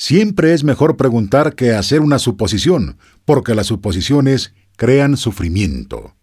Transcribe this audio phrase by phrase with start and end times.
[0.00, 6.14] Siempre es mejor preguntar que hacer una suposición, porque las suposiciones crean sufrimiento.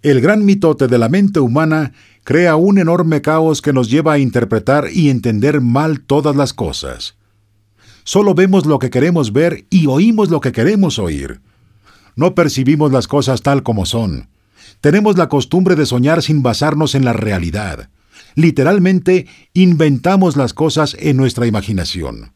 [0.00, 1.92] El gran mitote de la mente humana
[2.24, 7.16] crea un enorme caos que nos lleva a interpretar y entender mal todas las cosas.
[8.02, 11.42] Solo vemos lo que queremos ver y oímos lo que queremos oír.
[12.16, 14.30] No percibimos las cosas tal como son.
[14.80, 17.90] Tenemos la costumbre de soñar sin basarnos en la realidad.
[18.34, 22.32] Literalmente, inventamos las cosas en nuestra imaginación.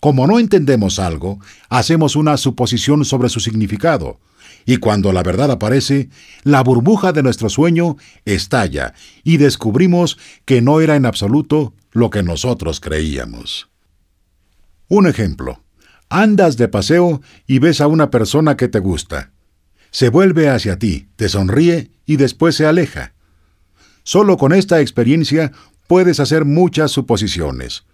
[0.00, 4.20] Como no entendemos algo, hacemos una suposición sobre su significado,
[4.64, 6.10] y cuando la verdad aparece,
[6.44, 8.92] la burbuja de nuestro sueño estalla
[9.24, 13.70] y descubrimos que no era en absoluto lo que nosotros creíamos.
[14.88, 15.62] Un ejemplo.
[16.10, 19.32] Andas de paseo y ves a una persona que te gusta.
[19.90, 23.14] Se vuelve hacia ti, te sonríe y después se aleja.
[24.02, 25.52] Solo con esta experiencia
[25.86, 27.84] puedes hacer muchas suposiciones.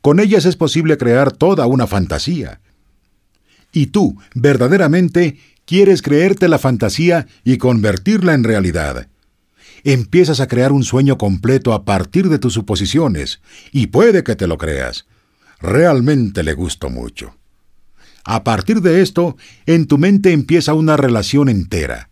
[0.00, 2.60] Con ellas es posible crear toda una fantasía.
[3.72, 9.08] Y tú, verdaderamente, quieres creerte la fantasía y convertirla en realidad.
[9.84, 13.40] Empiezas a crear un sueño completo a partir de tus suposiciones,
[13.72, 15.06] y puede que te lo creas.
[15.60, 17.36] Realmente le gusto mucho.
[18.24, 22.10] A partir de esto, en tu mente empieza una relación entera.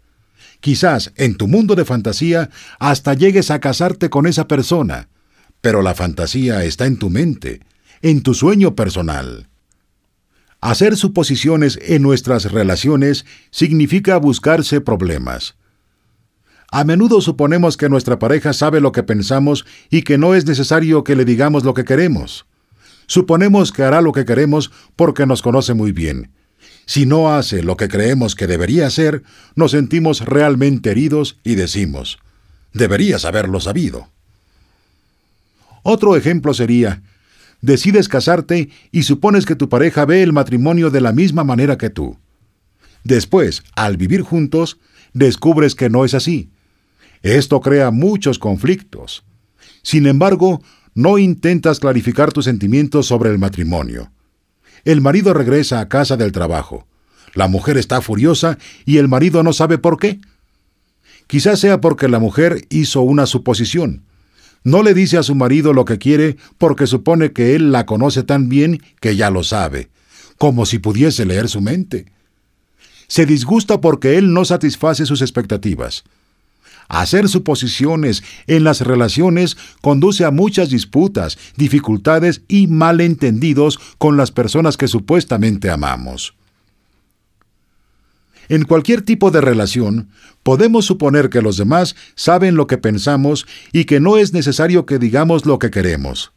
[0.61, 5.08] Quizás en tu mundo de fantasía hasta llegues a casarte con esa persona,
[5.61, 7.61] pero la fantasía está en tu mente,
[8.03, 9.48] en tu sueño personal.
[10.61, 15.55] Hacer suposiciones en nuestras relaciones significa buscarse problemas.
[16.70, 21.03] A menudo suponemos que nuestra pareja sabe lo que pensamos y que no es necesario
[21.03, 22.47] que le digamos lo que queremos.
[23.06, 26.31] Suponemos que hará lo que queremos porque nos conoce muy bien,
[26.86, 29.23] si no hace lo que creemos que debería hacer,
[29.55, 32.19] nos sentimos realmente heridos y decimos,
[32.72, 34.09] deberías haberlo sabido.
[35.83, 37.03] Otro ejemplo sería,
[37.61, 41.91] decides casarte y supones que tu pareja ve el matrimonio de la misma manera que
[41.91, 42.19] tú.
[43.05, 44.78] Después, al vivir juntos,
[45.12, 46.50] descubres que no es así.
[47.22, 49.25] Esto crea muchos conflictos.
[49.83, 50.62] Sin embargo,
[50.94, 54.10] no intentas clarificar tus sentimientos sobre el matrimonio.
[54.84, 56.86] El marido regresa a casa del trabajo.
[57.34, 60.20] La mujer está furiosa y el marido no sabe por qué.
[61.26, 64.02] Quizás sea porque la mujer hizo una suposición.
[64.62, 68.22] No le dice a su marido lo que quiere porque supone que él la conoce
[68.22, 69.88] tan bien que ya lo sabe,
[70.36, 72.06] como si pudiese leer su mente.
[73.06, 76.04] Se disgusta porque él no satisface sus expectativas.
[76.91, 84.77] Hacer suposiciones en las relaciones conduce a muchas disputas, dificultades y malentendidos con las personas
[84.77, 86.34] que supuestamente amamos.
[88.49, 90.09] En cualquier tipo de relación,
[90.43, 94.99] podemos suponer que los demás saben lo que pensamos y que no es necesario que
[94.99, 96.33] digamos lo que queremos.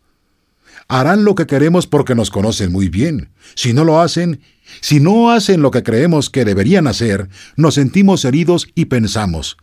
[0.88, 3.32] Harán lo que queremos porque nos conocen muy bien.
[3.56, 4.42] Si no lo hacen,
[4.82, 9.58] si no hacen lo que creemos que deberían hacer, nos sentimos heridos y pensamos,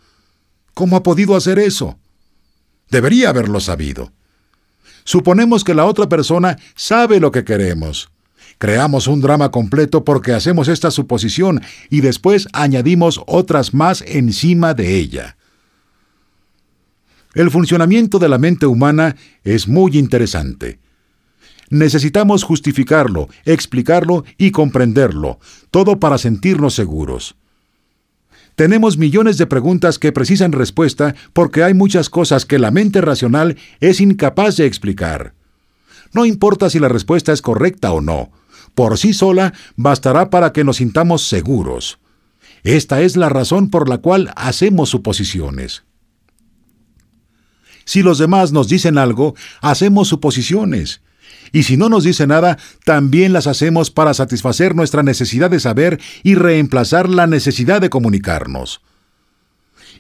[0.81, 1.99] ¿Cómo ha podido hacer eso?
[2.91, 4.15] Debería haberlo sabido.
[5.05, 8.09] Suponemos que la otra persona sabe lo que queremos.
[8.57, 11.61] Creamos un drama completo porque hacemos esta suposición
[11.91, 15.37] y después añadimos otras más encima de ella.
[17.35, 20.79] El funcionamiento de la mente humana es muy interesante.
[21.69, 27.37] Necesitamos justificarlo, explicarlo y comprenderlo, todo para sentirnos seguros.
[28.61, 33.57] Tenemos millones de preguntas que precisan respuesta porque hay muchas cosas que la mente racional
[33.81, 35.33] es incapaz de explicar.
[36.13, 38.31] No importa si la respuesta es correcta o no,
[38.75, 42.01] por sí sola bastará para que nos sintamos seguros.
[42.63, 45.85] Esta es la razón por la cual hacemos suposiciones.
[47.87, 51.01] Si los demás nos dicen algo, hacemos suposiciones.
[51.53, 56.01] Y si no nos dice nada, también las hacemos para satisfacer nuestra necesidad de saber
[56.23, 58.83] y reemplazar la necesidad de comunicarnos.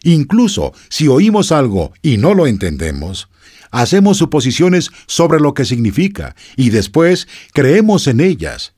[0.02, 3.28] Incluso si oímos algo y no lo entendemos,
[3.70, 8.72] hacemos suposiciones sobre lo que significa y después creemos en ellas.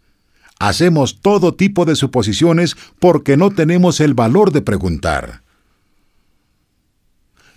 [0.58, 5.42] Hacemos todo tipo de suposiciones porque no tenemos el valor de preguntar.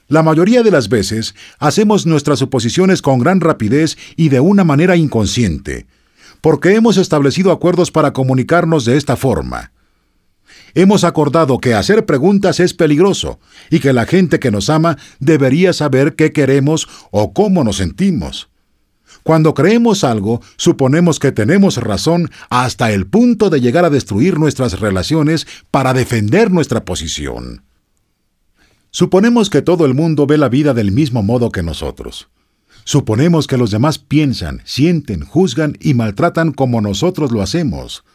[0.07, 4.96] La mayoría de las veces hacemos nuestras suposiciones con gran rapidez y de una manera
[4.96, 5.88] inconsciente,
[6.42, 9.72] porque hemos establecido acuerdos para comunicarnos de esta forma.
[10.75, 13.40] Hemos acordado que hacer preguntas es peligroso
[13.72, 18.50] y que la gente que nos ama debería saber qué queremos o cómo nos sentimos.
[19.24, 24.80] Cuando creemos algo, suponemos que tenemos razón hasta el punto de llegar a destruir nuestras
[24.80, 27.64] relaciones para defender nuestra posición.
[28.95, 32.30] Suponemos que todo el mundo ve la vida del mismo modo que nosotros.
[32.86, 38.06] Suponemos que los demás piensan, sienten, juzgan y maltratan como nosotros lo hacemos.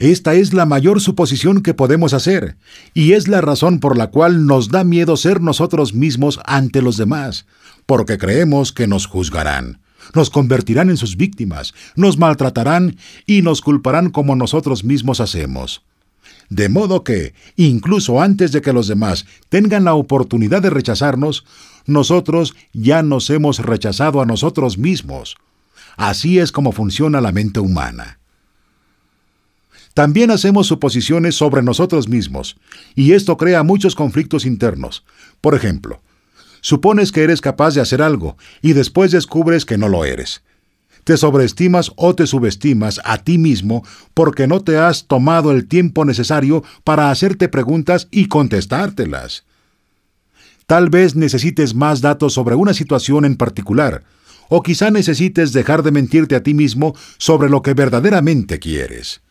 [0.00, 2.56] Esta es la mayor suposición que podemos hacer,
[2.92, 6.96] y es la razón por la cual nos da miedo ser nosotros mismos ante los
[6.96, 7.46] demás,
[7.86, 9.80] porque creemos que nos juzgarán,
[10.12, 12.96] nos convertirán en sus víctimas, nos maltratarán
[13.26, 15.84] y nos culparán como nosotros mismos hacemos.
[16.50, 21.44] De modo que, incluso antes de que los demás tengan la oportunidad de rechazarnos,
[21.86, 25.36] nosotros ya nos hemos rechazado a nosotros mismos.
[25.96, 28.18] Así es como funciona la mente humana.
[29.94, 32.56] También hacemos suposiciones sobre nosotros mismos,
[32.96, 35.04] y esto crea muchos conflictos internos.
[35.40, 36.00] Por ejemplo,
[36.62, 40.42] supones que eres capaz de hacer algo, y después descubres que no lo eres.
[41.04, 46.04] Te sobreestimas o te subestimas a ti mismo porque no te has tomado el tiempo
[46.04, 49.44] necesario para hacerte preguntas y contestártelas.
[50.66, 54.04] Tal vez necesites más datos sobre una situación en particular,
[54.48, 59.22] o quizá necesites dejar de mentirte a ti mismo sobre lo que verdaderamente quieres.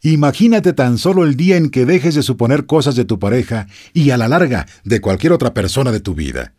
[0.00, 4.10] Imagínate tan solo el día en que dejes de suponer cosas de tu pareja y
[4.10, 6.52] a la larga de cualquier otra persona de tu vida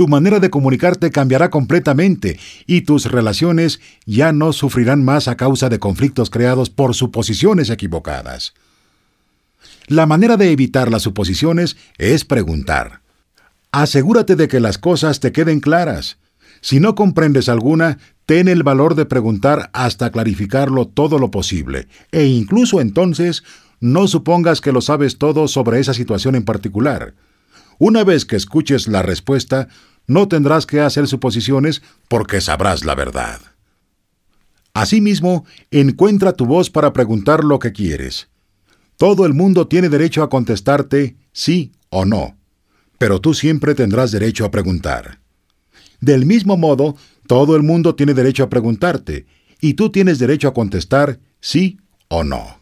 [0.00, 5.68] tu manera de comunicarte cambiará completamente y tus relaciones ya no sufrirán más a causa
[5.68, 8.54] de conflictos creados por suposiciones equivocadas.
[9.88, 13.02] La manera de evitar las suposiciones es preguntar.
[13.72, 16.16] Asegúrate de que las cosas te queden claras.
[16.62, 22.24] Si no comprendes alguna, ten el valor de preguntar hasta clarificarlo todo lo posible, e
[22.24, 23.44] incluso entonces
[23.80, 27.12] no supongas que lo sabes todo sobre esa situación en particular.
[27.78, 29.68] Una vez que escuches la respuesta,
[30.10, 33.40] no tendrás que hacer suposiciones porque sabrás la verdad.
[34.74, 38.28] Asimismo, encuentra tu voz para preguntar lo que quieres.
[38.96, 42.36] Todo el mundo tiene derecho a contestarte sí o no,
[42.98, 45.20] pero tú siempre tendrás derecho a preguntar.
[46.00, 46.96] Del mismo modo,
[47.28, 49.26] todo el mundo tiene derecho a preguntarte,
[49.60, 51.78] y tú tienes derecho a contestar sí
[52.08, 52.59] o no.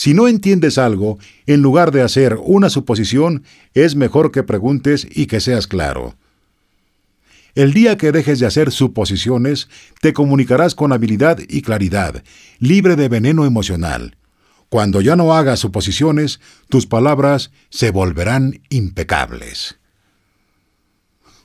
[0.00, 3.44] Si no entiendes algo, en lugar de hacer una suposición,
[3.74, 6.16] es mejor que preguntes y que seas claro.
[7.54, 9.68] El día que dejes de hacer suposiciones,
[10.00, 12.24] te comunicarás con habilidad y claridad,
[12.60, 14.16] libre de veneno emocional.
[14.70, 19.80] Cuando ya no hagas suposiciones, tus palabras se volverán impecables.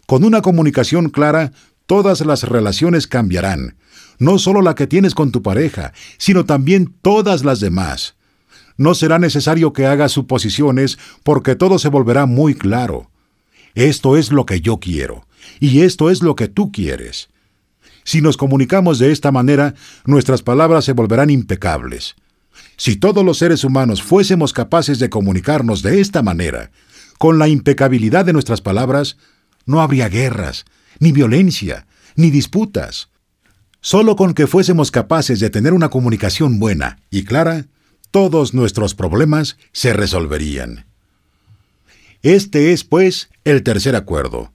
[0.06, 1.52] Con una comunicación clara,
[1.88, 3.75] todas las relaciones cambiarán,
[4.18, 8.16] no solo la que tienes con tu pareja, sino también todas las demás.
[8.77, 13.10] No será necesario que hagas suposiciones porque todo se volverá muy claro.
[13.74, 15.27] Esto es lo que yo quiero,
[15.60, 17.30] y esto es lo que tú quieres.
[18.04, 19.74] Si nos comunicamos de esta manera,
[20.06, 22.16] nuestras palabras se volverán impecables.
[22.77, 26.71] Si todos los seres humanos fuésemos capaces de comunicarnos de esta manera,
[27.18, 29.18] con la impecabilidad de nuestras palabras,
[29.66, 30.66] no habría guerras,
[31.00, 33.10] ni violencia, ni disputas.
[33.81, 37.66] Solo con que fuésemos capaces de tener una comunicación buena y clara,
[38.12, 40.86] todos nuestros problemas se resolverían.
[42.22, 44.52] Este es, pues, el tercer acuerdo.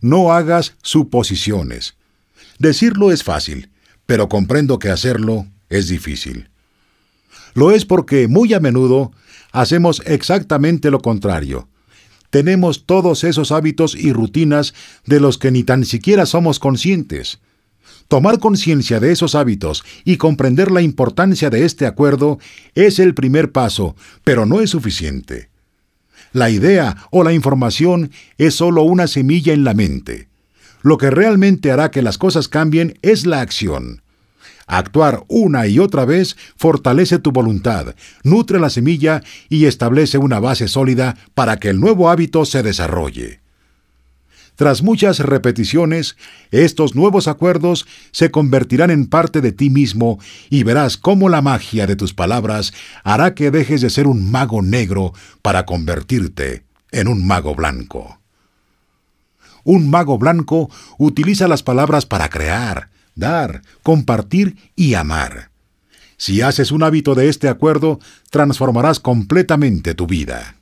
[0.00, 1.96] No hagas suposiciones.
[2.58, 3.70] Decirlo es fácil,
[4.06, 6.48] pero comprendo que hacerlo es difícil.
[7.54, 9.12] Lo es porque muy a menudo
[9.52, 11.68] hacemos exactamente lo contrario.
[12.30, 14.74] Tenemos todos esos hábitos y rutinas
[15.06, 17.38] de los que ni tan siquiera somos conscientes.
[18.08, 22.38] Tomar conciencia de esos hábitos y comprender la importancia de este acuerdo
[22.74, 25.48] es el primer paso, pero no es suficiente.
[26.32, 30.28] La idea o la información es solo una semilla en la mente.
[30.82, 34.02] Lo que realmente hará que las cosas cambien es la acción.
[34.66, 40.68] Actuar una y otra vez fortalece tu voluntad, nutre la semilla y establece una base
[40.68, 43.43] sólida para que el nuevo hábito se desarrolle.
[44.56, 46.16] Tras muchas repeticiones,
[46.52, 51.86] estos nuevos acuerdos se convertirán en parte de ti mismo y verás cómo la magia
[51.86, 57.26] de tus palabras hará que dejes de ser un mago negro para convertirte en un
[57.26, 58.20] mago blanco.
[59.64, 65.50] Un mago blanco utiliza las palabras para crear, dar, compartir y amar.
[66.16, 67.98] Si haces un hábito de este acuerdo,
[68.30, 70.56] transformarás completamente tu vida.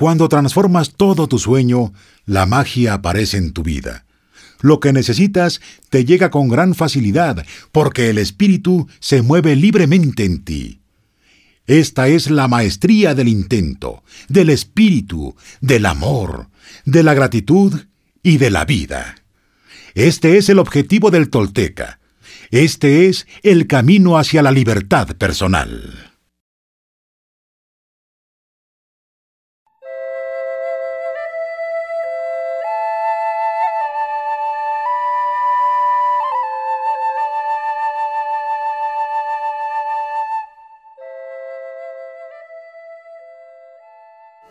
[0.00, 1.92] Cuando transformas todo tu sueño,
[2.24, 4.06] la magia aparece en tu vida.
[4.62, 10.42] Lo que necesitas te llega con gran facilidad, porque el espíritu se mueve libremente en
[10.42, 10.80] ti.
[11.66, 16.48] Esta es la maestría del intento, del espíritu, del amor,
[16.86, 17.82] de la gratitud
[18.22, 19.16] y de la vida.
[19.94, 22.00] Este es el objetivo del tolteca.
[22.50, 26.09] Este es el camino hacia la libertad personal.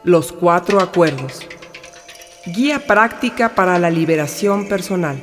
[0.05, 1.41] Los cuatro acuerdos.
[2.45, 5.21] Guía práctica para la liberación personal.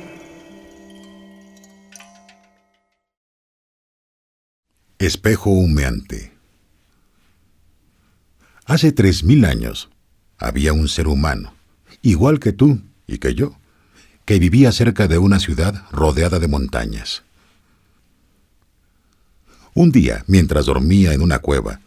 [4.99, 6.31] Espejo humeante.
[8.65, 9.89] Hace tres mil años
[10.37, 11.55] había un ser humano,
[12.03, 13.57] igual que tú y que yo,
[14.25, 17.23] que vivía cerca de una ciudad rodeada de montañas.
[19.73, 21.79] Un día, mientras dormía en una cueva,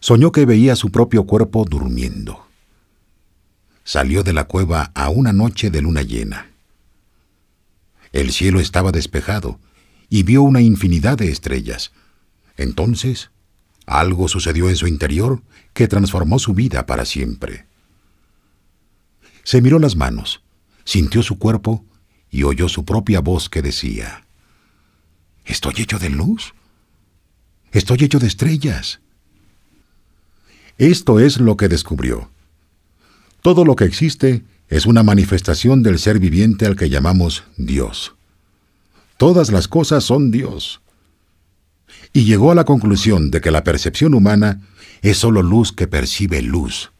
[0.00, 2.46] soñó que veía su propio cuerpo durmiendo.
[3.84, 6.50] Salió de la cueva a una noche de luna llena.
[8.12, 9.58] El cielo estaba despejado
[10.08, 11.92] y vio una infinidad de estrellas.
[12.56, 13.30] Entonces,
[13.86, 15.42] algo sucedió en su interior
[15.72, 17.66] que transformó su vida para siempre.
[19.44, 20.42] Se miró las manos,
[20.84, 21.84] sintió su cuerpo
[22.30, 24.24] y oyó su propia voz que decía,
[25.44, 26.54] ¿Estoy hecho de luz?
[27.72, 29.00] Estoy hecho de estrellas.
[30.80, 32.30] Esto es lo que descubrió.
[33.42, 38.14] Todo lo que existe es una manifestación del ser viviente al que llamamos Dios.
[39.18, 40.80] Todas las cosas son Dios.
[42.14, 44.62] Y llegó a la conclusión de que la percepción humana
[45.02, 46.92] es solo luz que percibe luz.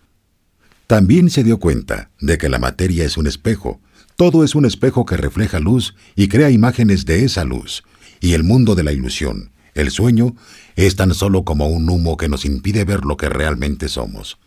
[0.86, 3.80] También se dio cuenta de que la materia es un espejo,
[4.14, 7.82] todo es un espejo que refleja luz y crea imágenes de esa luz,
[8.20, 10.34] y el mundo de la ilusión, el sueño,
[10.76, 14.38] es tan solo como un humo que nos impide ver lo que realmente somos.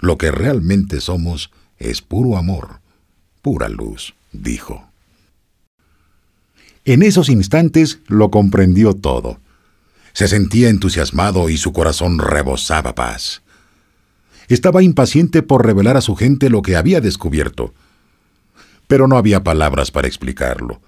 [0.00, 2.80] Lo que realmente somos es puro amor,
[3.40, 4.88] pura luz, dijo.
[6.84, 9.38] En esos instantes lo comprendió todo.
[10.12, 13.42] Se sentía entusiasmado y su corazón rebosaba paz.
[14.48, 17.72] Estaba impaciente por revelar a su gente lo que había descubierto,
[18.88, 20.80] pero no había palabras para explicarlo.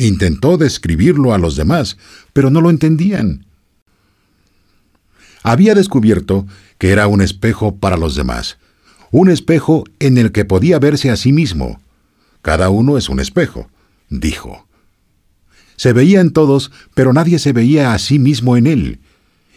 [0.00, 1.98] Intentó describirlo a los demás,
[2.32, 3.44] pero no lo entendían.
[5.42, 6.46] Había descubierto
[6.78, 8.56] que era un espejo para los demás,
[9.10, 11.82] un espejo en el que podía verse a sí mismo.
[12.40, 13.68] Cada uno es un espejo,
[14.08, 14.66] dijo.
[15.76, 19.00] Se veía en todos, pero nadie se veía a sí mismo en él,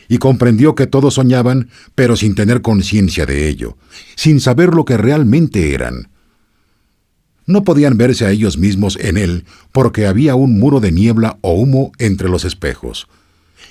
[0.10, 3.78] y comprendió que todos soñaban, pero sin tener conciencia de ello,
[4.18, 6.10] sin saber lo que realmente eran.
[7.46, 11.54] No podían verse a ellos mismos en él porque había un muro de niebla o
[11.54, 13.08] humo entre los espejos.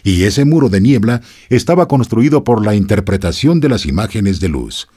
[0.05, 4.89] Y ese muro de niebla estaba construido por la interpretación de las imágenes de luz,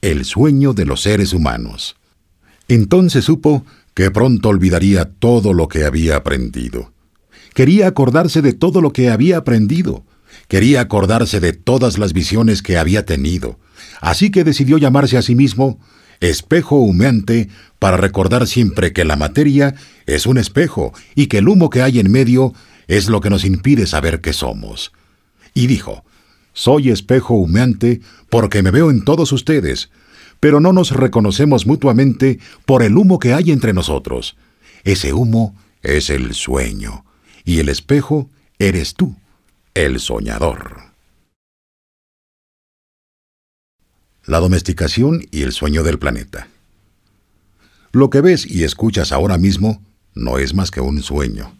[0.00, 1.96] el sueño de los seres humanos.
[2.68, 6.92] Entonces supo que pronto olvidaría todo lo que había aprendido.
[7.54, 10.04] Quería acordarse de todo lo que había aprendido.
[10.48, 13.58] Quería acordarse de todas las visiones que había tenido.
[14.00, 15.78] Así que decidió llamarse a sí mismo
[16.30, 17.48] espejo humeante
[17.78, 19.74] para recordar siempre que la materia
[20.06, 22.54] es un espejo y que el humo que hay en medio
[22.86, 24.92] es lo que nos impide saber qué somos.
[25.54, 26.04] Y dijo,
[26.52, 28.00] Soy espejo humeante
[28.30, 29.90] porque me veo en todos ustedes,
[30.38, 34.36] pero no nos reconocemos mutuamente por el humo que hay entre nosotros.
[34.84, 37.04] Ese humo es el sueño,
[37.44, 39.16] y el espejo eres tú,
[39.74, 40.91] el soñador.
[44.26, 46.48] La domesticación y el sueño del planeta.
[47.92, 49.82] Lo que ves y escuchas ahora mismo
[50.14, 51.54] no es más que un sueño.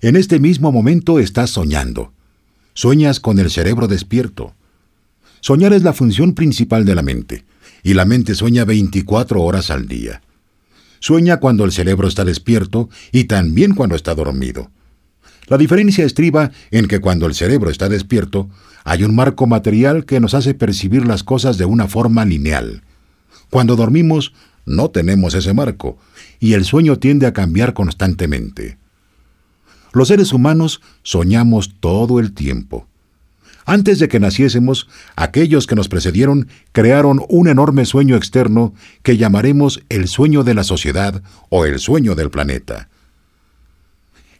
[0.00, 2.12] En este mismo momento estás soñando.
[2.74, 4.54] Sueñas con el cerebro despierto.
[5.40, 7.44] Soñar es la función principal de la mente,
[7.82, 10.22] y la mente sueña 24 horas al día.
[11.00, 14.70] Sueña cuando el cerebro está despierto y también cuando está dormido.
[15.46, 18.48] La diferencia estriba en que cuando el cerebro está despierto,
[18.84, 22.82] hay un marco material que nos hace percibir las cosas de una forma lineal.
[23.50, 24.32] Cuando dormimos,
[24.66, 25.98] no tenemos ese marco,
[26.40, 28.78] y el sueño tiende a cambiar constantemente.
[29.92, 32.88] Los seres humanos soñamos todo el tiempo.
[33.66, 39.82] Antes de que naciésemos, aquellos que nos precedieron crearon un enorme sueño externo que llamaremos
[39.88, 42.88] el sueño de la sociedad o el sueño del planeta.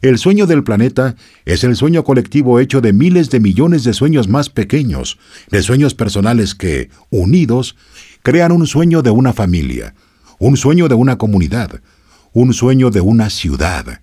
[0.05, 4.27] El sueño del planeta es el sueño colectivo hecho de miles de millones de sueños
[4.27, 5.17] más pequeños,
[5.49, 7.75] de sueños personales que, unidos,
[8.21, 9.95] crean un sueño de una familia,
[10.37, 11.81] un sueño de una comunidad,
[12.33, 13.99] un sueño de una ciudad,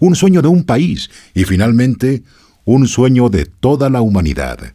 [0.00, 2.24] un sueño de un país y finalmente
[2.64, 4.74] un sueño de toda la humanidad.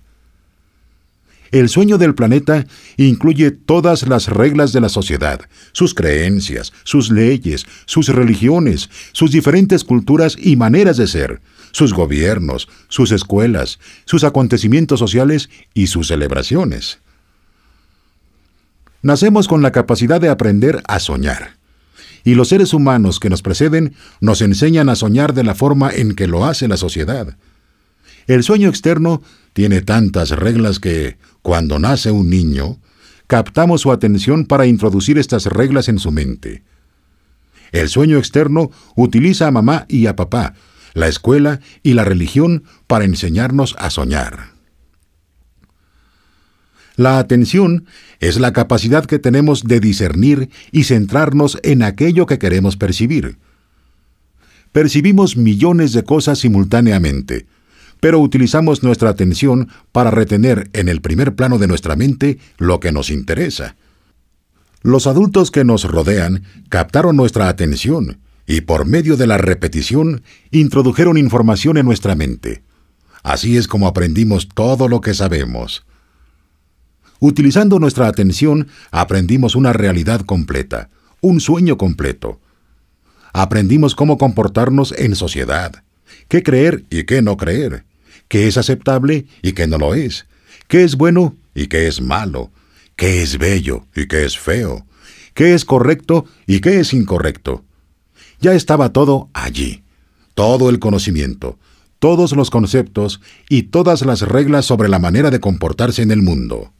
[1.52, 2.66] El sueño del planeta
[2.98, 5.42] incluye todas las reglas de la sociedad,
[5.72, 11.42] sus creencias, sus leyes, sus religiones, sus diferentes culturas y maneras de ser,
[11.72, 17.00] sus gobiernos, sus escuelas, sus acontecimientos sociales y sus celebraciones.
[19.02, 21.58] Nacemos con la capacidad de aprender a soñar.
[22.26, 26.16] Y los seres humanos que nos preceden nos enseñan a soñar de la forma en
[26.16, 27.38] que lo hace la sociedad.
[28.30, 32.78] El sueño externo tiene tantas reglas que, cuando nace un niño,
[33.26, 36.62] captamos su atención para introducir estas reglas en su mente.
[37.72, 40.54] El sueño externo utiliza a mamá y a papá,
[40.94, 44.52] la escuela y la religión para enseñarnos a soñar.
[46.98, 47.88] La atención
[48.20, 53.40] es la capacidad que tenemos de discernir y centrarnos en aquello que queremos percibir.
[54.72, 57.48] Percibimos millones de cosas simultáneamente,
[58.00, 62.92] pero utilizamos nuestra atención para retener en el primer plano de nuestra mente lo que
[62.92, 63.76] nos interesa.
[64.82, 71.18] Los adultos que nos rodean captaron nuestra atención y por medio de la repetición introdujeron
[71.18, 72.64] información en nuestra mente.
[73.22, 75.86] Así es como aprendimos todo lo que sabemos.
[77.20, 80.90] Utilizando nuestra atención, aprendimos una realidad completa,
[81.20, 82.40] un sueño completo.
[83.34, 85.84] Aprendimos cómo comportarnos en sociedad,
[86.30, 87.84] qué creer y qué no creer,
[88.30, 90.28] qué es aceptable y qué no lo es,
[90.70, 92.52] qué es bueno y qué es malo,
[92.96, 94.86] qué es bello y qué es feo,
[95.34, 97.66] qué es correcto y qué es incorrecto.
[98.40, 99.84] Ya estaba todo allí,
[100.36, 101.60] todo el conocimiento,
[101.98, 103.20] todos los conceptos
[103.50, 106.72] y todas las reglas sobre la manera de comportarse en el mundo.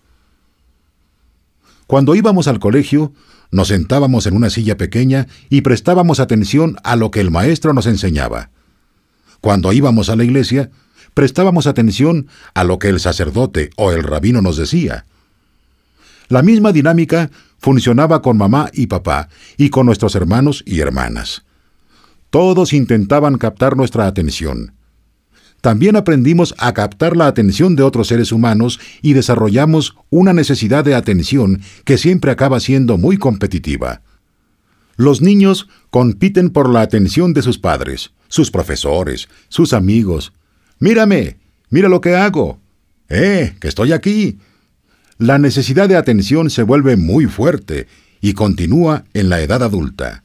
[1.88, 3.14] Cuando íbamos al colegio,
[3.52, 7.88] nos sentábamos en una silla pequeña y prestábamos atención a lo que el maestro nos
[7.88, 8.52] enseñaba.
[9.42, 10.70] Cuando íbamos a la iglesia,
[11.14, 15.06] prestábamos atención a lo que el sacerdote o el rabino nos decía.
[16.28, 21.44] La misma dinámica funcionaba con mamá y papá y con nuestros hermanos y hermanas.
[22.30, 24.74] Todos intentaban captar nuestra atención
[25.62, 30.96] también aprendimos a captar la atención de otros seres humanos y desarrollamos una necesidad de
[30.96, 34.02] atención que siempre acaba siendo muy competitiva.
[34.96, 40.32] Los niños compiten por la atención de sus padres, sus profesores, sus amigos.
[40.80, 41.38] Mírame,
[41.70, 42.60] mira lo que hago.
[43.10, 44.40] Eh, que estoy aquí.
[45.18, 47.88] La necesidad de atención se vuelve muy fuerte
[48.22, 50.24] y continúa en la edad adulta.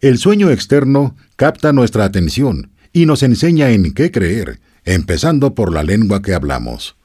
[0.00, 5.82] El sueño externo capta nuestra atención y nos enseña en qué creer, empezando por la
[5.82, 6.96] lengua que hablamos.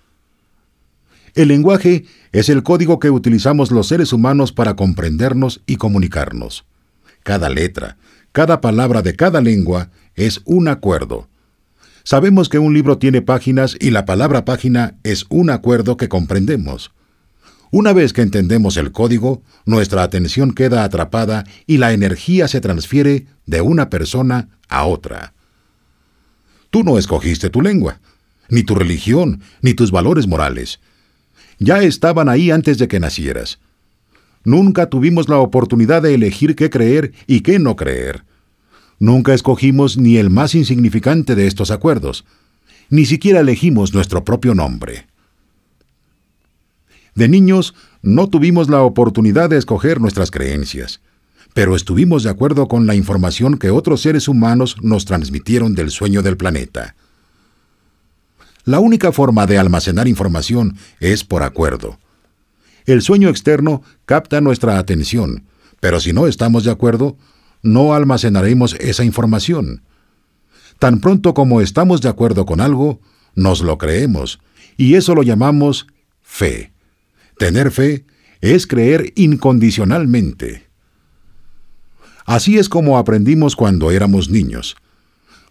[1.33, 6.65] El lenguaje es el código que utilizamos los seres humanos para comprendernos y comunicarnos.
[7.23, 7.97] Cada letra,
[8.31, 11.27] cada palabra de cada lengua es un acuerdo.
[12.07, 16.93] Sabemos que un libro tiene páginas y la palabra página es un acuerdo que comprendemos.
[17.69, 23.27] Una vez que entendemos el código, nuestra atención queda atrapada y la energía se transfiere
[23.45, 25.33] de una persona a otra.
[26.69, 27.99] Tú no escogiste tu lengua,
[28.47, 30.79] ni tu religión, ni tus valores morales.
[31.59, 33.59] Ya estaban ahí antes de que nacieras.
[34.45, 38.23] Nunca tuvimos la oportunidad de elegir qué creer y qué no creer.
[38.99, 42.25] Nunca escogimos ni el más insignificante de estos acuerdos.
[42.89, 45.07] Ni siquiera elegimos nuestro propio nombre.
[47.15, 51.01] De niños no tuvimos la oportunidad de escoger nuestras creencias
[51.57, 56.21] pero estuvimos de acuerdo con la información que otros seres humanos nos transmitieron del sueño
[56.21, 56.95] del planeta.
[58.63, 61.97] La única forma de almacenar información es por acuerdo.
[62.85, 65.45] El sueño externo capta nuestra atención,
[65.79, 67.17] pero si no estamos de acuerdo,
[67.63, 69.81] no almacenaremos esa información.
[70.79, 72.99] Tan pronto como estamos de acuerdo con algo,
[73.35, 74.39] nos lo creemos,
[74.77, 75.87] y eso lo llamamos
[76.21, 76.71] fe.
[77.37, 78.05] Tener fe
[78.41, 80.67] es creer incondicionalmente.
[82.25, 84.75] Así es como aprendimos cuando éramos niños.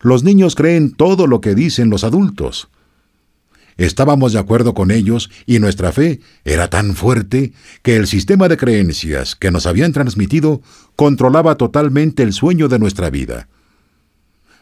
[0.00, 2.68] Los niños creen todo lo que dicen los adultos.
[3.76, 8.56] Estábamos de acuerdo con ellos y nuestra fe era tan fuerte que el sistema de
[8.56, 10.62] creencias que nos habían transmitido
[10.96, 13.48] controlaba totalmente el sueño de nuestra vida.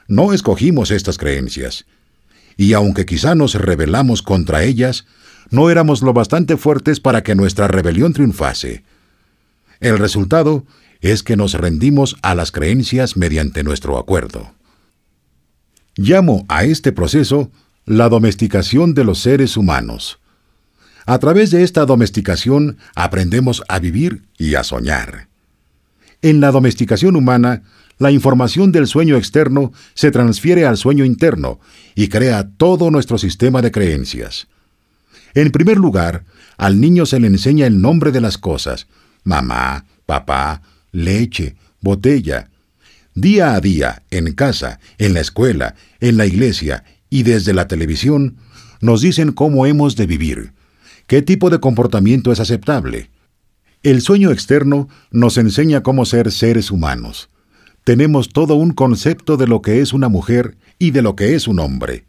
[0.09, 1.87] No escogimos estas creencias,
[2.57, 5.07] y aunque quizá nos rebelamos contra ellas,
[5.51, 8.83] no éramos lo bastante fuertes para que nuestra rebelión triunfase.
[9.81, 10.67] El resultado
[11.01, 14.55] es que nos rendimos a las creencias mediante nuestro acuerdo.
[15.97, 17.51] Llamo a este proceso
[17.87, 20.19] la domesticación de los seres humanos.
[21.07, 25.29] A través de esta domesticación aprendemos a vivir y a soñar.
[26.23, 27.63] En la domesticación humana,
[27.99, 31.61] la información del sueño externo se transfiere al sueño interno
[31.95, 34.49] y crea todo nuestro sistema de creencias.
[35.35, 36.25] En primer lugar,
[36.57, 38.87] al niño se le enseña el nombre de las cosas,
[39.25, 42.49] mamá, papá, leche, botella.
[43.15, 48.39] Día a día, en casa, en la escuela, en la iglesia y desde la televisión,
[48.81, 50.53] nos dicen cómo hemos de vivir,
[51.07, 53.09] qué tipo de comportamiento es aceptable.
[53.85, 57.31] El sueño externo nos enseña cómo ser seres humanos.
[57.85, 61.47] Tenemos todo un concepto de lo que es una mujer y de lo que es
[61.47, 62.05] un hombre.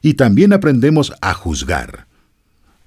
[0.00, 2.06] Y también aprendemos a juzgar.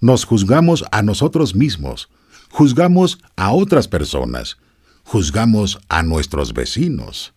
[0.01, 2.09] nos juzgamos a nosotros mismos,
[2.49, 4.57] juzgamos a otras personas,
[5.03, 7.36] juzgamos a nuestros vecinos.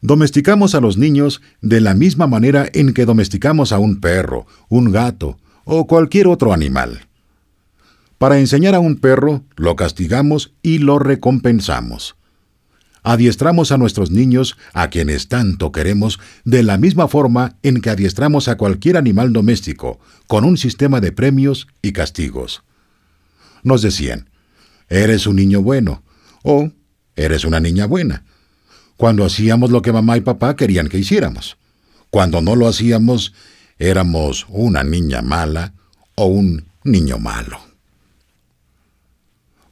[0.00, 4.92] Domesticamos a los niños de la misma manera en que domesticamos a un perro, un
[4.92, 7.08] gato o cualquier otro animal.
[8.18, 12.16] Para enseñar a un perro, lo castigamos y lo recompensamos.
[13.02, 18.48] Adiestramos a nuestros niños, a quienes tanto queremos, de la misma forma en que adiestramos
[18.48, 22.62] a cualquier animal doméstico, con un sistema de premios y castigos.
[23.62, 24.30] Nos decían,
[24.88, 26.02] eres un niño bueno,
[26.42, 26.70] o
[27.16, 28.24] eres una niña buena,
[28.98, 31.56] cuando hacíamos lo que mamá y papá querían que hiciéramos.
[32.10, 33.32] Cuando no lo hacíamos,
[33.78, 35.72] éramos una niña mala
[36.16, 37.60] o un niño malo.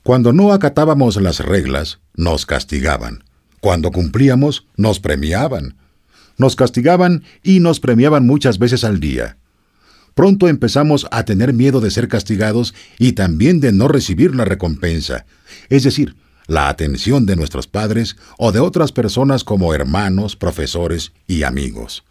[0.04, 3.24] Cuando no acatábamos las reglas, nos castigaban.
[3.60, 5.74] Cuando cumplíamos, nos premiaban.
[6.38, 9.38] Nos castigaban y nos premiaban muchas veces al día.
[10.14, 15.26] Pronto empezamos a tener miedo de ser castigados y también de no recibir la recompensa,
[15.68, 16.14] es decir,
[16.46, 22.04] la atención de nuestros padres o de otras personas como hermanos, profesores y amigos.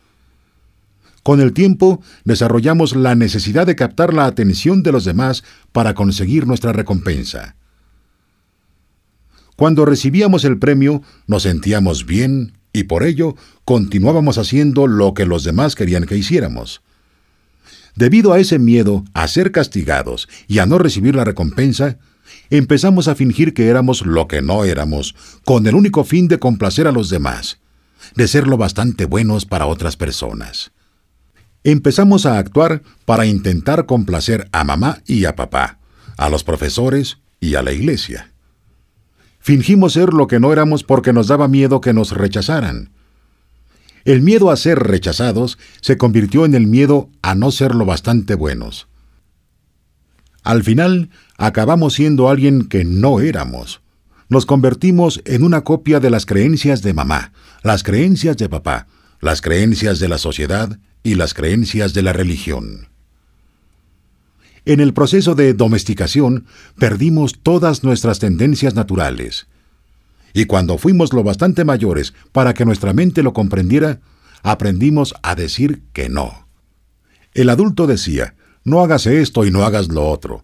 [1.24, 6.46] Con el tiempo, desarrollamos la necesidad de captar la atención de los demás para conseguir
[6.46, 7.56] nuestra recompensa.
[9.56, 15.44] Cuando recibíamos el premio, nos sentíamos bien y por ello continuábamos haciendo lo que los
[15.44, 16.82] demás querían que hiciéramos.
[17.96, 21.98] Debido a ese miedo a ser castigados y a no recibir la recompensa,
[22.50, 26.88] empezamos a fingir que éramos lo que no éramos, con el único fin de complacer
[26.88, 27.60] a los demás,
[28.16, 30.72] de ser lo bastante buenos para otras personas.
[31.64, 35.80] Empezamos a actuar para intentar complacer a mamá y a papá,
[36.18, 38.32] a los profesores y a la iglesia.
[39.40, 42.92] Fingimos ser lo que no éramos porque nos daba miedo que nos rechazaran.
[44.04, 48.36] El miedo a ser rechazados se convirtió en el miedo a no ser lo bastante
[48.36, 48.88] buenos.
[50.44, 53.82] Al final, acabamos siendo alguien que no éramos.
[54.30, 57.32] Nos convertimos en una copia de las creencias de mamá,
[57.64, 58.88] las creencias de papá,
[59.22, 62.88] las creencias de la sociedad y las creencias de la religión.
[64.66, 66.46] En el proceso de domesticación
[66.80, 69.48] perdimos todas nuestras tendencias naturales.
[70.34, 74.02] Y cuando fuimos lo bastante mayores para que nuestra mente lo comprendiera,
[74.42, 76.48] aprendimos a decir que no.
[77.34, 80.44] El adulto decía, no hagas esto y no hagas lo otro.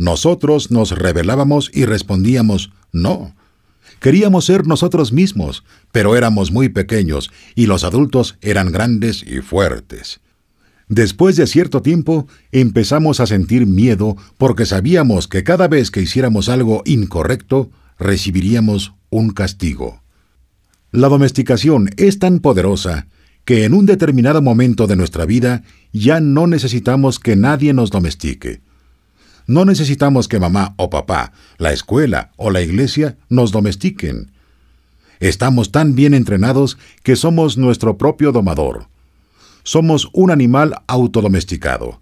[0.00, 3.34] Nosotros nos rebelábamos y respondíamos, no.
[4.00, 10.20] Queríamos ser nosotros mismos, pero éramos muy pequeños y los adultos eran grandes y fuertes.
[10.88, 16.48] Después de cierto tiempo, empezamos a sentir miedo porque sabíamos que cada vez que hiciéramos
[16.48, 20.02] algo incorrecto, recibiríamos un castigo.
[20.92, 23.06] La domesticación es tan poderosa
[23.44, 28.62] que en un determinado momento de nuestra vida ya no necesitamos que nadie nos domestique.
[29.50, 34.30] No necesitamos que mamá o papá, la escuela o la iglesia nos domestiquen.
[35.18, 38.90] Estamos tan bien entrenados que somos nuestro propio domador
[39.62, 42.00] somos un animal autodomesticado.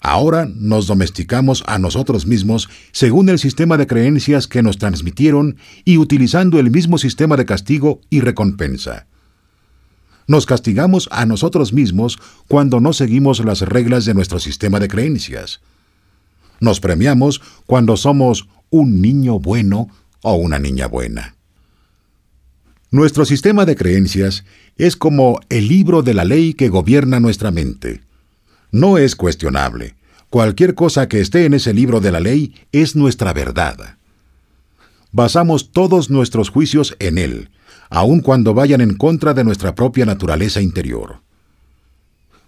[0.00, 5.98] Ahora nos domesticamos a nosotros mismos según el sistema de creencias que nos transmitieron y
[5.98, 9.06] utilizando el mismo sistema de castigo y recompensa.
[10.28, 15.60] Nos castigamos a nosotros mismos cuando no seguimos las reglas de nuestro sistema de creencias.
[16.60, 19.88] Nos premiamos cuando somos un niño bueno
[20.22, 21.36] o una niña buena.
[22.90, 24.44] Nuestro sistema de creencias
[24.76, 28.02] es como el libro de la ley que gobierna nuestra mente.
[28.70, 29.96] No es cuestionable.
[30.30, 33.96] Cualquier cosa que esté en ese libro de la ley es nuestra verdad.
[35.12, 37.50] Basamos todos nuestros juicios en él,
[37.90, 41.22] aun cuando vayan en contra de nuestra propia naturaleza interior.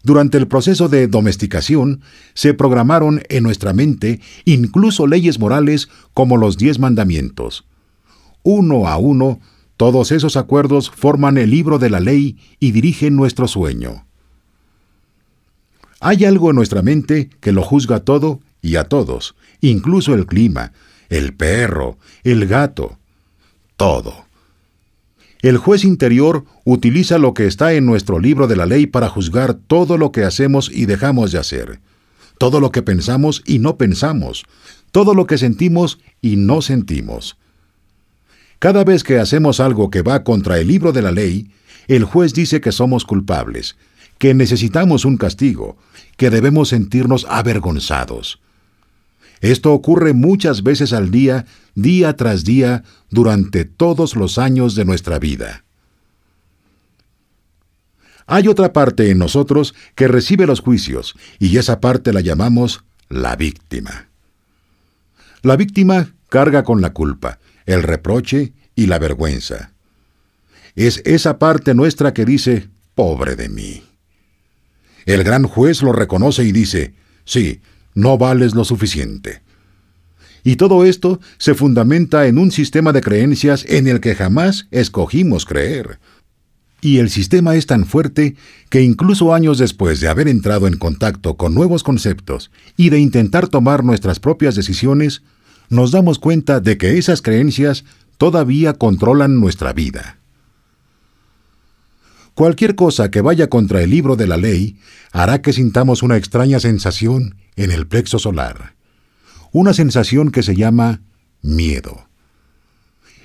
[0.09, 2.01] Durante el proceso de domesticación,
[2.33, 7.67] se programaron en nuestra mente incluso leyes morales como los diez mandamientos.
[8.43, 9.39] Uno a uno,
[9.77, 14.07] todos esos acuerdos forman el libro de la ley y dirigen nuestro sueño.
[16.01, 20.73] Hay algo en nuestra mente que lo juzga todo y a todos, incluso el clima,
[21.11, 22.99] el perro, el gato,
[23.77, 24.28] todo.
[25.41, 29.55] El juez interior utiliza lo que está en nuestro libro de la ley para juzgar
[29.55, 31.81] todo lo que hacemos y dejamos de hacer,
[32.39, 34.45] todo lo que pensamos y no pensamos,
[34.91, 37.37] todo lo que sentimos y no sentimos.
[38.59, 41.53] Cada vez que hacemos algo que va contra el libro de la ley,
[41.87, 43.77] el juez dice que somos culpables,
[44.19, 45.77] que necesitamos un castigo,
[46.17, 48.41] que debemos sentirnos avergonzados.
[49.41, 55.19] Esto ocurre muchas veces al día, día tras día, durante todos los años de nuestra
[55.19, 55.65] vida.
[58.27, 63.37] Hay otra parte en nosotros que recibe los juicios, y esa parte la llamamos la
[63.37, 64.09] víctima.
[65.43, 69.73] La víctima carga con la culpa, el reproche y la vergüenza.
[70.75, 73.83] Es esa parte nuestra que dice, pobre de mí.
[75.07, 77.63] El gran juez lo reconoce y dice, sí,
[77.99, 79.43] no vales lo suficiente.
[80.45, 85.45] Y todo esto se fundamenta en un sistema de creencias en el que jamás escogimos
[85.45, 85.99] creer.
[86.81, 88.37] Y el sistema es tan fuerte
[88.71, 93.49] que incluso años después de haber entrado en contacto con nuevos conceptos y de intentar
[93.49, 95.23] tomar nuestras propias decisiones,
[95.69, 97.85] nos damos cuenta de que esas creencias
[98.17, 100.19] todavía controlan nuestra vida.
[102.39, 104.77] Cualquier cosa que vaya contra el libro de la ley
[105.11, 108.77] hará que sintamos una extraña sensación en el plexo solar,
[109.51, 111.03] una sensación que se llama
[111.43, 112.07] miedo.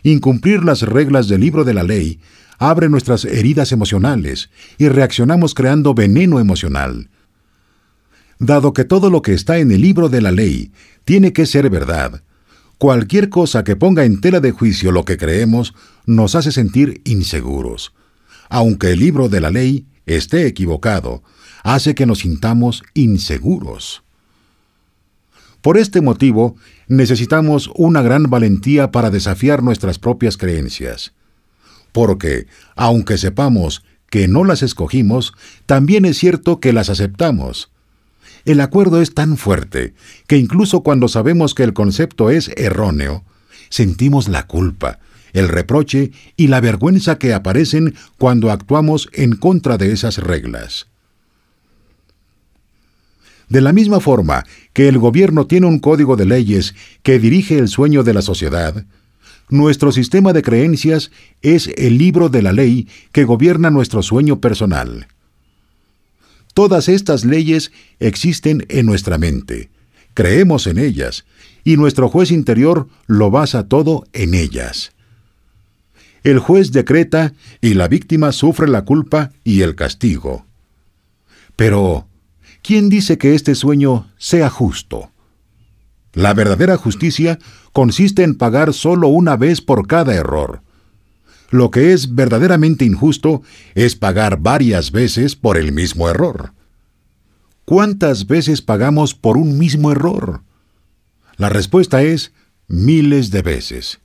[0.02, 2.22] Incumplir las reglas del libro de la ley
[2.58, 4.50] abre nuestras heridas emocionales
[4.80, 7.12] y reaccionamos creando veneno emocional.
[8.40, 10.72] Dado que todo lo que está en el libro de la ley
[11.06, 12.24] tiene que ser verdad,
[12.80, 15.76] cualquier cosa que ponga en tela de juicio lo que creemos
[16.08, 17.94] nos hace sentir inseguros.
[18.54, 21.24] Aunque el libro de la ley esté equivocado,
[21.64, 24.04] hace que nos sintamos inseguros.
[25.62, 26.56] Por este motivo,
[26.88, 31.14] necesitamos una gran valentía para desafiar nuestras propias creencias
[31.94, 35.34] porque, aunque sepamos que no las escogimos,
[35.66, 37.72] también es cierto que las aceptamos.
[38.44, 39.94] El acuerdo es tan fuerte
[40.28, 43.24] que incluso cuando sabemos que el concepto es erróneo,
[43.70, 45.00] sentimos la culpa,
[45.34, 50.88] el reproche y la vergüenza que aparecen cuando actuamos en contra de esas reglas.
[53.50, 57.68] De la misma forma que el gobierno tiene un código de leyes que dirige el
[57.68, 58.86] sueño de la sociedad,
[59.50, 65.08] nuestro sistema de creencias es el libro de la ley que gobierna nuestro sueño personal.
[66.54, 69.70] Todas estas leyes existen en nuestra mente,
[70.14, 71.26] creemos en ellas,
[71.64, 74.92] y nuestro juez interior lo basa todo en ellas.
[76.24, 80.46] El juez decreta y la víctima sufre la culpa y el castigo.
[81.56, 82.08] Pero,
[82.62, 85.12] ¿quién dice que este sueño sea justo?
[86.14, 87.40] La verdadera justicia
[87.74, 90.62] consiste en pagar solo una vez por cada error.
[91.50, 93.42] Lo que es verdaderamente injusto
[93.76, 96.54] es pagar varias veces por el mismo error.
[97.66, 100.42] ¿Cuántas veces pagamos por un mismo error?
[101.38, 102.32] La respuesta es
[102.68, 104.00] miles de veces.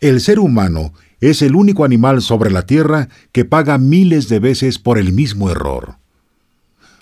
[0.00, 4.78] El ser humano es el único animal sobre la Tierra que paga miles de veces
[4.78, 5.96] por el mismo error.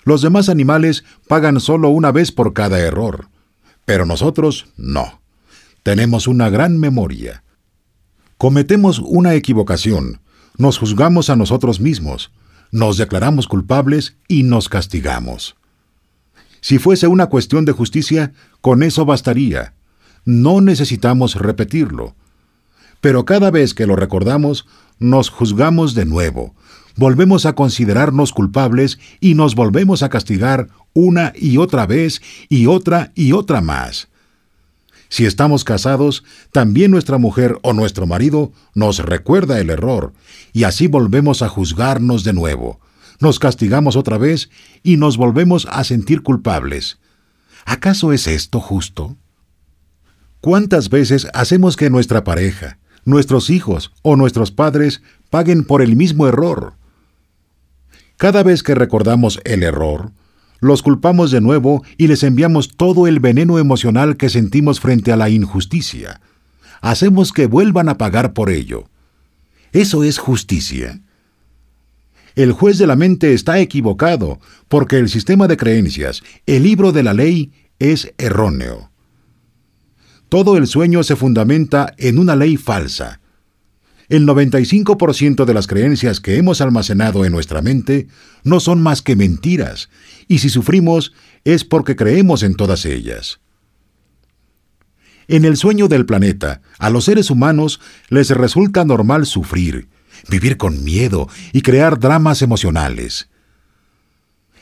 [0.03, 3.29] Los demás animales pagan solo una vez por cada error.
[3.85, 5.21] Pero nosotros no.
[5.83, 7.43] Tenemos una gran memoria.
[8.37, 10.21] Cometemos una equivocación,
[10.57, 12.31] nos juzgamos a nosotros mismos,
[12.71, 15.55] nos declaramos culpables y nos castigamos.
[16.61, 19.73] Si fuese una cuestión de justicia, con eso bastaría.
[20.25, 22.15] No necesitamos repetirlo.
[23.01, 24.65] Pero cada vez que lo recordamos,
[24.99, 26.53] nos juzgamos de nuevo,
[26.95, 33.11] volvemos a considerarnos culpables y nos volvemos a castigar una y otra vez y otra
[33.15, 34.09] y otra más.
[35.07, 40.13] Si estamos casados, también nuestra mujer o nuestro marido nos recuerda el error,
[40.53, 42.79] y así volvemos a juzgarnos de nuevo.
[43.19, 44.49] Nos castigamos otra vez
[44.83, 46.99] y nos volvemos a sentir culpables.
[47.65, 49.17] ¿Acaso es esto justo?
[50.41, 52.78] ¿Cuántas veces hacemos que nuestra pareja,
[53.09, 56.73] nuestros hijos o nuestros padres paguen por el mismo error?
[58.17, 60.11] Cada vez que recordamos el error,
[60.59, 65.17] los culpamos de nuevo y les enviamos todo el veneno emocional que sentimos frente a
[65.17, 66.21] la injusticia.
[66.81, 68.85] Hacemos que vuelvan a pagar por ello.
[69.71, 71.01] ¿Eso es justicia?
[72.35, 77.03] El juez de la mente está equivocado porque el sistema de creencias, el libro de
[77.03, 78.88] la ley, es erróneo.
[80.29, 83.19] Todo el sueño se fundamenta en una ley falsa,
[84.09, 88.07] el 95% de las creencias que hemos almacenado en nuestra mente
[88.43, 89.89] no son más que mentiras,
[90.27, 91.13] y si sufrimos
[91.45, 93.39] es porque creemos en todas ellas.
[95.27, 99.89] En el sueño del planeta, a los seres humanos les resulta normal sufrir,
[100.27, 103.29] vivir con miedo y crear dramas emocionales.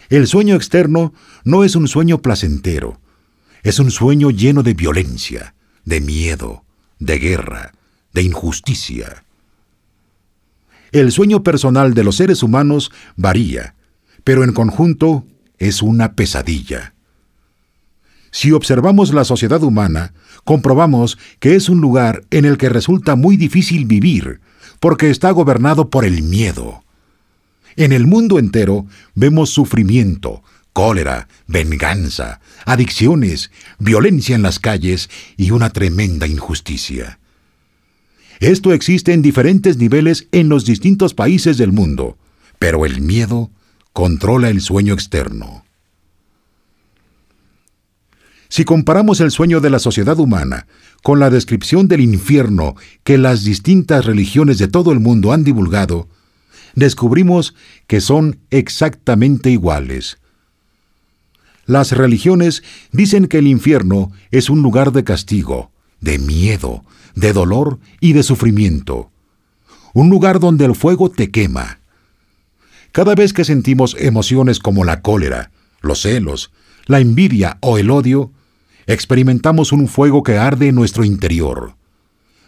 [0.10, 1.14] El sueño externo
[1.46, 3.00] no es un sueño placentero,
[3.64, 5.54] es un sueño lleno de violencia,
[5.88, 6.66] de miedo,
[7.00, 7.72] de guerra,
[8.12, 9.24] de injusticia.
[10.92, 13.74] El sueño personal de los seres humanos varía,
[14.26, 15.26] pero en conjunto
[15.58, 16.94] es una pesadilla.
[18.32, 23.38] Si observamos la sociedad humana, comprobamos que es un lugar en el que resulta muy
[23.38, 24.42] difícil vivir,
[24.82, 26.84] porque está gobernado por el miedo.
[27.78, 30.44] En el mundo entero vemos sufrimiento,
[30.78, 37.18] cólera, venganza, adicciones, violencia en las calles y una tremenda injusticia.
[38.40, 42.20] Esto existe en diferentes niveles en los distintos países del mundo,
[42.60, 43.50] pero el miedo
[43.92, 45.66] controla el sueño externo.
[48.48, 50.68] Si comparamos el sueño de la sociedad humana
[51.02, 56.08] con la descripción del infierno que las distintas religiones de todo el mundo han divulgado,
[56.76, 57.56] descubrimos
[57.88, 60.20] que son exactamente iguales.
[61.68, 67.80] Las religiones dicen que el infierno es un lugar de castigo, de miedo, de dolor
[68.00, 69.12] y de sufrimiento.
[69.94, 71.80] Un lugar donde el fuego te quema.
[72.94, 75.52] Cada vez que sentimos emociones como la cólera,
[75.82, 76.52] los celos,
[76.86, 78.32] la envidia o el odio,
[78.86, 81.76] experimentamos un fuego que arde en nuestro interior.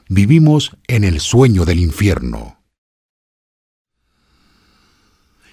[0.08, 2.58] Vivimos en el sueño del infierno.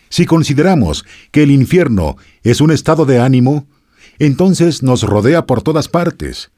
[0.09, 3.67] Si consideramos que el infierno es un estado de ánimo,
[4.19, 6.51] entonces nos rodea por todas partes.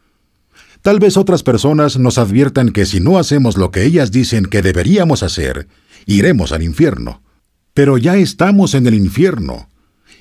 [0.82, 4.62] Tal vez otras personas nos adviertan que si no hacemos lo que ellas dicen que
[4.62, 5.66] deberíamos hacer,
[6.06, 7.22] iremos al infierno.
[7.74, 9.68] Pero ya estamos en el infierno.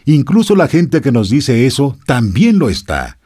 [0.06, 3.20] Incluso la gente que nos dice eso también lo está.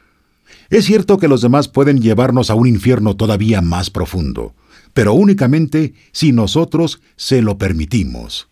[0.69, 4.55] Es cierto que los demás pueden llevarnos a un infierno todavía más profundo,
[4.93, 8.50] pero únicamente si nosotros se lo permitimos.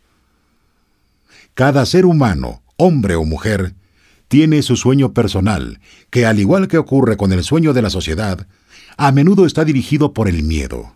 [1.59, 3.75] Cada ser humano, hombre o mujer,
[4.29, 8.47] tiene su sueño personal, que al igual que ocurre con el sueño de la sociedad,
[8.95, 10.95] a menudo está dirigido por el miedo.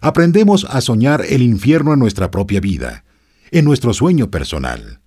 [0.00, 3.04] Aprendemos a soñar el infierno en nuestra propia vida,
[3.50, 5.00] en nuestro sueño personal.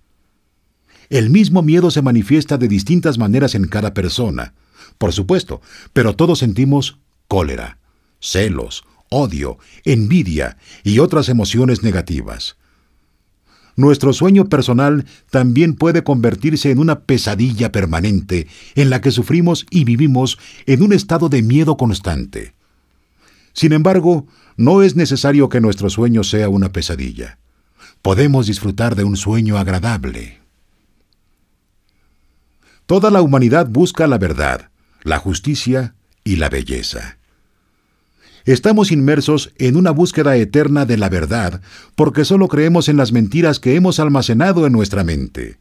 [1.10, 4.54] El mismo miedo se manifiesta de distintas maneras en cada persona,
[4.98, 7.78] por supuesto, pero todos sentimos cólera,
[8.20, 12.56] celos, odio, envidia y otras emociones negativas
[13.76, 19.84] nuestro sueño personal también puede convertirse en una pesadilla permanente en la que sufrimos y
[19.84, 22.54] vivimos en un estado de miedo constante.
[23.52, 27.38] Sin embargo, no es necesario que nuestro sueño sea una pesadilla.
[28.02, 30.40] Podemos disfrutar de un sueño agradable.
[32.86, 34.70] Toda la humanidad busca la verdad,
[35.02, 37.18] la justicia y la belleza.
[38.44, 41.60] Estamos inmersos en una búsqueda eterna de la verdad
[41.94, 45.58] porque solo creemos en las mentiras que hemos almacenado en nuestra mente.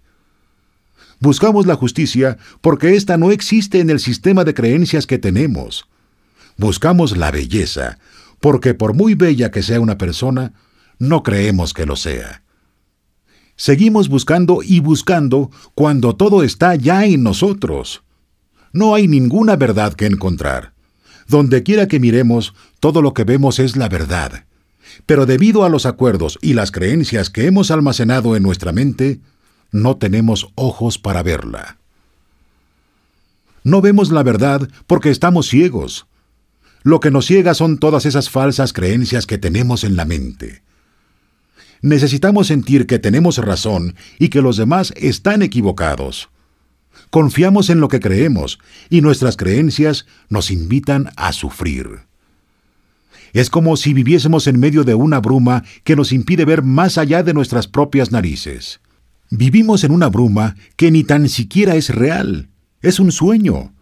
[1.19, 5.87] Buscamos la justicia porque ésta no existe en el sistema de creencias que tenemos.
[6.57, 7.99] Buscamos la belleza
[8.39, 10.53] porque por muy bella que sea una persona,
[10.97, 12.43] no creemos que lo sea.
[13.55, 18.01] Seguimos buscando y buscando cuando todo está ya en nosotros.
[18.73, 20.73] No hay ninguna verdad que encontrar.
[21.31, 24.43] Donde quiera que miremos, todo lo que vemos es la verdad.
[25.05, 29.21] Pero debido a los acuerdos y las creencias que hemos almacenado en nuestra mente,
[29.71, 31.77] no tenemos ojos para verla.
[33.63, 36.05] No vemos la verdad porque estamos ciegos.
[36.83, 40.63] Lo que nos ciega son todas esas falsas creencias que tenemos en la mente.
[41.81, 46.27] Necesitamos sentir que tenemos razón y que los demás están equivocados.
[47.11, 48.57] Confiamos en lo que creemos
[48.89, 52.05] y nuestras creencias nos invitan a sufrir.
[53.33, 57.21] Es como si viviésemos en medio de una bruma que nos impide ver más allá
[57.21, 58.79] de nuestras propias narices.
[59.29, 62.47] Vivimos en una bruma que ni tan siquiera es real,
[62.81, 63.73] es un sueño.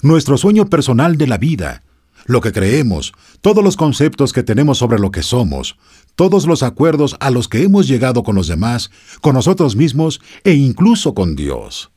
[0.00, 1.82] Nuestro sueño personal de la vida,
[2.26, 5.76] lo que creemos, todos los conceptos que tenemos sobre lo que somos,
[6.14, 10.52] todos los acuerdos a los que hemos llegado con los demás, con nosotros mismos e
[10.52, 11.90] incluso con Dios.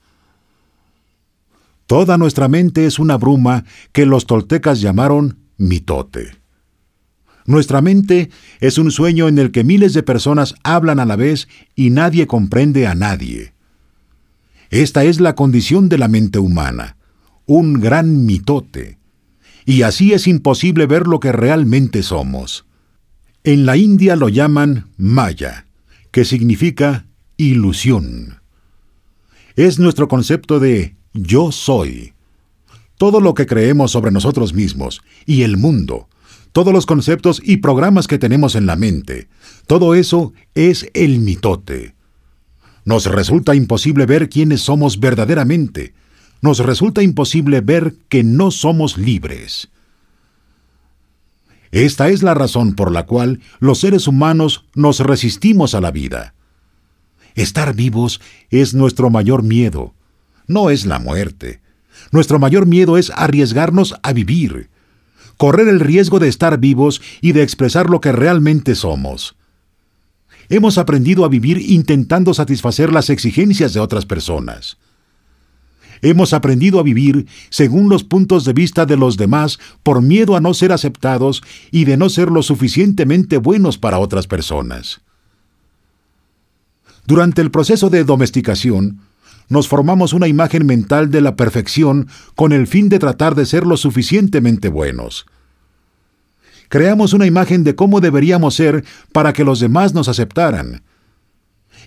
[1.87, 6.31] Toda nuestra mente es una bruma que los toltecas llamaron mitote.
[7.45, 8.29] Nuestra mente
[8.61, 12.25] es un sueño en el que miles de personas hablan a la vez y nadie
[12.25, 13.53] comprende a nadie.
[14.69, 16.97] Esta es la condición de la mente humana,
[17.45, 18.97] un gran mitote.
[19.65, 22.65] Y así es imposible ver lo que realmente somos.
[23.43, 25.67] En la India lo llaman Maya,
[26.11, 27.05] que significa
[27.37, 28.39] ilusión.
[29.55, 32.13] Es nuestro concepto de yo soy.
[32.97, 36.07] Todo lo que creemos sobre nosotros mismos y el mundo,
[36.51, 39.27] todos los conceptos y programas que tenemos en la mente,
[39.67, 41.95] todo eso es el mitote.
[42.85, 45.93] Nos resulta imposible ver quiénes somos verdaderamente.
[46.41, 49.69] Nos resulta imposible ver que no somos libres.
[51.71, 56.35] Esta es la razón por la cual los seres humanos nos resistimos a la vida.
[57.33, 59.95] Estar vivos es nuestro mayor miedo,
[60.47, 61.61] no es la muerte.
[62.11, 64.69] Nuestro mayor miedo es arriesgarnos a vivir,
[65.37, 69.35] correr el riesgo de estar vivos y de expresar lo que realmente somos.
[70.49, 74.77] Hemos aprendido a vivir intentando satisfacer las exigencias de otras personas.
[76.01, 80.41] Hemos aprendido a vivir según los puntos de vista de los demás por miedo a
[80.41, 81.41] no ser aceptados
[81.71, 84.99] y de no ser lo suficientemente buenos para otras personas.
[87.05, 88.99] Durante el proceso de domesticación,
[89.53, 93.65] nos formamos una imagen mental de la perfección con el fin de tratar de ser
[93.65, 95.25] lo suficientemente buenos.
[96.67, 100.81] Creamos una imagen de cómo deberíamos ser para que los demás nos aceptaran.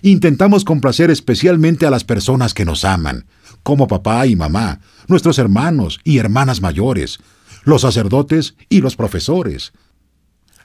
[0.01, 3.25] Intentamos complacer especialmente a las personas que nos aman,
[3.63, 7.19] como papá y mamá, nuestros hermanos y hermanas mayores,
[7.65, 9.73] los sacerdotes y los profesores.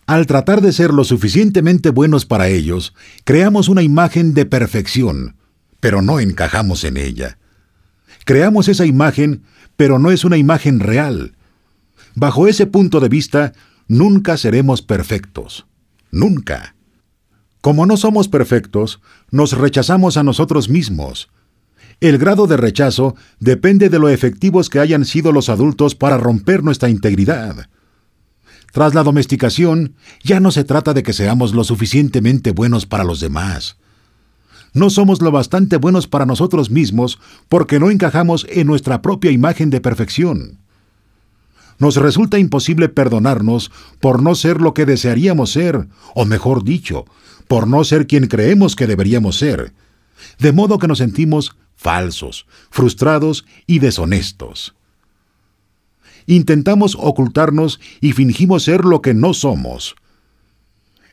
[0.06, 2.94] Al tratar de ser lo suficientemente buenos para ellos,
[3.24, 5.36] creamos una imagen de perfección,
[5.82, 7.38] pero no encajamos en ella.
[8.24, 9.42] Creamos esa imagen,
[9.76, 11.34] pero no es una imagen real.
[12.14, 13.52] Bajo ese punto de vista,
[13.88, 15.66] nunca seremos perfectos.
[16.12, 16.76] Nunca.
[17.60, 19.00] Como no somos perfectos,
[19.32, 21.30] nos rechazamos a nosotros mismos,
[22.00, 26.62] el grado de rechazo depende de lo efectivos que hayan sido los adultos para romper
[26.62, 27.68] nuestra integridad.
[28.72, 33.18] Tras la domesticación, ya no se trata de que seamos lo suficientemente buenos para los
[33.18, 33.78] demás.
[34.72, 37.18] No somos lo bastante buenos para nosotros mismos
[37.48, 40.58] porque no encajamos en nuestra propia imagen de perfección.
[41.78, 43.70] Nos resulta imposible perdonarnos
[44.00, 47.04] por no ser lo que desearíamos ser, o mejor dicho,
[47.48, 49.72] por no ser quien creemos que deberíamos ser,
[50.38, 54.74] de modo que nos sentimos falsos, frustrados y deshonestos.
[56.26, 59.96] Intentamos ocultarnos y fingimos ser lo que no somos.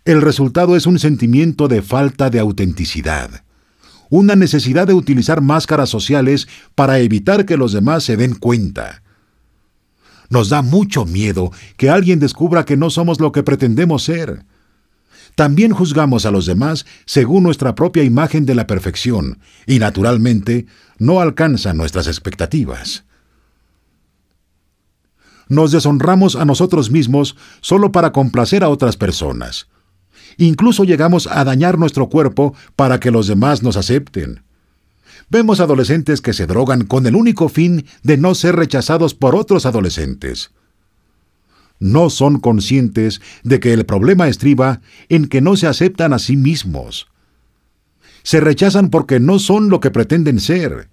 [0.06, 3.44] El resultado es un sentimiento de falta de autenticidad,
[4.10, 9.04] una necesidad de utilizar máscaras sociales para evitar que los demás se den cuenta.
[10.30, 14.46] Nos da mucho miedo que alguien descubra que no somos lo que pretendemos ser.
[15.36, 20.66] También juzgamos a los demás según nuestra propia imagen de la perfección y, naturalmente,
[20.98, 23.06] no alcanzan nuestras expectativas.
[25.48, 29.68] Nos deshonramos a nosotros mismos solo para complacer a otras personas.
[30.40, 34.42] Incluso llegamos a dañar nuestro cuerpo para que los demás nos acepten.
[35.30, 39.68] Vemos adolescentes que se drogan con el único fin de no ser rechazados por otros
[39.68, 40.52] adolescentes
[41.80, 46.36] no son conscientes de que el problema estriba en que no se aceptan a sí
[46.36, 47.08] mismos.
[48.24, 50.90] Se rechazan porque no son lo que pretenden ser.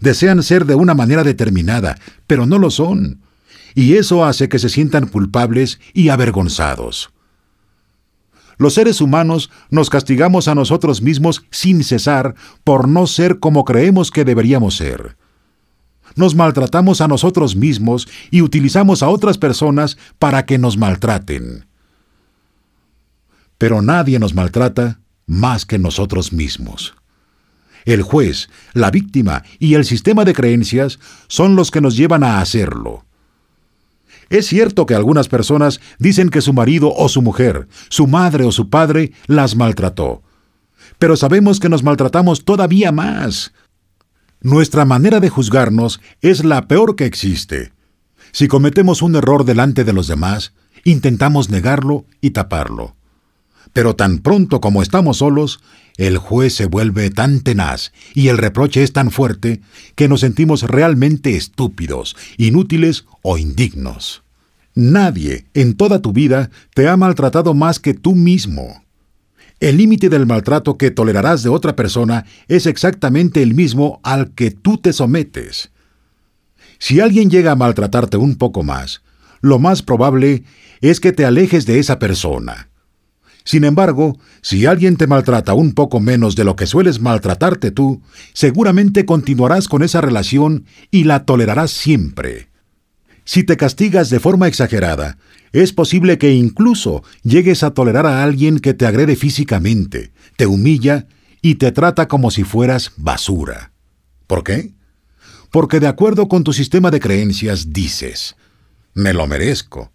[0.00, 3.20] Desean ser de una manera determinada, pero no lo son,
[3.74, 7.10] y eso hace que se sientan culpables y avergonzados.
[8.58, 12.34] Los seres humanos nos castigamos a nosotros mismos sin cesar
[12.64, 15.16] por no ser como creemos que deberíamos ser
[16.16, 21.66] nos maltratamos a nosotros mismos y utilizamos a otras personas para que nos maltraten.
[23.58, 26.94] Pero nadie nos maltrata más que nosotros mismos.
[27.84, 30.98] El juez, la víctima y el sistema de creencias
[31.28, 33.04] son los que nos llevan a hacerlo.
[34.28, 38.52] Es cierto que algunas personas dicen que su marido o su mujer, su madre o
[38.52, 40.22] su padre las maltrató,
[40.98, 43.52] pero sabemos que nos maltratamos todavía más
[44.40, 47.72] nuestra manera de juzgarnos es la peor que existe.
[48.32, 50.52] Si cometemos un error delante de los demás,
[50.84, 52.95] intentamos negarlo y taparlo.
[53.72, 55.60] Pero tan pronto como estamos solos,
[55.96, 59.60] el juez se vuelve tan tenaz y el reproche es tan fuerte
[59.94, 64.22] que nos sentimos realmente estúpidos, inútiles o indignos.
[64.74, 68.84] Nadie en toda tu vida te ha maltratado más que tú mismo.
[69.58, 74.50] El límite del maltrato que tolerarás de otra persona es exactamente el mismo al que
[74.50, 75.70] tú te sometes.
[76.78, 79.00] Si alguien llega a maltratarte un poco más,
[79.40, 80.44] lo más probable
[80.82, 82.68] es que te alejes de esa persona.
[83.46, 88.02] Sin embargo, si alguien te maltrata un poco menos de lo que sueles maltratarte tú,
[88.32, 92.48] seguramente continuarás con esa relación y la tolerarás siempre.
[93.24, 95.16] Si te castigas de forma exagerada,
[95.52, 101.06] es posible que incluso llegues a tolerar a alguien que te agrede físicamente, te humilla
[101.40, 103.70] y te trata como si fueras basura.
[104.26, 104.72] ¿Por qué?
[105.52, 108.34] Porque de acuerdo con tu sistema de creencias dices,
[108.92, 109.92] me lo merezco.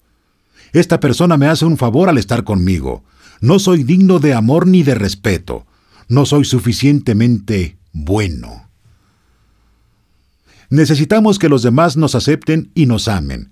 [0.72, 3.04] Esta persona me hace un favor al estar conmigo.
[3.42, 5.66] No soy digno de amor ni de respeto.
[6.08, 8.70] No soy suficientemente bueno.
[10.70, 13.52] Necesitamos que los demás nos acepten y nos amen,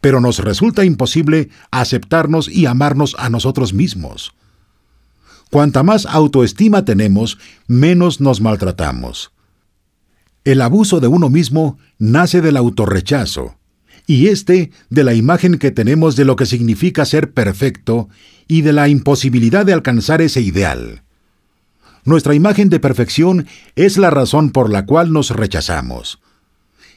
[0.00, 4.32] pero nos resulta imposible aceptarnos y amarnos a nosotros mismos.
[5.50, 9.32] Cuanta más autoestima tenemos, menos nos maltratamos.
[10.44, 13.56] El abuso de uno mismo nace del autorrechazo,
[14.10, 18.08] y este de la imagen que tenemos de lo que significa ser perfecto
[18.48, 21.04] y de la imposibilidad de alcanzar ese ideal.
[22.04, 23.46] Nuestra imagen de perfección
[23.76, 26.18] es la razón por la cual nos rechazamos.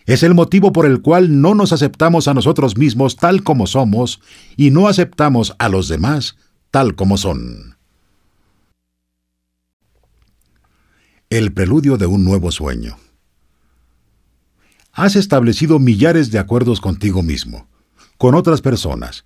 [0.08, 4.20] Es el motivo por el cual no nos aceptamos a nosotros mismos tal como somos
[4.58, 6.36] y no aceptamos a los demás
[6.72, 7.78] tal como son.
[11.30, 12.98] El preludio de un nuevo sueño.
[14.96, 17.68] Has establecido millares de acuerdos contigo mismo,
[18.20, 19.26] con otras personas,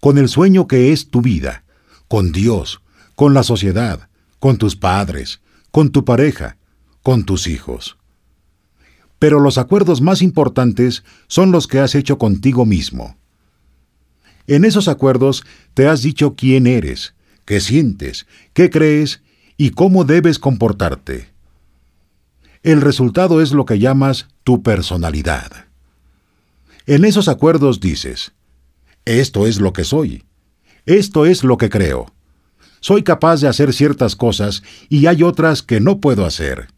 [0.00, 1.64] con el sueño que es tu vida,
[2.06, 2.82] con Dios,
[3.16, 5.40] con la sociedad, con tus padres,
[5.72, 6.56] con tu pareja,
[7.02, 7.98] con tus hijos.
[9.18, 13.16] Pero los acuerdos más importantes son los que has hecho contigo mismo.
[14.46, 15.44] En esos acuerdos
[15.74, 19.20] te has dicho quién eres, qué sientes, qué crees
[19.56, 21.31] y cómo debes comportarte.
[22.62, 25.66] El resultado es lo que llamas tu personalidad.
[26.86, 28.32] En esos acuerdos dices,
[29.04, 30.24] esto es lo que soy,
[30.86, 32.06] esto es lo que creo.
[32.78, 36.68] Soy capaz de hacer ciertas cosas y hay otras que no puedo hacer.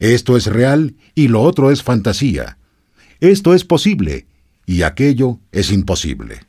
[0.00, 2.58] Esto es real y lo otro es fantasía.
[3.20, 4.26] Esto es posible
[4.66, 6.40] y aquello es imposible.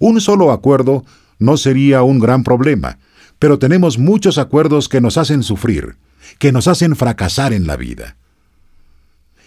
[0.00, 1.04] Un solo acuerdo
[1.38, 2.98] no sería un gran problema,
[3.38, 5.96] pero tenemos muchos acuerdos que nos hacen sufrir,
[6.38, 8.16] que nos hacen fracasar en la vida.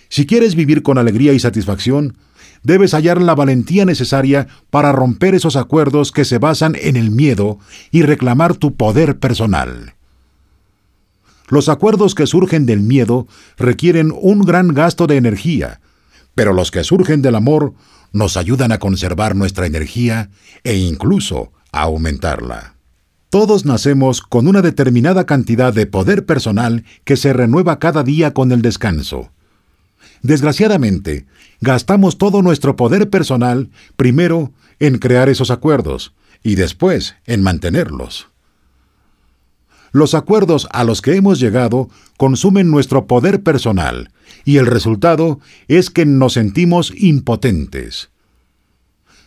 [0.10, 2.18] Si quieres vivir con alegría y satisfacción,
[2.64, 7.60] debes hallar la valentía necesaria para romper esos acuerdos que se basan en el miedo
[7.92, 9.96] y reclamar tu poder personal.
[11.48, 13.28] Los acuerdos que surgen del miedo
[13.58, 15.82] requieren un gran gasto de energía,
[16.34, 17.74] pero los que surgen del amor
[18.14, 20.30] nos ayudan a conservar nuestra energía
[20.64, 22.76] e incluso a aumentarla.
[23.32, 28.52] Todos nacemos con una determinada cantidad de poder personal que se renueva cada día con
[28.52, 29.32] el descanso.
[30.22, 31.28] Desgraciadamente,
[31.62, 34.52] gastamos todo nuestro poder personal primero
[34.82, 36.14] en crear esos acuerdos
[36.44, 38.28] y después en mantenerlos.
[39.94, 44.12] Los acuerdos a los que hemos llegado consumen nuestro poder personal
[44.44, 48.10] y el resultado es que nos sentimos impotentes.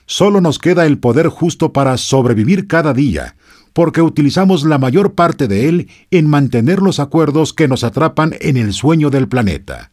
[0.05, 3.37] Solo nos queda el poder justo para sobrevivir cada día,
[3.75, 8.57] porque utilizamos la mayor parte de él en mantener los acuerdos que nos atrapan en
[8.57, 9.91] el sueño del planeta.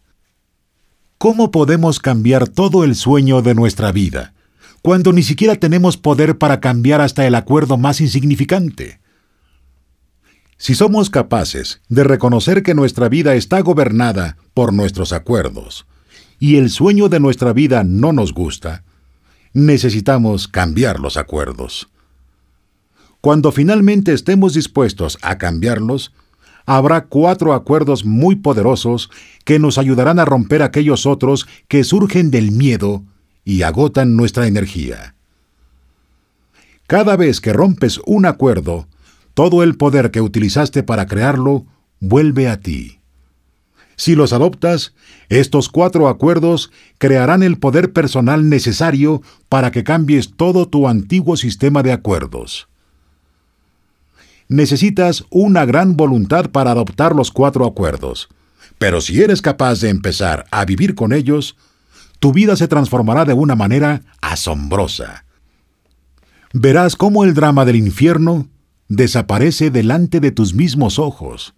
[1.18, 4.34] ¿Cómo podemos cambiar todo el sueño de nuestra vida,
[4.82, 9.02] cuando ni siquiera tenemos poder para cambiar hasta el acuerdo más insignificante?
[10.58, 15.88] Si somos capaces de reconocer que nuestra vida está gobernada por nuestros acuerdos,
[16.40, 18.84] y el sueño de nuestra vida no nos gusta,
[19.54, 21.90] necesitamos cambiar los acuerdos.
[23.22, 26.12] Cuando finalmente estemos dispuestos a cambiarlos,
[26.66, 29.12] habrá cuatro acuerdos muy poderosos
[29.46, 33.04] que nos ayudarán a romper aquellos otros que surgen del miedo
[33.46, 35.14] y agotan nuestra energía.
[36.88, 38.88] Cada vez que rompes un acuerdo,
[39.36, 41.68] todo el poder que utilizaste para crearlo
[42.00, 43.02] vuelve a ti.
[43.98, 44.96] Si los adoptas,
[45.30, 51.84] estos cuatro acuerdos crearán el poder personal necesario para que cambies todo tu antiguo sistema
[51.84, 52.71] de acuerdos.
[54.52, 58.28] Necesitas una gran voluntad para adoptar los cuatro acuerdos,
[58.78, 61.56] pero si eres capaz de empezar a vivir con ellos,
[62.20, 65.24] tu vida se transformará de una manera asombrosa.
[66.52, 68.50] Verás cómo el drama del infierno
[68.90, 71.54] desaparece delante de tus mismos ojos.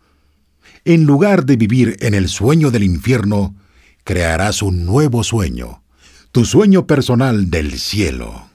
[0.86, 3.56] En lugar de vivir en el sueño del infierno,
[4.04, 5.82] crearás un nuevo sueño,
[6.32, 8.53] tu sueño personal del cielo.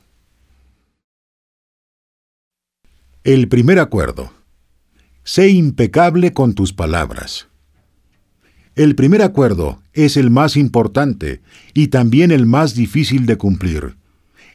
[3.29, 4.33] El primer acuerdo.
[5.23, 7.49] Sé impecable con tus palabras.
[8.75, 11.43] El primer acuerdo es el más importante
[11.75, 13.99] y también el más difícil de cumplir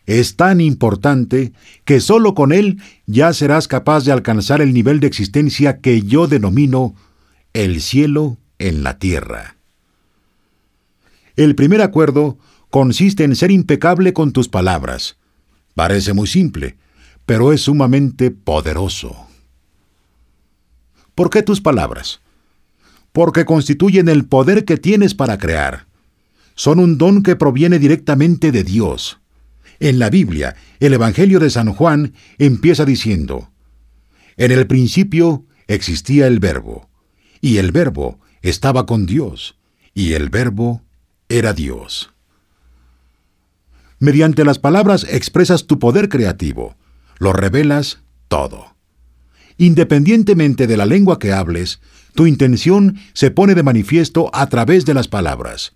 [0.07, 1.53] es tan importante
[1.85, 6.25] que solo con él ya serás capaz de alcanzar el nivel de existencia que yo
[6.25, 6.95] denomino
[7.53, 9.55] el cielo en la tierra.
[11.35, 12.39] El primer acuerdo
[12.71, 15.17] consiste en ser impecable con tus palabras.
[15.75, 16.75] Parece muy simple,
[17.25, 19.27] pero es sumamente poderoso.
[21.15, 22.21] ¿Por qué tus palabras?
[23.11, 25.85] Porque constituyen el poder que tienes para crear.
[26.55, 29.19] Son un don que proviene directamente de Dios
[29.83, 33.49] en la Biblia, el Evangelio de San Juan empieza diciendo,
[34.37, 36.89] En el principio existía el verbo,
[37.41, 39.57] y el verbo estaba con Dios,
[39.93, 40.81] y el verbo
[41.27, 42.11] era Dios.
[43.99, 46.77] Mediante las palabras expresas tu poder creativo,
[47.23, 48.75] lo revelas todo.
[49.57, 51.79] Independientemente de la lengua que hables,
[52.15, 55.73] tu intención se pone de manifiesto a través de las palabras.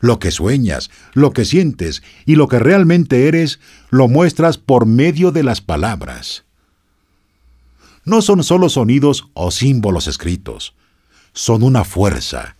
[0.00, 3.60] lo que sueñas, lo que sientes y lo que realmente eres,
[3.90, 6.44] lo muestras por medio de las palabras.
[8.06, 10.74] No son solo sonidos o símbolos escritos,
[11.34, 12.56] son una fuerza.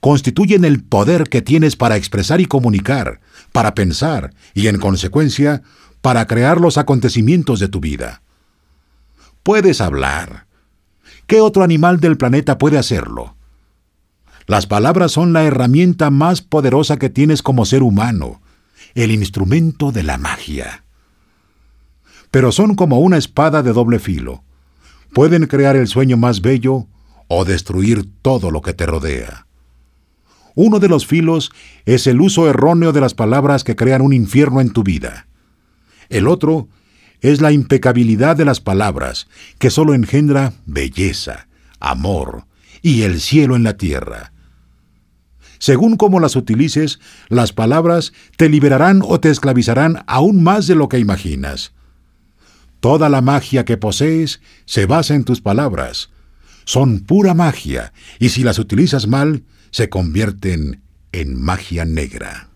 [0.00, 3.20] Constituyen el poder que tienes para expresar y comunicar,
[3.52, 5.62] para pensar y, en consecuencia,
[6.02, 8.22] para crear los acontecimientos de tu vida.
[9.42, 10.46] Puedes hablar.
[11.26, 13.36] ¿Qué otro animal del planeta puede hacerlo?
[14.46, 18.42] Las palabras son la herramienta más poderosa que tienes como ser humano,
[18.94, 20.84] el instrumento de la magia.
[22.30, 24.42] Pero son como una espada de doble filo.
[25.14, 26.88] Pueden crear el sueño más bello
[27.28, 29.46] o destruir todo lo que te rodea.
[30.54, 31.52] Uno de los filos
[31.86, 35.26] es el uso erróneo de las palabras que crean un infierno en tu vida.
[36.12, 36.68] El otro
[37.22, 41.48] es la impecabilidad de las palabras, que solo engendra belleza,
[41.80, 42.44] amor
[42.82, 44.34] y el cielo en la tierra.
[45.58, 47.00] Según cómo las utilices,
[47.30, 51.72] las palabras te liberarán o te esclavizarán aún más de lo que imaginas.
[52.80, 56.10] Toda la magia que posees se basa en tus palabras.
[56.66, 60.82] Son pura magia, y si las utilizas mal, se convierten
[61.12, 62.50] en magia negra.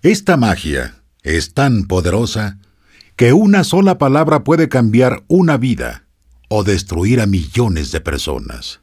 [0.00, 2.58] Esta magia es tan poderosa
[3.16, 6.04] que una sola palabra puede cambiar una vida
[6.48, 8.80] o destruir a millones de personas.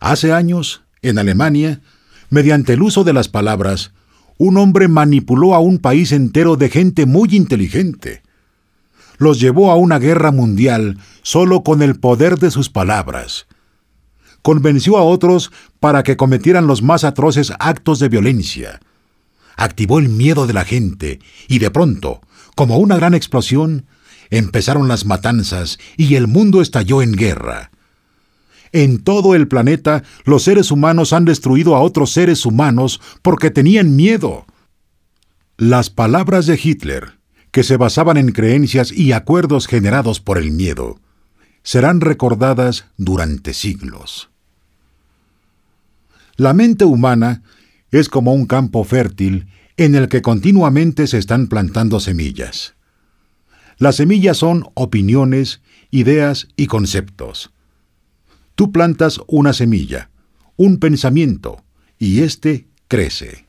[0.00, 1.82] Hace años, en Alemania,
[2.30, 3.92] mediante el uso de las palabras,
[4.38, 8.22] un hombre manipuló a un país entero de gente muy inteligente.
[9.18, 13.46] Los llevó a una guerra mundial solo con el poder de sus palabras.
[14.42, 18.80] Convenció a otros para que cometieran los más atroces actos de violencia.
[19.56, 22.20] Activó el miedo de la gente y de pronto,
[22.54, 23.86] como una gran explosión,
[24.30, 27.70] empezaron las matanzas y el mundo estalló en guerra.
[28.72, 33.96] En todo el planeta los seres humanos han destruido a otros seres humanos porque tenían
[33.96, 34.44] miedo.
[35.56, 37.18] Las palabras de Hitler,
[37.50, 41.00] que se basaban en creencias y acuerdos generados por el miedo,
[41.62, 44.28] serán recordadas durante siglos.
[46.36, 47.42] La mente humana
[47.98, 52.74] es como un campo fértil en el que continuamente se están plantando semillas.
[53.78, 57.52] Las semillas son opiniones, ideas y conceptos.
[58.54, 60.10] Tú plantas una semilla,
[60.56, 61.64] un pensamiento,
[61.98, 63.46] y éste crece.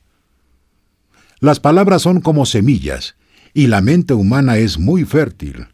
[1.39, 3.15] Las palabras son como semillas,
[3.53, 5.67] y la mente humana es muy fértil.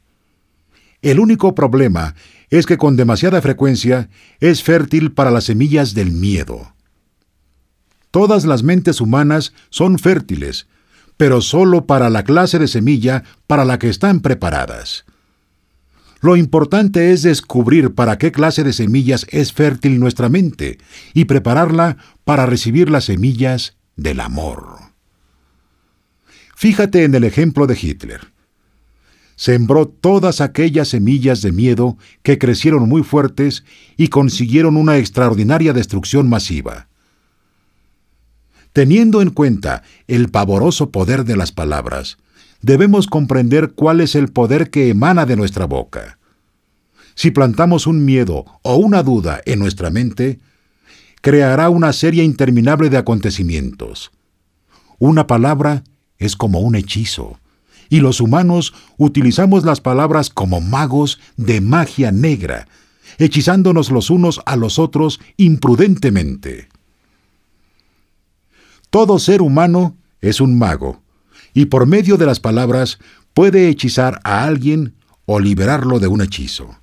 [1.02, 2.16] El único problema
[2.50, 4.10] es que con demasiada frecuencia
[4.40, 6.73] es fértil para las semillas del miedo.
[8.14, 10.68] Todas las mentes humanas son fértiles,
[11.18, 15.06] pero solo para la clase de semilla para la que están preparadas.
[16.22, 20.78] Lo importante es descubrir para qué clase de semillas es fértil nuestra mente
[21.16, 24.78] y prepararla para recibir las semillas del amor.
[26.56, 28.22] Fíjate en el ejemplo de Hitler.
[29.36, 33.64] Sembró todas aquellas semillas de miedo que crecieron muy fuertes
[33.98, 36.90] y consiguieron una extraordinaria destrucción masiva.
[38.74, 42.18] Teniendo en cuenta el pavoroso poder de las palabras,
[42.64, 46.18] debemos comprender cuál es el poder que emana de nuestra boca.
[47.14, 50.40] Si plantamos un miedo o una duda en nuestra mente,
[51.22, 54.12] creará una serie interminable de acontecimientos.
[54.98, 55.84] Una palabra
[56.18, 57.40] es como un hechizo,
[57.90, 62.68] y los humanos utilizamos las palabras como magos de magia negra,
[63.20, 66.70] hechizándonos los unos a los otros imprudentemente.
[68.94, 71.02] Todo ser humano es un mago,
[71.56, 73.00] y por medio de las palabras
[73.34, 74.94] puede hechizar a alguien
[75.26, 76.78] o liberarlo de un hechizo.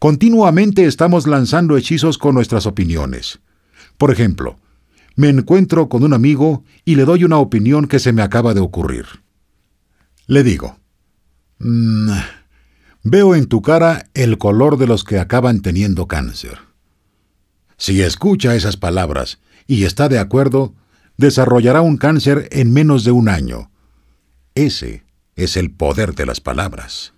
[0.00, 3.38] Continuamente estamos lanzando hechizos con nuestras opiniones.
[3.96, 4.58] Por ejemplo,
[5.14, 8.60] me encuentro con un amigo y le doy una opinión que se me acaba de
[8.60, 9.06] ocurrir.
[10.26, 10.80] Le digo,
[11.60, 12.10] mm,
[13.04, 16.58] veo en tu cara el color de los que acaban teniendo cáncer.
[17.76, 20.74] Si escucha esas palabras y está de acuerdo,
[21.16, 23.70] desarrollará un cáncer en menos de un año.
[24.54, 25.04] Ese
[25.34, 27.12] es el poder de las palabras.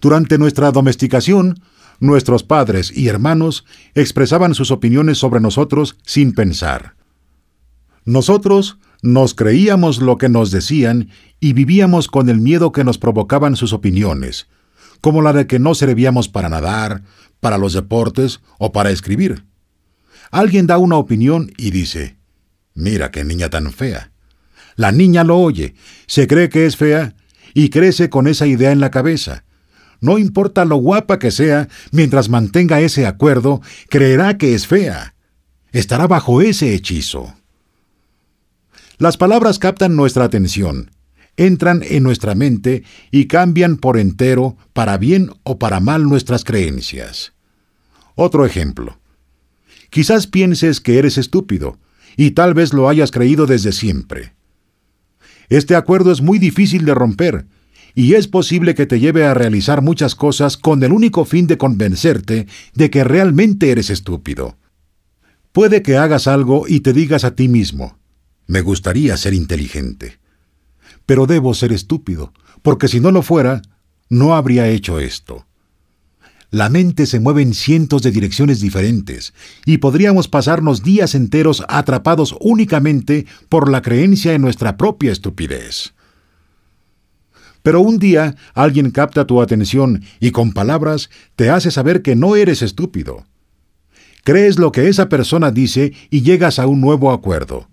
[0.00, 1.60] Durante nuestra domesticación,
[1.98, 6.94] nuestros padres y hermanos expresaban sus opiniones sobre nosotros sin pensar.
[8.06, 13.56] Nosotros nos creíamos lo que nos decían y vivíamos con el miedo que nos provocaban
[13.56, 14.48] sus opiniones,
[15.02, 17.02] como la de que no servíamos para nadar,
[17.40, 19.44] para los deportes o para escribir.
[20.30, 22.16] Alguien da una opinión y dice,
[22.74, 24.12] mira qué niña tan fea.
[24.76, 25.74] La niña lo oye,
[26.06, 27.14] se cree que es fea
[27.52, 29.44] y crece con esa idea en la cabeza.
[30.00, 35.14] No importa lo guapa que sea, mientras mantenga ese acuerdo, creerá que es fea.
[35.72, 37.34] estará bajo ese hechizo.
[38.98, 40.90] Las palabras captan nuestra atención,
[41.36, 47.32] entran en nuestra mente y cambian por entero, para bien o para mal, nuestras creencias.
[48.14, 48.99] Otro ejemplo.
[49.90, 51.78] Quizás pienses que eres estúpido,
[52.16, 54.34] y tal vez lo hayas creído desde siempre.
[55.48, 57.46] Este acuerdo es muy difícil de romper,
[57.94, 61.58] y es posible que te lleve a realizar muchas cosas con el único fin de
[61.58, 64.56] convencerte de que realmente eres estúpido.
[65.52, 67.98] Puede que hagas algo y te digas a ti mismo,
[68.46, 70.20] me gustaría ser inteligente,
[71.04, 72.32] pero debo ser estúpido,
[72.62, 73.62] porque si no lo fuera,
[74.08, 75.46] no habría hecho esto.
[76.50, 79.32] La mente se mueve en cientos de direcciones diferentes,
[79.66, 85.94] y podríamos pasarnos días enteros atrapados únicamente por la creencia en nuestra propia estupidez.
[87.62, 92.34] Pero un día alguien capta tu atención y con palabras te hace saber que no
[92.34, 93.24] eres estúpido.
[94.24, 97.68] Crees lo que esa persona dice y llegas a un nuevo acuerdo.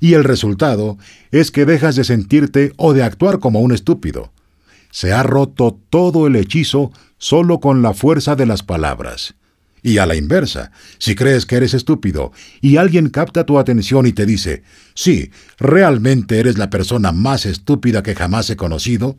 [0.00, 0.98] Y el resultado
[1.30, 4.32] es que dejas de sentirte o de actuar como un estúpido.
[4.90, 9.34] Se ha roto todo el hechizo solo con la fuerza de las palabras.
[9.82, 14.12] Y a la inversa, si crees que eres estúpido y alguien capta tu atención y
[14.12, 14.62] te dice,
[14.94, 19.16] sí, realmente eres la persona más estúpida que jamás he conocido,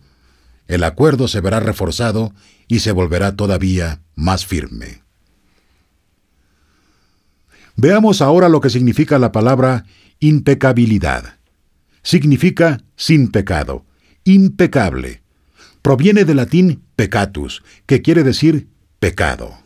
[0.67, 2.33] el acuerdo se verá reforzado
[2.67, 5.01] y se volverá todavía más firme.
[7.75, 9.85] Veamos ahora lo que significa la palabra
[10.19, 11.39] impecabilidad.
[12.03, 13.85] Significa sin pecado,
[14.23, 15.20] impecable.
[15.81, 18.67] Proviene del latín peccatus, que quiere decir
[18.99, 19.57] pecado.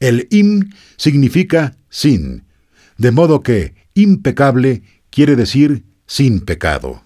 [0.00, 2.44] El im significa sin,
[2.98, 7.04] de modo que impecable quiere decir sin pecado.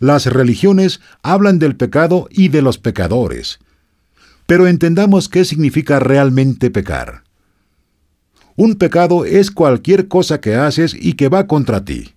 [0.00, 3.60] Las religiones hablan del pecado y de los pecadores,
[4.46, 7.22] pero entendamos qué significa realmente pecar.
[8.56, 12.15] Un pecado es cualquier cosa que haces y que va contra ti.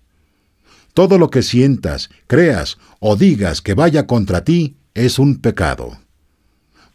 [0.94, 5.98] Todo lo que sientas, creas o digas que vaya contra ti es un pecado.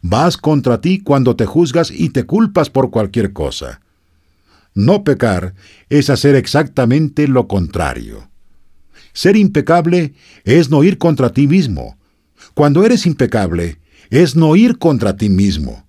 [0.02, 3.80] Vas contra ti cuando te juzgas y te culpas por cualquier cosa.
[4.74, 5.54] No pecar
[5.88, 8.28] es hacer exactamente lo contrario.
[9.14, 10.12] Ser impecable
[10.44, 11.96] es no ir contra ti mismo.
[12.52, 13.80] Cuando eres impecable,
[14.10, 15.86] es no ir contra ti mismo.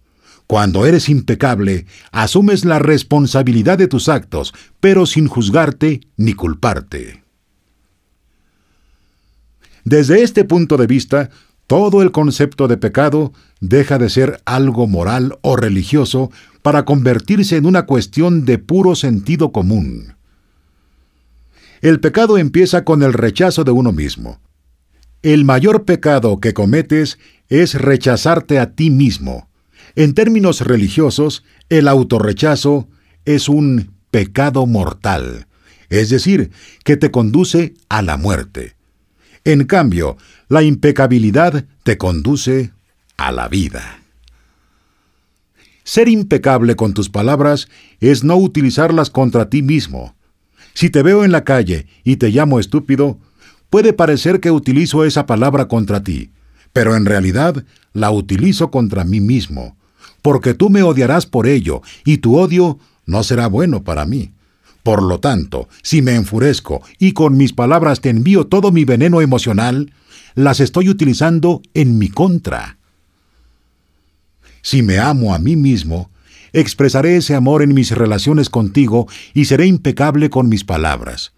[0.47, 7.27] Cuando eres impecable, asumes la responsabilidad de tus actos, pero sin juzgarte ni culparte.
[9.90, 11.30] Desde este punto de vista,
[11.66, 13.32] todo el concepto de pecado
[13.62, 16.30] deja de ser algo moral o religioso
[16.62, 20.18] para convertirse en una cuestión de puro sentido común.
[21.80, 24.42] El pecado empieza con el rechazo de uno mismo.
[25.22, 27.18] El mayor pecado que cometes
[27.48, 29.48] es rechazarte a ti mismo.
[29.96, 32.90] En términos religiosos, el autorrechazo
[33.24, 35.48] es un pecado mortal,
[35.88, 36.52] es decir,
[36.84, 38.77] que te conduce a la muerte.
[39.48, 40.18] En cambio,
[40.50, 42.74] la impecabilidad te conduce
[43.16, 44.02] a la vida.
[45.86, 47.70] Ser impecable con tus palabras
[48.02, 50.14] es no utilizarlas contra ti mismo.
[50.74, 53.20] Si te veo en la calle y te llamo estúpido,
[53.70, 56.32] puede parecer que utilizo esa palabra contra ti,
[56.74, 59.78] pero en realidad la utilizo contra mí mismo,
[60.22, 64.34] porque tú me odiarás por ello, y tu odio no será bueno para mí.
[64.88, 69.20] Por lo tanto, si me enfurezco y con mis palabras te envío todo mi veneno
[69.20, 69.92] emocional,
[70.34, 72.78] las estoy utilizando en mi contra.
[74.62, 76.10] Si me amo a mí mismo,
[76.54, 81.34] expresaré ese amor en mis relaciones contigo y seré impecable con mis palabras,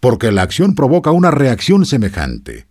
[0.00, 2.66] porque la acción provoca una reacción semejante.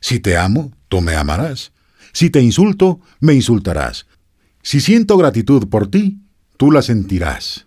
[0.00, 1.72] Si te amo, tú me amarás.
[2.12, 4.04] Si te insulto, me insultarás.
[4.62, 6.18] Si siento gratitud por ti,
[6.58, 7.65] tú la sentirás.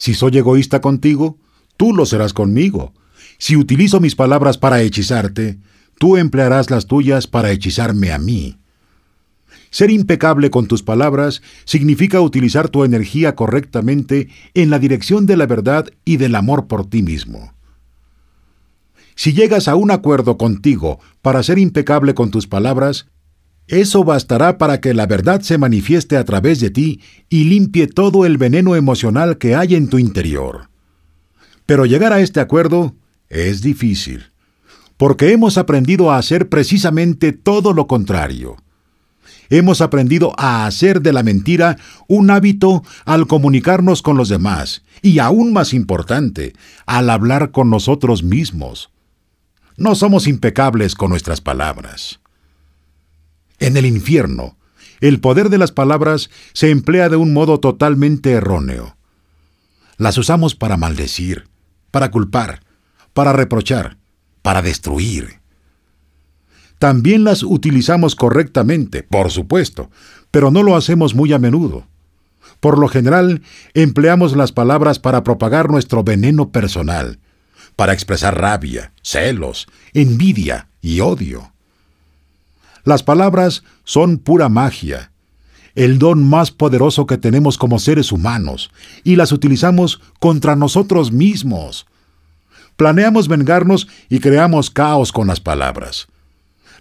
[0.00, 1.36] Si soy egoísta contigo,
[1.76, 2.94] tú lo serás conmigo.
[3.36, 5.58] Si utilizo mis palabras para hechizarte,
[5.98, 8.56] tú emplearás las tuyas para hechizarme a mí.
[9.68, 15.44] Ser impecable con tus palabras significa utilizar tu energía correctamente en la dirección de la
[15.44, 17.52] verdad y del amor por ti mismo.
[19.14, 23.06] Si llegas a un acuerdo contigo para ser impecable con tus palabras,
[23.70, 28.26] eso bastará para que la verdad se manifieste a través de ti y limpie todo
[28.26, 30.68] el veneno emocional que hay en tu interior.
[31.66, 32.96] Pero llegar a este acuerdo
[33.28, 34.32] es difícil,
[34.96, 38.56] porque hemos aprendido a hacer precisamente todo lo contrario.
[39.50, 41.76] Hemos aprendido a hacer de la mentira
[42.08, 46.54] un hábito al comunicarnos con los demás y, aún más importante,
[46.86, 48.90] al hablar con nosotros mismos.
[49.76, 52.19] No somos impecables con nuestras palabras.
[53.60, 54.56] En el infierno,
[55.00, 58.96] el poder de las palabras se emplea de un modo totalmente erróneo.
[59.98, 61.46] Las usamos para maldecir,
[61.90, 62.62] para culpar,
[63.12, 63.98] para reprochar,
[64.42, 65.40] para destruir.
[66.78, 69.90] También las utilizamos correctamente, por supuesto,
[70.30, 71.86] pero no lo hacemos muy a menudo.
[72.60, 73.42] Por lo general,
[73.74, 77.18] empleamos las palabras para propagar nuestro veneno personal,
[77.76, 81.52] para expresar rabia, celos, envidia y odio.
[82.84, 85.12] Las palabras son pura magia,
[85.74, 88.70] el don más poderoso que tenemos como seres humanos,
[89.04, 91.86] y las utilizamos contra nosotros mismos.
[92.76, 96.08] Planeamos vengarnos y creamos caos con las palabras.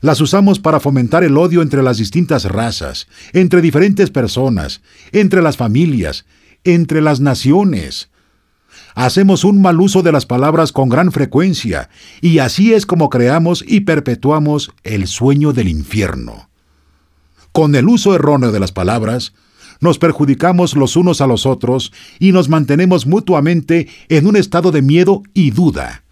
[0.01, 4.81] Las usamos para fomentar el odio entre las distintas razas, entre diferentes personas,
[5.11, 6.25] entre las familias,
[6.63, 8.08] entre las naciones.
[8.95, 11.89] Hacemos un mal uso de las palabras con gran frecuencia,
[12.21, 16.49] y así es como creamos y perpetuamos el sueño del infierno.
[17.51, 19.33] Con el uso erróneo de las palabras,
[19.81, 24.81] nos perjudicamos los unos a los otros y nos mantenemos mutuamente en un estado de
[24.81, 26.03] miedo y duda.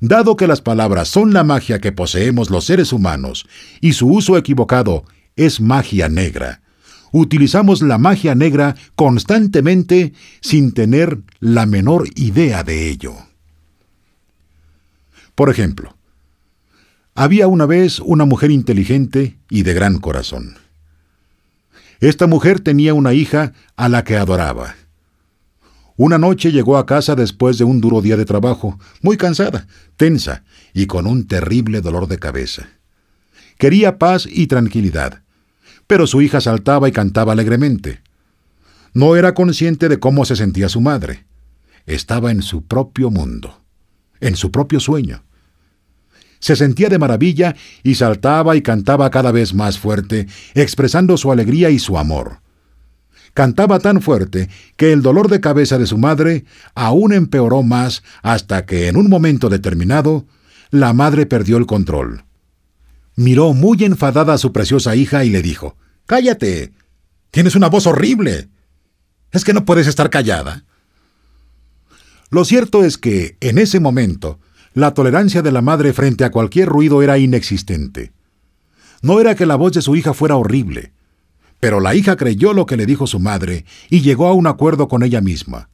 [0.00, 3.46] Dado que las palabras son la magia que poseemos los seres humanos
[3.80, 5.04] y su uso equivocado
[5.36, 6.60] es magia negra,
[7.16, 13.14] utilizamos la magia negra constantemente sin tener la menor idea de ello.
[15.36, 15.96] Por ejemplo,
[17.14, 20.56] había una vez una mujer inteligente y de gran corazón.
[22.00, 24.74] Esta mujer tenía una hija a la que adoraba.
[25.96, 30.42] Una noche llegó a casa después de un duro día de trabajo, muy cansada, tensa
[30.72, 32.66] y con un terrible dolor de cabeza.
[33.56, 35.23] Quería paz y tranquilidad,
[35.86, 38.00] pero su hija saltaba y cantaba alegremente.
[38.92, 41.24] No era consciente de cómo se sentía su madre.
[41.86, 43.60] Estaba en su propio mundo,
[44.20, 45.24] en su propio sueño.
[46.38, 51.70] Se sentía de maravilla y saltaba y cantaba cada vez más fuerte, expresando su alegría
[51.70, 52.40] y su amor.
[53.32, 58.64] Cantaba tan fuerte que el dolor de cabeza de su madre aún empeoró más hasta
[58.64, 60.26] que en un momento determinado
[60.70, 62.24] la madre perdió el control.
[63.16, 66.72] Miró muy enfadada a su preciosa hija y le dijo, Cállate.
[67.30, 68.48] Tienes una voz horrible.
[69.32, 70.64] ¿Es que no puedes estar callada?
[72.30, 74.38] Lo cierto es que, en ese momento,
[74.72, 78.12] la tolerancia de la madre frente a cualquier ruido era inexistente.
[79.02, 80.92] No era que la voz de su hija fuera horrible,
[81.60, 84.88] pero la hija creyó lo que le dijo su madre y llegó a un acuerdo
[84.88, 85.68] con ella misma.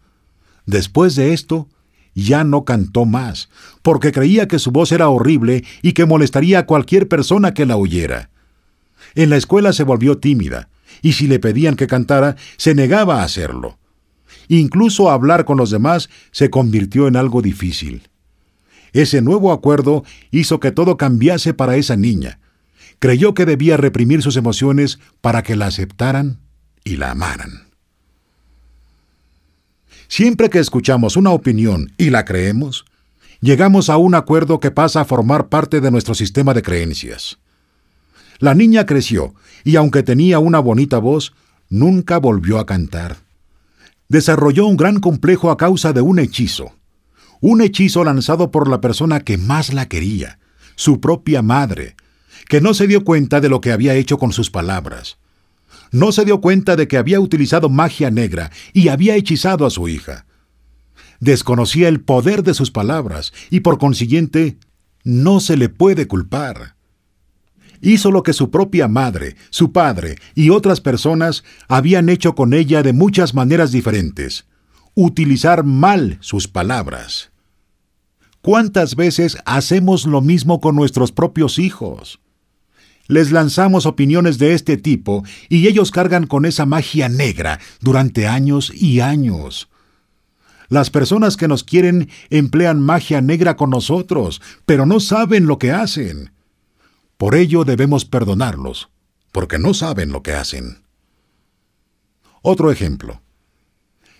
[0.66, 1.68] Después de esto,
[2.15, 3.49] ya no cantó más,
[3.83, 7.77] porque creía que su voz era horrible y que molestaría a cualquier persona que la
[7.77, 8.31] oyera.
[9.15, 10.69] En la escuela se volvió tímida,
[11.03, 13.79] y si le pedían que cantara, se negaba a hacerlo.
[14.49, 18.09] Incluso hablar con los demás se convirtió en algo difícil.
[18.93, 22.41] Ese nuevo acuerdo hizo que todo cambiase para esa niña,
[22.99, 26.41] creyó que debía reprimir sus emociones para que la aceptaran
[26.85, 27.70] y la amaran.
[30.11, 32.85] Siempre que escuchamos una opinión y la creemos,
[33.41, 37.39] llegamos a un acuerdo que pasa a formar parte de nuestro sistema de creencias.
[38.41, 41.33] La niña creció y aunque tenía una bonita voz,
[41.69, 43.19] nunca volvió a cantar.
[44.09, 46.73] Desarrolló un gran complejo a causa de un hechizo.
[47.41, 50.41] Un hechizo lanzado por la persona que más la quería,
[50.75, 51.95] su propia madre,
[52.49, 55.19] que no se dio cuenta de lo que había hecho con sus palabras.
[55.91, 59.88] No se dio cuenta de que había utilizado magia negra y había hechizado a su
[59.88, 60.26] hija.
[61.18, 64.59] Desconocía el poder de sus palabras y por consiguiente
[65.05, 66.76] no se le puede culpar.
[67.82, 72.82] Hizo lo que su propia madre, su padre y otras personas habían hecho con ella
[72.82, 74.47] de muchas maneras diferentes.
[74.95, 77.30] Utilizar mal sus palabras.
[78.43, 82.20] ¿Cuántas veces hacemos lo mismo con nuestros propios hijos?
[83.11, 88.73] Les lanzamos opiniones de este tipo y ellos cargan con esa magia negra durante años
[88.75, 89.69] y años.
[90.69, 95.73] Las personas que nos quieren emplean magia negra con nosotros, pero no saben lo que
[95.73, 96.31] hacen.
[97.17, 98.89] Por ello debemos perdonarlos,
[99.33, 100.79] porque no saben lo que hacen.
[102.43, 103.21] Otro ejemplo.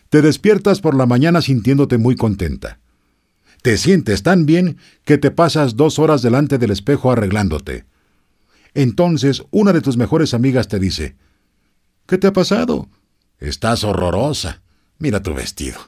[0.09, 2.81] Te despiertas por la mañana sintiéndote muy contenta.
[3.63, 7.85] Te sientes tan bien que te pasas dos horas delante del espejo arreglándote.
[8.75, 11.17] Entonces una de tus mejores amigas te dice,
[12.07, 12.89] ¿Qué te ha pasado?
[13.39, 14.63] Estás horrorosa.
[14.99, 15.79] Mira tu vestido.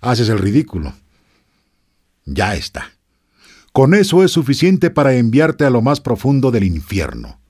[0.00, 0.94] Haces el ridículo.
[2.24, 2.92] Ya está.
[3.72, 7.40] Con eso es suficiente para enviarte a lo más profundo del infierno.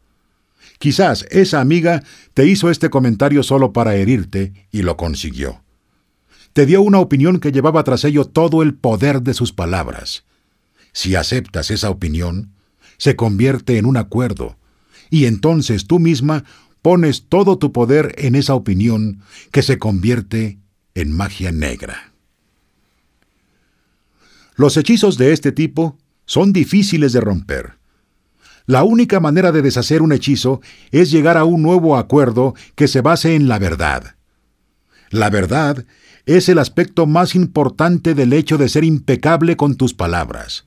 [0.78, 5.62] Quizás esa amiga te hizo este comentario solo para herirte y lo consiguió.
[6.55, 10.24] Te dio una opinión que llevaba tras ello todo el poder de sus palabras.
[10.93, 12.53] Si aceptas esa opinión,
[12.97, 14.57] se convierte en un acuerdo,
[15.15, 16.43] y entonces tú misma
[16.83, 19.21] pones todo tu poder en esa opinión
[19.53, 20.59] que se convierte
[20.97, 22.12] en magia negra.
[24.57, 25.97] Los hechizos de este tipo
[26.27, 27.75] son difíciles de romper.
[28.67, 30.61] La única manera de deshacer un hechizo
[30.91, 34.17] es llegar a un nuevo acuerdo que se base en la verdad.
[35.11, 35.87] La verdad
[36.27, 40.67] es el aspecto más importante del hecho de ser impecable con tus palabras.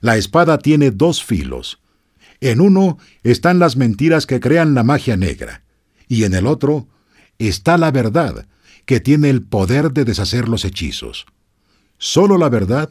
[0.00, 1.78] La espada tiene dos filos.
[2.40, 5.62] En uno están las mentiras que crean la magia negra,
[6.08, 6.88] y en el otro
[7.38, 8.46] está la verdad,
[8.86, 11.26] que tiene el poder de deshacer los hechizos.
[11.98, 12.88] Solo la verdad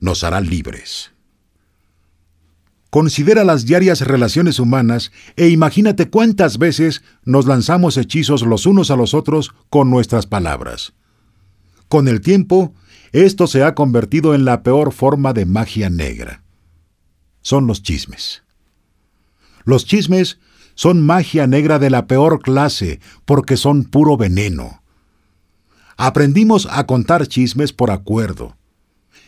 [0.00, 1.12] nos hará libres.
[2.90, 8.96] Considera las diarias relaciones humanas e imagínate cuántas veces nos lanzamos hechizos los unos a
[8.96, 10.92] los otros con nuestras palabras.
[11.88, 12.74] Con el tiempo,
[13.12, 16.42] esto se ha convertido en la peor forma de magia negra.
[17.42, 18.42] Son los chismes.
[19.70, 20.40] Los chismes
[20.74, 24.82] son magia negra de la peor clase porque son puro veneno.
[25.96, 28.56] Aprendimos a contar chismes por acuerdo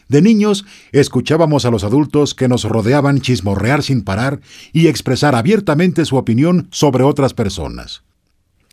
[0.08, 4.40] de niños, escuchábamos a los adultos que nos rodeaban chismorrear sin parar
[4.72, 8.02] y expresar abiertamente su opinión sobre otras personas.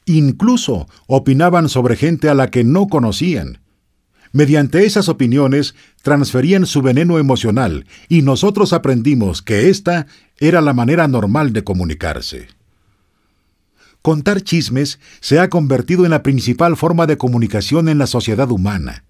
[0.06, 3.60] Incluso opinaban sobre gente a la que no conocían.
[4.32, 10.08] Mediante esas opiniones transferían su veneno emocional y nosotros aprendimos que esta
[10.38, 12.48] era la manera normal de comunicarse.
[14.02, 19.04] Contar chismes se ha convertido en la principal forma de comunicación en la sociedad humana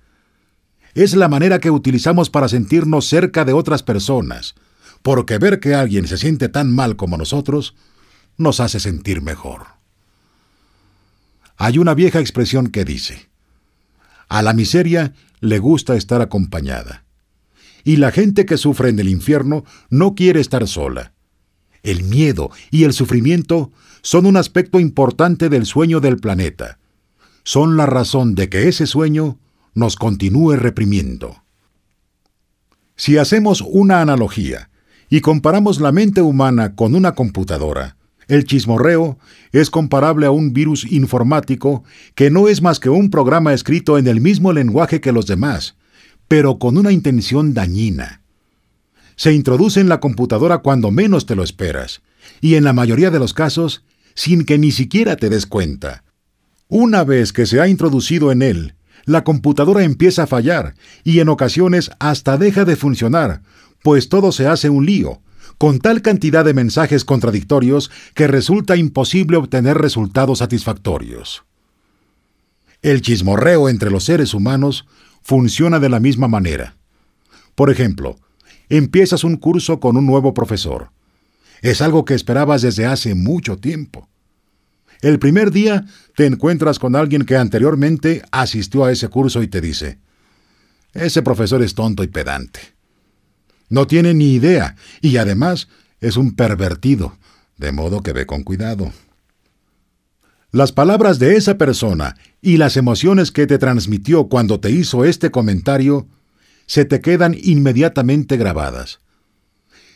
[0.95, 4.55] es la manera que utilizamos para sentirnos cerca de otras personas,
[5.01, 7.75] porque ver que alguien se siente tan mal como nosotros
[8.37, 9.67] nos hace sentir mejor.
[11.57, 13.28] Hay una vieja expresión que dice,
[14.29, 17.03] a la miseria le gusta estar acompañada,
[17.83, 21.13] y la gente que sufre en el infierno no quiere estar sola.
[21.81, 23.71] El miedo y el sufrimiento
[24.01, 26.77] son un aspecto importante del sueño del planeta.
[27.43, 29.39] Son la razón de que ese sueño
[29.73, 31.43] nos continúe reprimiendo.
[32.95, 34.69] Si hacemos una analogía
[35.09, 37.95] y comparamos la mente humana con una computadora,
[38.29, 39.17] el chismorreo
[39.51, 41.83] es comparable a un virus informático
[42.15, 45.75] que no es más que un programa escrito en el mismo lenguaje que los demás,
[46.27, 48.21] pero con una intención dañina.
[49.15, 52.01] Se introduce en la computadora cuando menos te lo esperas,
[52.39, 56.03] y en la mayoría de los casos, sin que ni siquiera te des cuenta.
[56.67, 58.75] Una vez que se ha introducido en él,
[59.05, 63.41] la computadora empieza a fallar y en ocasiones hasta deja de funcionar,
[63.81, 65.19] pues todo se hace un lío,
[65.59, 71.43] con tal cantidad de mensajes contradictorios que resulta imposible obtener resultados satisfactorios.
[72.81, 74.87] El chismorreo entre los seres humanos
[75.21, 76.77] funciona de la misma manera.
[77.55, 78.17] Por ejemplo,
[78.69, 80.91] empiezas un curso con un nuevo profesor.
[81.61, 84.07] Es algo que esperabas desde hace mucho tiempo.
[85.01, 85.85] El primer día
[86.15, 89.99] te encuentras con alguien que anteriormente asistió a ese curso y te dice,
[90.93, 92.78] ese profesor es tonto y pedante.
[93.69, 95.67] No tiene ni idea y además
[96.01, 97.17] es un pervertido,
[97.57, 98.91] de modo que ve con cuidado.
[100.51, 105.29] Las palabras de esa persona y las emociones que te transmitió cuando te hizo este
[105.29, 106.07] comentario
[106.65, 108.99] se te quedan inmediatamente grabadas.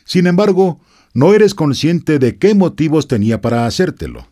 [0.04, 0.80] Sin embargo,
[1.12, 4.28] no eres consciente de qué motivos tenía para hacértelo.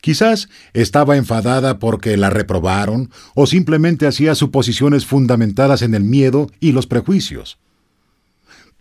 [0.00, 6.72] Quizás estaba enfadada porque la reprobaron o simplemente hacía suposiciones fundamentadas en el miedo y
[6.72, 7.58] los prejuicios.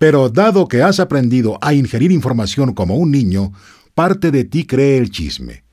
[0.02, 3.54] Pero dado que has aprendido a ingerir información como un niño,
[3.94, 5.64] parte de ti cree el chisme.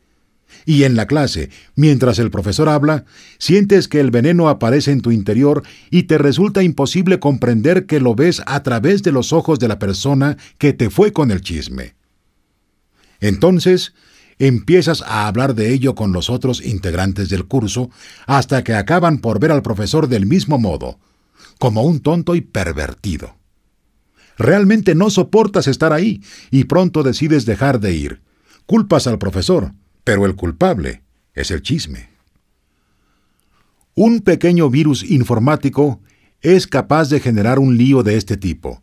[0.66, 3.07] Y en la clase, mientras el profesor habla,
[3.39, 8.14] sientes que el veneno aparece en tu interior y te resulta imposible comprender que lo
[8.14, 11.95] ves a través de los ojos de la persona que te fue con el chisme.
[13.20, 13.95] Entonces,
[14.39, 17.89] empiezas a hablar de ello con los otros integrantes del curso
[18.26, 20.99] hasta que acaban por ver al profesor del mismo modo,
[21.59, 23.38] como un tonto y pervertido.
[24.39, 28.22] Realmente no soportas estar ahí y pronto decides dejar de ir.
[28.66, 29.72] Culpas al profesor,
[30.05, 31.03] pero el culpable
[31.34, 32.09] es el chisme.
[33.95, 36.01] Un pequeño virus informático
[36.41, 38.82] es capaz de generar un lío de este tipo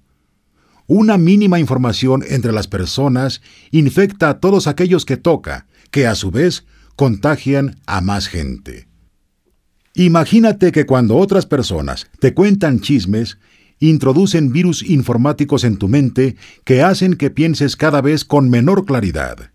[0.87, 3.41] una mínima información entre las personas
[3.71, 8.87] infecta a todos aquellos que toca, que a su vez contagian a más gente.
[9.95, 13.37] Imagínate que cuando otras personas te cuentan chismes,
[13.89, 19.51] introducen virus informáticos en tu mente que hacen que pienses cada vez con menor claridad.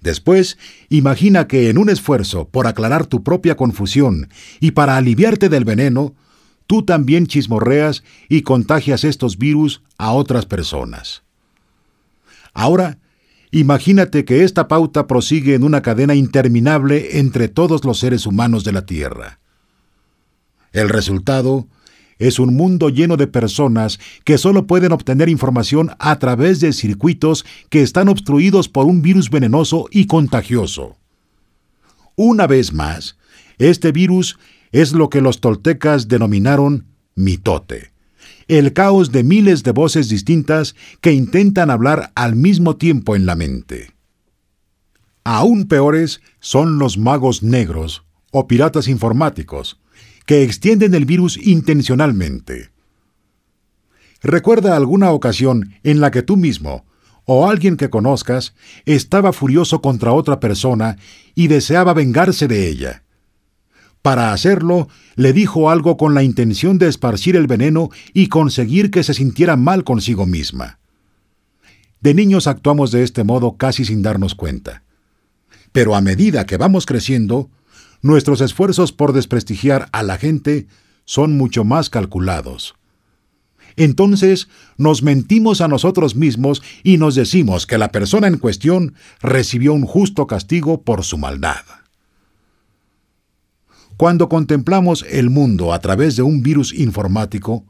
[0.00, 4.28] Después, imagina que en un esfuerzo por aclarar tu propia confusión
[4.60, 6.14] y para aliviarte del veneno,
[6.66, 11.22] tú también chismorreas y contagias estos virus a otras personas.
[12.54, 12.98] Ahora,
[13.50, 18.72] imagínate que esta pauta prosigue en una cadena interminable entre todos los seres humanos de
[18.72, 19.40] la Tierra.
[20.72, 21.66] El resultado
[22.18, 27.44] es un mundo lleno de personas que solo pueden obtener información a través de circuitos
[27.70, 30.96] que están obstruidos por un virus venenoso y contagioso.
[32.16, 33.16] Una vez más,
[33.58, 34.38] este virus
[34.72, 37.92] es lo que los toltecas denominaron mitote,
[38.48, 43.36] el caos de miles de voces distintas que intentan hablar al mismo tiempo en la
[43.36, 43.94] mente.
[45.24, 49.78] Aún peores son los magos negros o piratas informáticos,
[50.28, 52.68] que extienden el virus intencionalmente.
[54.20, 56.84] Recuerda alguna ocasión en la que tú mismo,
[57.24, 58.52] o alguien que conozcas,
[58.84, 60.98] estaba furioso contra otra persona
[61.34, 63.04] y deseaba vengarse de ella.
[64.02, 69.04] Para hacerlo, le dijo algo con la intención de esparcir el veneno y conseguir que
[69.04, 70.78] se sintiera mal consigo misma.
[72.02, 74.82] De niños actuamos de este modo casi sin darnos cuenta.
[75.72, 77.48] Pero a medida que vamos creciendo,
[78.02, 80.66] nuestros esfuerzos por desprestigiar a la gente
[81.04, 82.74] son mucho más calculados.
[83.76, 89.72] Entonces nos mentimos a nosotros mismos y nos decimos que la persona en cuestión recibió
[89.72, 91.64] un justo castigo por su maldad.
[93.96, 97.64] Cuando contemplamos el mundo a través de un virus informático,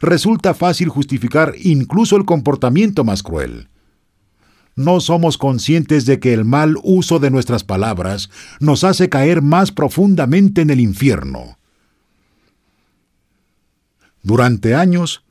[0.00, 3.68] resulta fácil justificar incluso el comportamiento más cruel
[4.74, 9.72] no somos conscientes de que el mal uso de nuestras palabras nos hace caer más
[9.72, 11.58] profundamente en el infierno.
[14.22, 15.24] Durante años,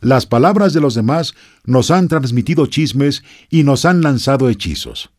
[0.00, 1.34] las palabras de los demás
[1.64, 5.10] nos han transmitido chismes y nos han lanzado hechizos.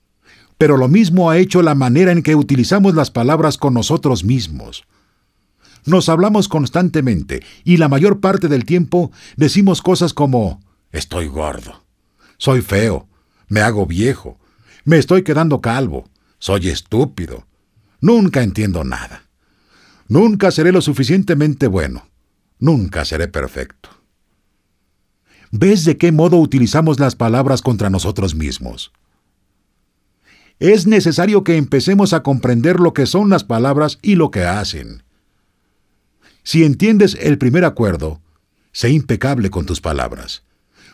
[0.57, 4.85] Pero lo mismo ha hecho la manera en que utilizamos las palabras con nosotros mismos.
[5.85, 10.61] Nos hablamos constantemente y la mayor parte del tiempo decimos cosas como
[10.91, 11.83] estoy gordo,
[12.37, 13.07] soy feo,
[13.47, 14.39] me hago viejo.
[14.83, 16.09] Me estoy quedando calvo.
[16.39, 17.45] Soy estúpido.
[18.01, 19.23] Nunca entiendo nada.
[20.07, 22.07] Nunca seré lo suficientemente bueno.
[22.59, 23.89] Nunca seré perfecto.
[25.51, 28.91] ¿Ves de qué modo utilizamos las palabras contra nosotros mismos?
[30.59, 35.03] Es necesario que empecemos a comprender lo que son las palabras y lo que hacen.
[36.43, 38.21] Si entiendes el primer acuerdo,
[38.71, 40.46] sé impecable con tus palabras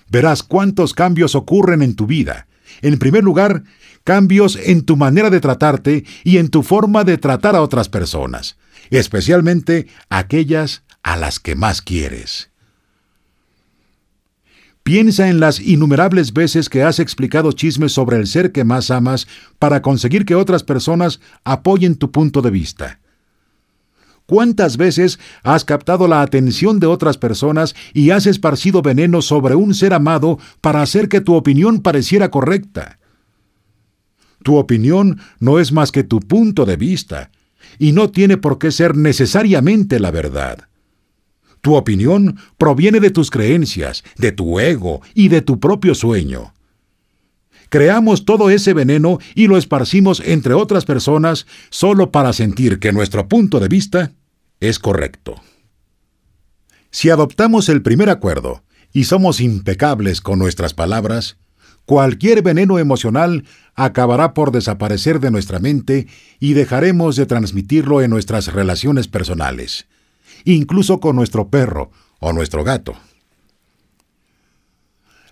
[0.10, 2.48] verás cuántos cambios ocurren en tu vida.
[2.82, 3.64] En primer lugar,
[4.04, 8.58] cambios en tu manera de tratarte y en tu forma de tratar a otras personas,
[8.90, 12.50] especialmente aquellas a las que más quieres.
[14.84, 19.28] Piensa en las innumerables veces que has explicado chismes sobre el ser que más amas
[19.58, 23.00] para conseguir que otras personas apoyen tu punto de vista.
[24.26, 29.74] ¿Cuántas veces has captado la atención de otras personas y has esparcido veneno sobre un
[29.74, 33.00] ser amado para hacer que tu opinión pareciera correcta?
[34.44, 37.32] Tu opinión no es más que tu punto de vista,
[37.80, 40.68] y no tiene por qué ser necesariamente la verdad.
[41.62, 46.54] Tu opinión proviene de tus creencias, de tu ego y de tu propio sueño.
[47.74, 53.28] Creamos todo ese veneno y lo esparcimos entre otras personas solo para sentir que nuestro
[53.28, 54.12] punto de vista
[54.60, 55.42] es correcto.
[56.92, 58.62] Si adoptamos el primer acuerdo
[58.92, 61.38] y somos impecables con nuestras palabras,
[61.88, 63.44] cualquier veneno emocional
[63.74, 66.06] acabará por desaparecer de nuestra mente
[66.40, 69.88] y dejaremos de transmitirlo en nuestras relaciones personales,
[70.46, 71.90] incluso con nuestro perro
[72.20, 72.96] o nuestro gato.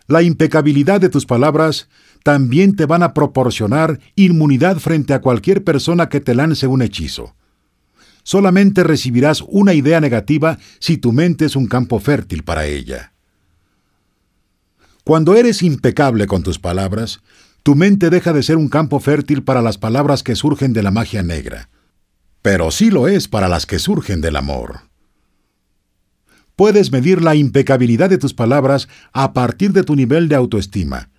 [0.08, 1.88] La impecabilidad de tus palabras
[2.24, 7.36] también te van a proporcionar inmunidad frente a cualquier persona que te lance un hechizo
[8.24, 13.14] solamente recibirás una idea negativa si tu mente es un campo fértil para ella.
[15.04, 17.22] Cuando eres impecable con tus palabras,
[17.64, 20.92] tu mente deja de ser un campo fértil para las palabras que surgen de la
[20.92, 21.70] magia negra,
[22.42, 24.82] pero sí lo es para las que surgen del amor.
[26.56, 31.10] Puedes medir la impecabilidad de tus palabras a partir de tu nivel de autoestima.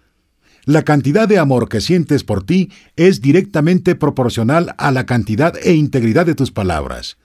[0.64, 5.74] La cantidad de amor que sientes por ti es directamente proporcional a la cantidad e
[5.74, 7.16] integridad de tus palabras.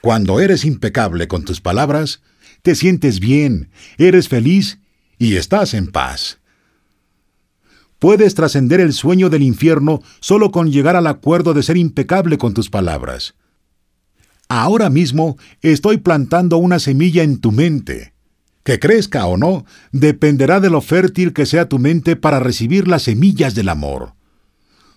[0.00, 2.22] Cuando eres impecable con tus palabras,
[2.62, 4.78] te sientes bien, eres feliz
[5.18, 6.38] y estás en paz.
[7.98, 12.54] Puedes trascender el sueño del infierno solo con llegar al acuerdo de ser impecable con
[12.54, 13.34] tus palabras.
[14.48, 18.09] Ahora mismo estoy plantando una semilla en tu mente.
[18.62, 23.04] Que crezca o no, dependerá de lo fértil que sea tu mente para recibir las
[23.04, 24.14] semillas del amor.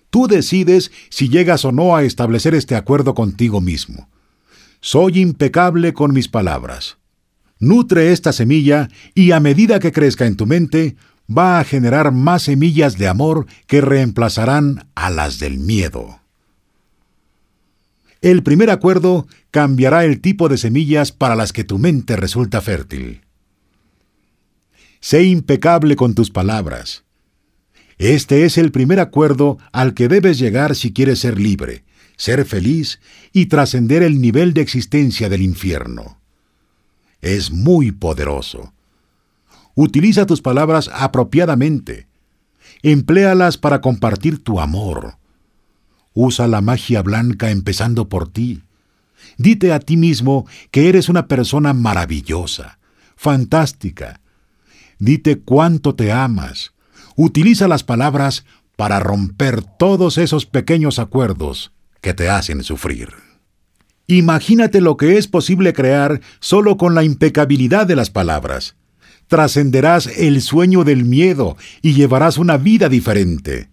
[0.09, 4.09] Tú decides si llegas o no a establecer este acuerdo contigo mismo.
[4.79, 6.97] Soy impecable con mis palabras.
[7.57, 12.43] Nutre esta semilla y a medida que crezca en tu mente, va a generar más
[12.43, 16.19] semillas de amor que reemplazarán a las del miedo.
[18.21, 23.21] El primer acuerdo cambiará el tipo de semillas para las que tu mente resulta fértil.
[25.03, 27.03] Sé impecable con tus palabras.
[27.97, 31.83] Este es el primer acuerdo al que debes llegar si quieres ser libre,
[32.15, 33.01] ser feliz
[33.33, 36.21] y trascender el nivel de existencia del infierno.
[37.19, 38.71] Es muy poderoso.
[39.75, 42.07] Utiliza tus palabras apropiadamente.
[42.81, 45.17] Empléalas para compartir tu amor
[46.13, 48.61] Usa la magia blanca empezando por ti.
[49.37, 52.79] Dite a ti mismo que eres una persona maravillosa,
[53.17, 54.21] fantástica.
[54.99, 56.73] Dite cuánto te amas.
[57.15, 58.45] Utiliza las palabras
[58.75, 61.71] para romper todos esos pequeños acuerdos
[62.01, 63.09] que te hacen sufrir.
[64.07, 68.75] Imagínate lo que es posible crear solo con la impecabilidad de las palabras.
[69.27, 73.69] Trascenderás el sueño del miedo y llevarás una vida diferente.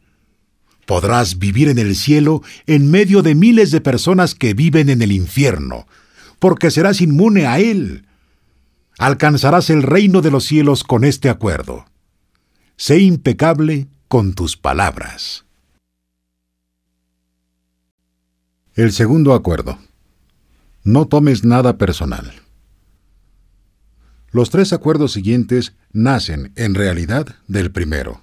[0.87, 5.13] Podrás vivir en el cielo en medio de miles de personas que viven en el
[5.13, 5.87] infierno,
[6.39, 8.07] porque serás inmune a él.
[9.01, 11.87] Alcanzarás el reino de los cielos con este acuerdo.
[12.77, 15.47] Sé impecable con tus palabras.
[18.75, 19.79] El segundo acuerdo.
[20.85, 22.31] No tomes nada personal.
[24.33, 28.21] Los tres acuerdos siguientes nacen, en realidad, del primero.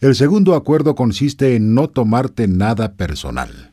[0.00, 3.72] El segundo acuerdo consiste en no tomarte nada personal.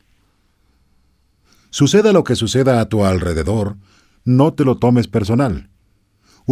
[1.70, 3.78] Suceda lo que suceda a tu alrededor,
[4.26, 5.71] no te lo tomes personal.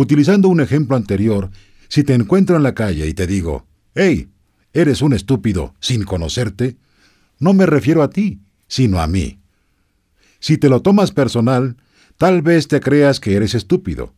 [0.02, 1.52] Utilizando un ejemplo anterior,
[1.90, 4.30] si te encuentro en la calle y te digo, hey,
[4.72, 6.78] eres un estúpido sin conocerte,
[7.38, 8.40] no me refiero a ti,
[8.70, 9.42] sino a mí.
[10.40, 11.76] Si te lo tomas personal,
[12.18, 14.14] tal vez te creas que eres estúpido.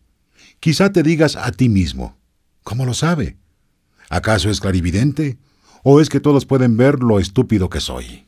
[0.59, 2.15] Quizá te digas a ti mismo,
[2.61, 3.37] ¿cómo lo sabe?
[4.07, 5.39] ¿Acaso es clarividente?
[5.81, 8.25] ¿O es que todos pueden ver lo estúpido que soy?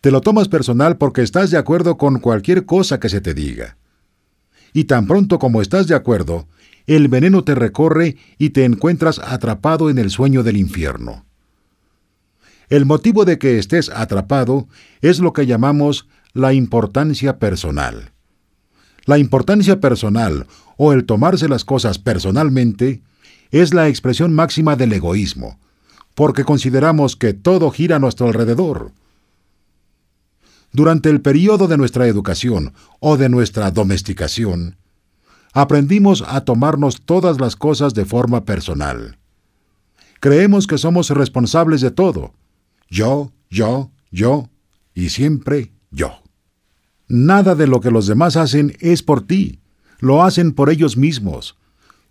[0.00, 3.79] Te lo tomas personal porque estás de acuerdo con cualquier cosa que se te diga.
[4.72, 6.46] Y tan pronto como estás de acuerdo,
[6.86, 11.24] el veneno te recorre y te encuentras atrapado en el sueño del infierno.
[12.68, 14.68] El motivo de que estés atrapado
[15.00, 18.12] es lo que llamamos la importancia personal.
[19.06, 23.02] La importancia personal, o el tomarse las cosas personalmente,
[23.50, 25.58] es la expresión máxima del egoísmo,
[26.14, 28.92] porque consideramos que todo gira a nuestro alrededor.
[30.72, 34.76] Durante el periodo de nuestra educación o de nuestra domesticación,
[35.52, 39.18] aprendimos a tomarnos todas las cosas de forma personal.
[40.20, 42.34] Creemos que somos responsables de todo.
[42.88, 44.48] Yo, yo, yo
[44.94, 46.22] y siempre yo.
[47.08, 49.60] Nada de lo que los demás hacen es por ti,
[49.98, 51.56] lo hacen por ellos mismos,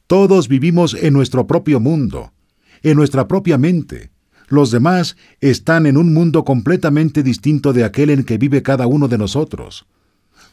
[0.10, 2.34] todos vivimos en nuestro propio mundo,
[2.82, 4.10] en nuestra propia mente.
[4.50, 9.08] Los demás están en un mundo completamente distinto de aquel en que vive cada uno
[9.08, 9.86] de nosotros.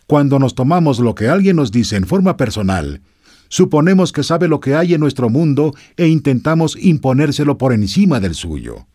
[0.06, 3.00] Cuando nos tomamos lo que alguien nos dice en forma personal,
[3.48, 8.34] suponemos que sabe lo que hay en nuestro mundo e intentamos imponérselo por encima del
[8.34, 8.86] suyo.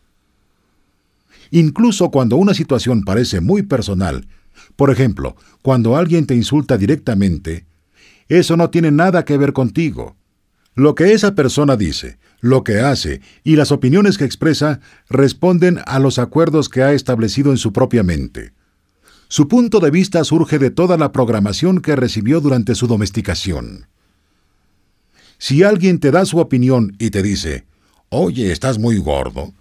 [1.50, 4.28] Incluso cuando una situación parece muy personal,
[4.76, 7.66] por ejemplo, cuando alguien te insulta directamente,
[8.30, 10.16] eso no tiene nada que ver contigo.
[10.76, 16.00] Lo que esa persona dice, lo que hace y las opiniones que expresa responden a
[16.00, 18.52] los acuerdos que ha establecido en su propia mente.
[19.30, 23.88] Su punto de vista surge de toda la programación que recibió durante su domesticación.
[25.38, 27.66] Si alguien te da su opinión y te dice,
[28.10, 29.54] oye, estás muy gordo,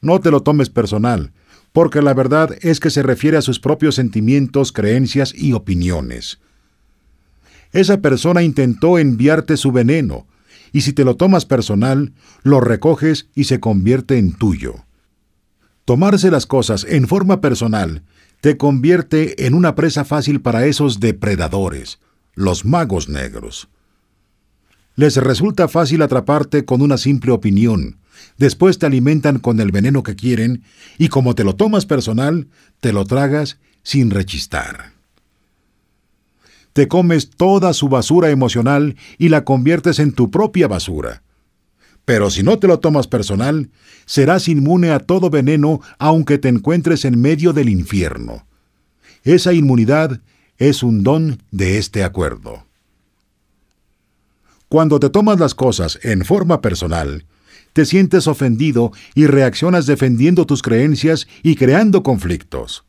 [0.00, 1.32] no te lo tomes personal,
[1.72, 6.38] porque la verdad es que se refiere a sus propios sentimientos, creencias y opiniones.
[7.72, 10.26] Esa persona intentó enviarte su veneno,
[10.72, 12.12] y si te lo tomas personal,
[12.42, 14.84] lo recoges y se convierte en tuyo.
[15.84, 18.02] Tomarse las cosas en forma personal
[18.40, 22.00] te convierte en una presa fácil para esos depredadores,
[22.34, 23.68] los magos negros.
[24.96, 27.98] Les resulta fácil atraparte con una simple opinión,
[28.38, 30.64] después te alimentan con el veneno que quieren,
[30.98, 32.48] y como te lo tomas personal,
[32.80, 34.91] te lo tragas sin rechistar
[36.72, 41.22] te comes toda su basura emocional y la conviertes en tu propia basura.
[42.04, 43.70] Pero si no te lo tomas personal,
[44.06, 48.46] serás inmune a todo veneno aunque te encuentres en medio del infierno.
[49.22, 50.20] Esa inmunidad
[50.58, 52.64] es un don de este acuerdo.
[54.68, 57.26] Cuando te tomas las cosas en forma personal,
[57.72, 62.84] te sientes ofendido y reaccionas defendiendo tus creencias y creando conflictos.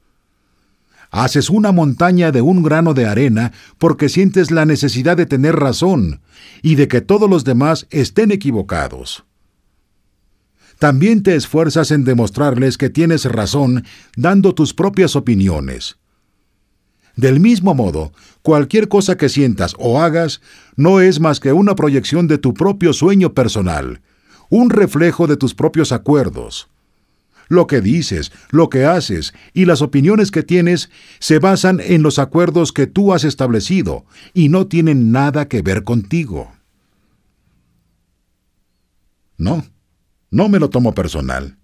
[1.16, 6.22] Haces una montaña de un grano de arena porque sientes la necesidad de tener razón
[6.64, 9.24] y de que todos los demás estén equivocados.
[10.80, 13.86] también te esfuerzas en demostrarles que tienes razón
[14.18, 15.98] dando tus propias opiniones.
[17.16, 18.12] Del mismo modo,
[18.42, 20.42] cualquier cosa que sientas o hagas
[20.76, 24.02] no es más que una proyección de tu propio sueño personal,
[24.50, 26.73] un reflejo de tus propios acuerdos.
[27.54, 30.90] Lo que dices, lo que haces y las opiniones que tienes
[31.20, 35.84] se basan en los acuerdos que tú has establecido y no tienen nada que ver
[35.84, 36.52] contigo.
[39.38, 39.64] No,
[40.32, 41.60] no me lo tomo personal.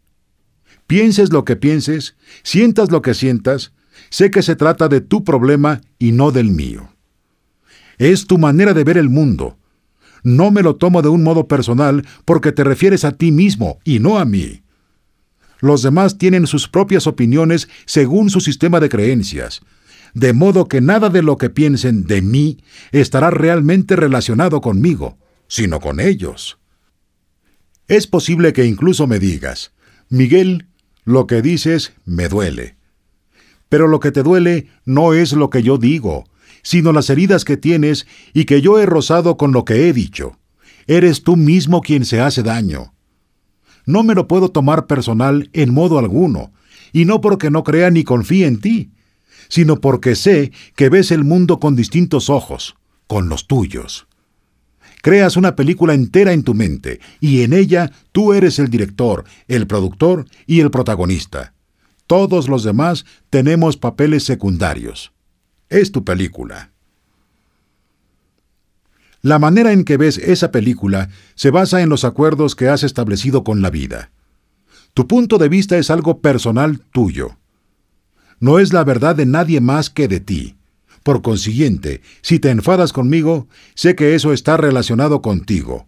[0.85, 3.73] Pienses lo que pienses, sientas lo que sientas,
[4.11, 6.93] sé que se trata de tu problema y no del mío.
[7.97, 9.57] Es tu manera de ver el mundo.
[10.21, 13.97] No me lo tomo de un modo personal porque te refieres a ti mismo y
[13.97, 14.61] no a mí.
[15.59, 19.61] Los demás tienen sus propias opiniones según su sistema de creencias,
[20.13, 22.59] de modo que nada de lo que piensen de mí
[22.91, 25.17] estará realmente relacionado conmigo,
[25.47, 26.57] sino con ellos.
[27.87, 29.73] Es posible que incluso me digas,
[30.09, 30.67] Miguel,
[31.03, 32.77] lo que dices me duele.
[33.67, 36.25] Pero lo que te duele no es lo que yo digo,
[36.63, 40.37] sino las heridas que tienes y que yo he rozado con lo que he dicho.
[40.87, 42.93] Eres tú mismo quien se hace daño
[43.89, 46.51] no me lo puedo tomar personal en modo alguno,
[46.93, 48.91] y no porque no crea ni confíe en ti,
[49.47, 52.75] sino porque sé que ves el mundo con distintos ojos,
[53.07, 54.05] con los tuyos.
[55.01, 59.65] Creas una película entera en tu mente, y en ella tú eres el director, el
[59.65, 61.55] productor y el protagonista.
[62.05, 65.13] Todos los demás tenemos papeles secundarios.
[65.67, 66.71] Es tu película.
[69.21, 73.43] La manera en que ves esa película se basa en los acuerdos que has establecido
[73.43, 74.11] con la vida.
[74.93, 77.37] Tu punto de vista es algo personal tuyo.
[78.39, 80.55] No es la verdad de nadie más que de ti.
[81.03, 85.87] Por consiguiente, si te enfadas conmigo, sé que eso está relacionado contigo.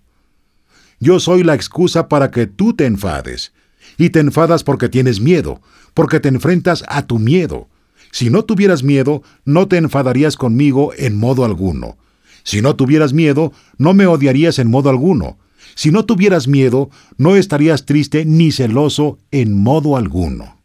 [0.99, 3.53] Yo soy la excusa para que tú te enfades.
[3.97, 5.61] Y te enfadas porque tienes miedo,
[5.93, 7.69] porque te enfrentas a tu miedo.
[8.11, 11.97] Si no tuvieras miedo, no te enfadarías conmigo en modo alguno.
[12.43, 15.37] Si no tuvieras miedo, no me odiarías en modo alguno.
[15.75, 20.61] Si no tuvieras miedo, no estarías triste ni celoso en modo alguno.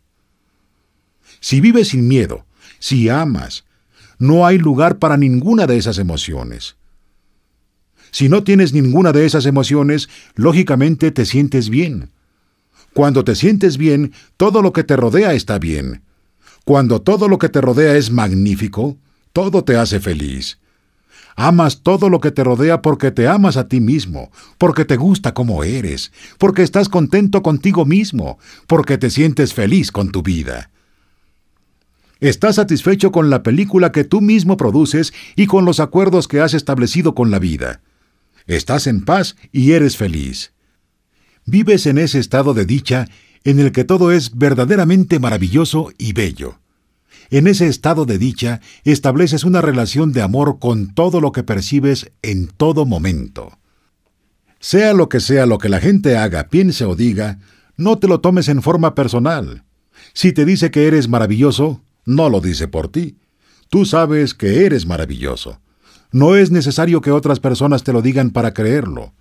[1.41, 2.45] Si vives sin miedo,
[2.79, 3.65] si amas,
[4.19, 6.77] no hay lugar para ninguna de esas emociones.
[8.11, 12.11] Si no tienes ninguna de esas emociones, lógicamente te sientes bien.
[12.95, 16.03] Cuando te sientes bien, todo lo que te rodea está bien.
[16.65, 18.97] Cuando todo lo que te rodea es magnífico,
[19.33, 20.59] todo te hace feliz.
[21.37, 25.35] Amas todo lo que te rodea porque te amas a ti mismo, porque te gusta
[25.35, 30.71] como eres, porque estás contento contigo mismo, porque te sientes feliz con tu vida.
[32.21, 36.55] Estás satisfecho con la película que tú mismo produces y con los acuerdos que has
[36.55, 37.83] establecido con la vida.
[38.47, 40.55] Estás en paz y eres feliz.
[41.45, 43.09] Vives en ese estado de dicha
[43.45, 46.59] en el que todo es verdaderamente maravilloso y bello.
[47.31, 52.13] En ese estado de dicha estableces una relación de amor con todo lo que percibes
[52.23, 53.59] en todo momento.
[54.61, 57.39] Sea lo que sea lo que la gente haga, piense o diga,
[57.77, 59.65] no te lo tomes en forma personal.
[60.13, 63.17] Si te dice que eres maravilloso, no lo dice por ti.
[63.69, 65.61] Tú sabes que eres maravilloso.
[66.13, 69.13] No es necesario que otras personas te lo digan para creerlo.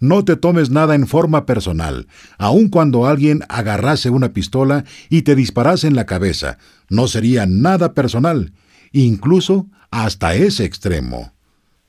[0.00, 2.08] No te tomes nada en forma personal,
[2.38, 6.56] aun cuando alguien agarrase una pistola y te disparase en la cabeza.
[6.88, 8.54] No sería nada personal,
[8.92, 11.34] incluso hasta ese extremo.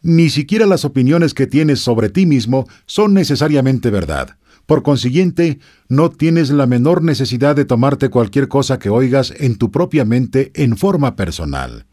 [0.01, 4.37] Ni siquiera las opiniones que tienes sobre ti mismo son necesariamente verdad.
[4.65, 9.71] Por consiguiente, no tienes la menor necesidad de tomarte cualquier cosa que oigas en tu
[9.71, 11.85] propia mente en forma personal.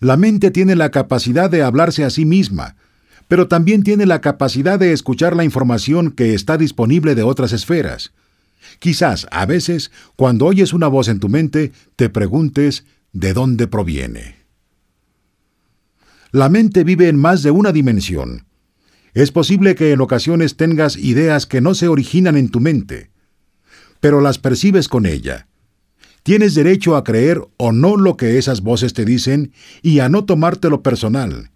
[0.00, 2.76] La mente tiene la capacidad de hablarse a sí misma,
[3.28, 8.12] pero también tiene la capacidad de escuchar la información que está disponible de otras esferas.
[8.78, 14.36] Quizás, a veces, cuando oyes una voz en tu mente, te preguntes de dónde proviene.
[16.32, 18.46] La mente vive en más de una dimensión.
[19.12, 23.10] Es posible que en ocasiones tengas ideas que no se originan en tu mente,
[24.00, 25.46] pero las percibes con ella.
[26.24, 29.52] Tienes derecho a creer o no lo que esas voces te dicen
[29.82, 31.50] y a no tomártelo personal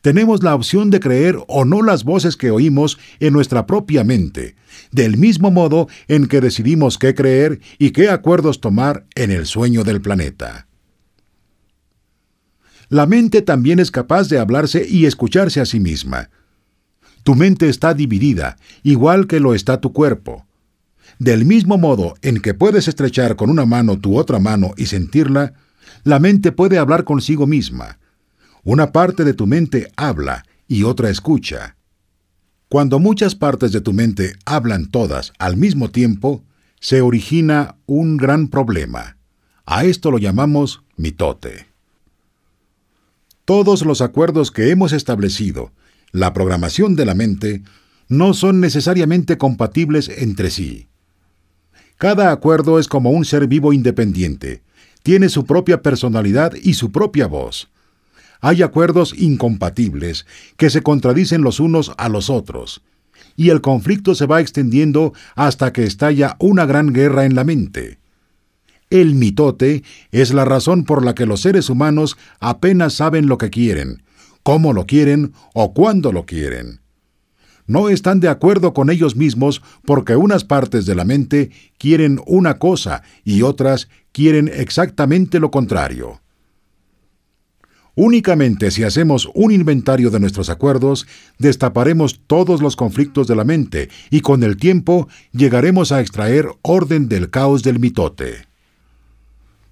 [0.00, 4.56] tenemos la opción de creer o no las voces que oímos en nuestra propia mente,
[4.92, 9.84] del mismo modo en que decidimos qué creer y qué acuerdos tomar en el sueño
[9.84, 10.66] del planeta.
[12.88, 16.30] La mente también es capaz de hablarse y escucharse a sí misma.
[17.22, 20.46] Tu mente está dividida, igual que lo está tu cuerpo.
[21.18, 25.52] Del mismo modo en que puedes estrechar con una mano tu otra mano y sentirla,
[26.02, 27.98] la mente puede hablar consigo misma
[28.62, 31.76] una parte de tu mente habla y otra escucha.
[32.68, 36.44] Cuando muchas partes de tu mente hablan todas al mismo tiempo,
[36.78, 39.16] se origina un gran problema.
[39.66, 41.66] A esto lo llamamos mitote.
[43.44, 45.72] Todos los acuerdos que hemos establecido,
[46.12, 47.62] la programación de la mente,
[48.08, 50.88] no son necesariamente compatibles entre sí.
[51.96, 54.62] Cada acuerdo es como un ser vivo independiente,
[55.02, 57.70] tiene su propia personalidad y su propia voz.
[58.40, 60.26] Hay acuerdos incompatibles
[60.56, 62.82] que se contradicen los unos a los otros,
[63.36, 67.98] y el conflicto se va extendiendo hasta que estalla una gran guerra en la mente.
[68.90, 73.50] El mitote es la razón por la que los seres humanos apenas saben lo que
[73.50, 74.02] quieren,
[74.42, 76.80] cómo lo quieren o cuándo lo quieren.
[77.66, 82.58] No están de acuerdo con ellos mismos porque unas partes de la mente quieren una
[82.58, 86.20] cosa y otras quieren exactamente lo contrario.
[88.02, 91.06] Únicamente si hacemos un inventario de nuestros acuerdos,
[91.38, 97.10] destaparemos todos los conflictos de la mente y con el tiempo llegaremos a extraer orden
[97.10, 98.46] del caos del mitote.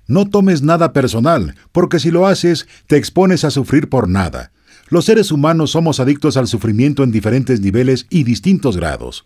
[0.07, 4.53] No tomes nada personal, porque si lo haces, te expones a sufrir por nada.
[4.91, 9.25] Los seres humanos somos adictos al sufrimiento en diferentes niveles y distintos grados.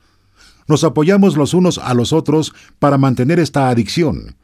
[0.69, 4.37] Nos apoyamos los unos a los otros para mantener esta adicción.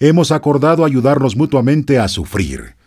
[0.00, 2.79] Hemos acordado ayudarnos mutuamente a sufrir.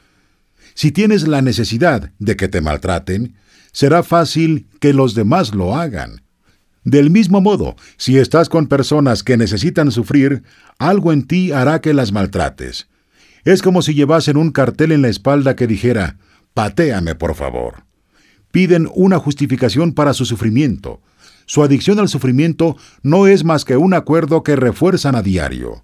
[0.74, 3.36] Si tienes la necesidad de que te maltraten,
[3.72, 6.22] será fácil que los demás lo hagan.
[6.84, 10.44] Del mismo modo, si estás con personas que necesitan sufrir,
[10.80, 12.88] algo en ti hará que las maltrates.
[13.46, 16.18] Es como si llevasen un cartel en la espalda que dijera,
[16.54, 17.86] patéame por favor.
[18.52, 21.02] Piden una justificación para su sufrimiento.
[21.46, 25.84] Su adicción al sufrimiento no es más que un acuerdo que refuerzan a diario.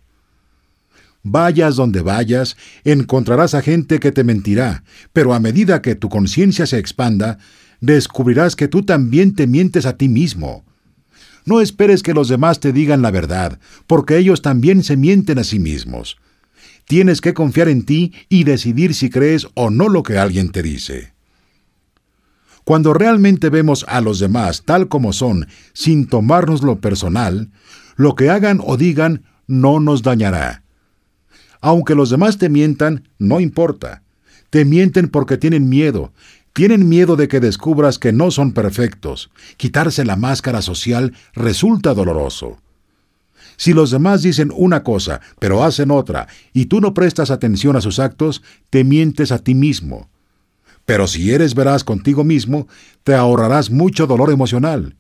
[1.24, 6.66] Vayas donde vayas, encontrarás a gente que te mentirá, pero a medida que tu conciencia
[6.66, 7.38] se expanda,
[7.82, 10.64] descubrirás que tú también te mientes a ti mismo.
[11.46, 15.44] No esperes que los demás te digan la verdad, porque ellos también se mienten a
[15.44, 16.18] sí mismos.
[16.88, 20.64] Tienes que confiar en ti y decidir si crees o no lo que alguien te
[20.64, 21.14] dice.
[22.64, 27.52] Cuando realmente vemos a los demás tal como son, sin tomarnos lo personal,
[27.96, 30.64] lo que hagan o digan no nos dañará.
[31.62, 34.04] Aunque los demás te mientan, no importa.
[34.50, 36.14] Te mienten porque tienen miedo.
[36.54, 39.30] Tienen miedo de que descubras que no son perfectos.
[39.58, 42.58] Quitarse la máscara social resulta doloroso.
[43.58, 47.82] Si los demás dicen una cosa, pero hacen otra, y tú no prestas atención a
[47.82, 50.10] sus actos, te mientes a ti mismo.
[50.86, 52.68] Pero si eres veraz contigo mismo,
[53.04, 54.96] te ahorrarás mucho dolor emocional.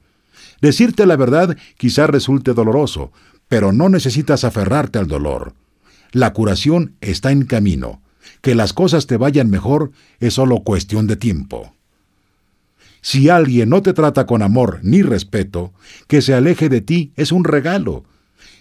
[0.61, 3.13] Decirte la verdad quizá resulte doloroso,
[3.47, 5.53] pero no necesitas aferrarte al dolor.
[6.11, 8.01] La curación está en camino.
[8.41, 11.73] Que las cosas te vayan mejor es solo cuestión de tiempo.
[13.01, 15.73] Si alguien no te trata con amor ni respeto,
[16.07, 18.03] que se aleje de ti es un regalo.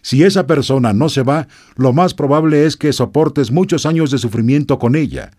[0.02, 4.18] Si esa persona no se va, lo más probable es que soportes muchos años de
[4.18, 5.32] sufrimiento con ella.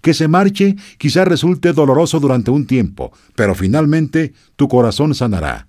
[0.00, 5.68] Que se marche quizá resulte doloroso durante un tiempo, pero finalmente tu corazón sanará.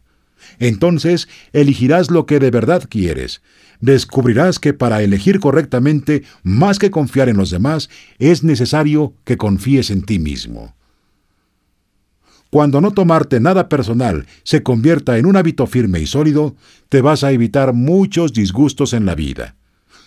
[0.59, 3.41] Entonces elegirás lo que de verdad quieres,
[3.79, 7.89] descubrirás que para elegir correctamente, más que confiar en los demás,
[8.19, 10.75] es necesario que confíes en ti mismo.
[12.49, 16.55] Cuando no tomarte nada personal se convierta en un hábito firme y sólido,
[16.89, 19.55] te vas a evitar muchos disgustos en la vida.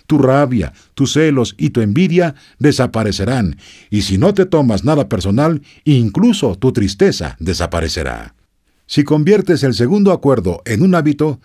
[0.06, 3.58] Tu rabia, tus celos y tu envidia desaparecerán,
[3.90, 8.34] y si no te tomas nada personal, incluso tu tristeza desaparecerá.
[8.86, 11.40] Si conviertes el segundo acuerdo en un hábito,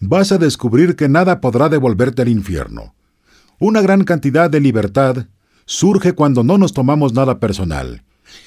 [0.00, 2.94] vas a descubrir que nada podrá devolverte al infierno.
[3.58, 5.26] Una gran cantidad de libertad
[5.66, 8.02] surge cuando no nos tomamos nada personal.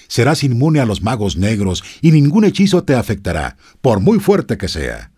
[0.07, 4.67] Serás inmune a los magos negros y ningún hechizo te afectará, por muy fuerte que
[4.67, 5.11] sea.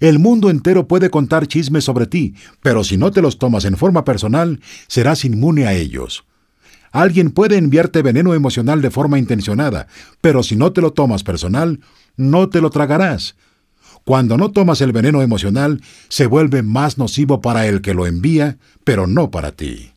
[0.00, 3.76] El mundo entero puede contar chismes sobre ti, pero si no te los tomas en
[3.76, 6.24] forma personal, serás inmune a ellos.
[6.90, 9.86] Alguien puede enviarte veneno emocional de forma intencionada,
[10.20, 11.80] pero si no te lo tomas personal,
[12.16, 13.36] no te lo tragarás,
[14.08, 18.56] cuando no tomas el veneno emocional, se vuelve más nocivo para el que lo envía,
[18.82, 19.92] pero no para ti.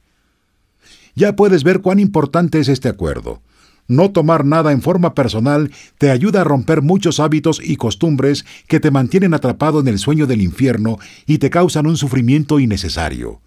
[1.16, 3.40] Ya puedes ver cuán importante es este acuerdo.
[3.88, 8.82] No tomar nada en forma personal te ayuda a romper muchos hábitos y costumbres que
[8.82, 13.40] te mantienen atrapado en el sueño del infierno y te causan un sufrimiento innecesario.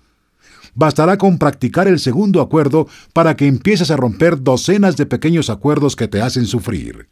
[0.74, 5.94] Bastará con practicar el segundo acuerdo para que empieces a romper docenas de pequeños acuerdos
[5.94, 7.06] que te hacen sufrir.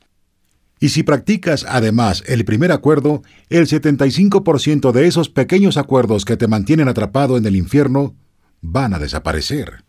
[0.82, 6.48] Y si practicas además el primer acuerdo, el 75% de esos pequeños acuerdos que te
[6.48, 8.16] mantienen atrapado en el infierno
[8.62, 9.84] van a desaparecer.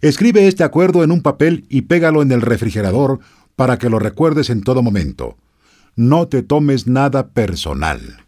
[0.00, 3.20] Escribe este acuerdo en un papel y pégalo en el refrigerador
[3.54, 5.36] para que lo recuerdes en todo momento.
[5.94, 8.24] no te tomes nada personal.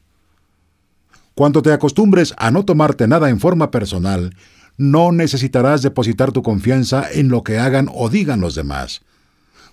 [1.34, 4.36] Cuando te acostumbres a no tomarte nada en forma personal,
[4.76, 9.02] no necesitarás depositar tu confianza en lo que hagan o digan los demás.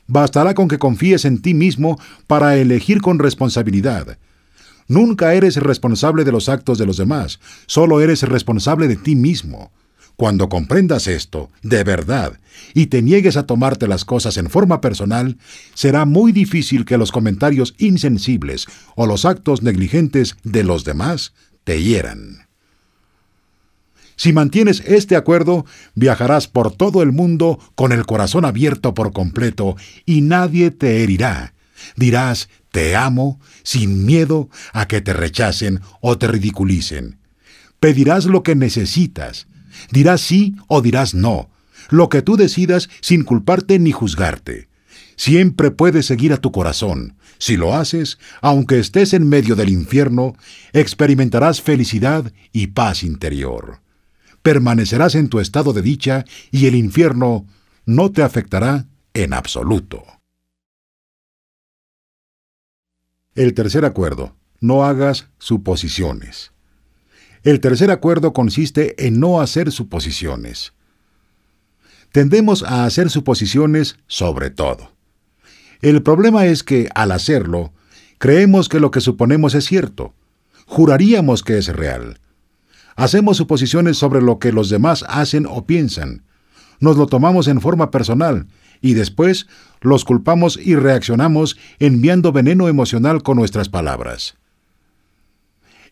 [0.07, 4.17] Bastará con que confíes en ti mismo para elegir con responsabilidad.
[4.87, 9.71] Nunca eres responsable de los actos de los demás, solo eres responsable de ti mismo.
[10.15, 12.39] Cuando comprendas esto, de verdad,
[12.73, 15.37] y te niegues a tomarte las cosas en forma personal,
[15.73, 21.81] será muy difícil que los comentarios insensibles o los actos negligentes de los demás te
[21.81, 22.52] hieran.
[24.23, 29.75] Si mantienes este acuerdo, viajarás por todo el mundo con el corazón abierto por completo
[30.05, 31.55] y nadie te herirá.
[31.97, 37.17] Dirás, te amo, sin miedo a que te rechacen o te ridiculicen.
[37.81, 39.47] Pedirás lo que necesitas.
[39.91, 41.49] Dirás sí o dirás no.
[41.89, 44.69] Lo que tú decidas sin culparte ni juzgarte.
[45.17, 47.17] Siempre puedes seguir a tu corazón.
[47.39, 50.37] Si lo haces, aunque estés en medio del infierno,
[50.71, 53.82] experimentarás felicidad y paz interior
[54.43, 57.47] permanecerás en tu estado de dicha y el infierno
[57.85, 60.03] no te afectará en absoluto.
[63.35, 64.35] El tercer acuerdo.
[64.59, 66.51] No hagas suposiciones.
[67.43, 70.73] El tercer acuerdo consiste en no hacer suposiciones.
[72.13, 74.91] Tendemos a hacer suposiciones sobre todo.
[75.81, 77.73] El problema es que, al hacerlo,
[78.19, 80.13] creemos que lo que suponemos es cierto.
[80.65, 82.19] Juraríamos que es real.
[82.95, 86.23] Hacemos suposiciones sobre lo que los demás hacen o piensan.
[86.79, 88.47] Nos lo tomamos en forma personal
[88.81, 89.47] y después
[89.81, 94.35] los culpamos y reaccionamos enviando veneno emocional con nuestras palabras.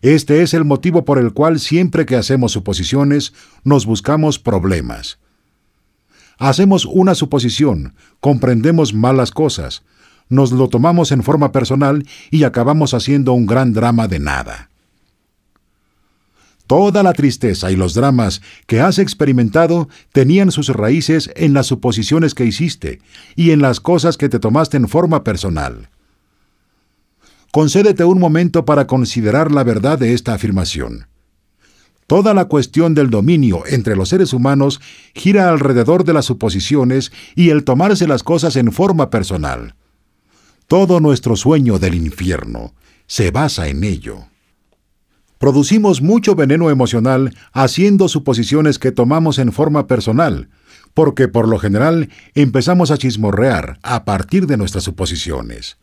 [0.02, 3.34] Este es el motivo por el cual siempre que hacemos suposiciones
[3.64, 5.20] nos buscamos problemas.
[6.40, 9.84] Hacemos una suposición, comprendemos malas cosas,
[10.28, 14.71] nos lo tomamos en forma personal y acabamos haciendo un gran drama de nada.
[16.72, 22.34] Toda la tristeza y los dramas que has experimentado tenían sus raíces en las suposiciones
[22.34, 23.02] que hiciste
[23.36, 25.90] y en las cosas que te tomaste en forma personal.
[27.52, 31.08] Concédete un momento para considerar la verdad de esta afirmación.
[32.08, 34.80] Toda la cuestión del dominio entre los seres humanos
[35.14, 39.76] gira alrededor de las suposiciones y el tomarse las cosas en forma personal.
[40.70, 42.74] Todo nuestro sueño del infierno
[43.08, 44.31] se basa en ello.
[45.42, 50.50] Producimos mucho veneno emocional haciendo suposiciones que tomamos en forma personal,
[50.94, 55.78] porque por lo general empezamos a chismorrear a partir de nuestras suposiciones.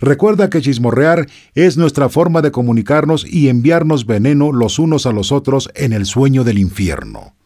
[0.00, 5.30] Recuerda que chismorrear es nuestra forma de comunicarnos y enviarnos veneno los unos a los
[5.30, 7.36] otros en el sueño del infierno.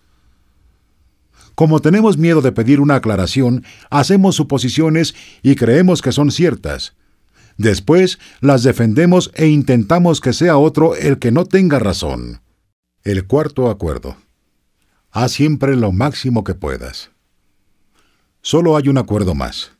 [1.55, 6.95] Como tenemos miedo de pedir una aclaración, hacemos suposiciones y creemos que son ciertas,
[7.57, 12.41] Después las defendemos e intentamos que sea otro el que no tenga razón.
[13.05, 14.17] El cuarto acuerdo.
[15.11, 17.11] Haz siempre lo máximo que puedas.
[18.43, 19.73] Solo hay un acuerdo más,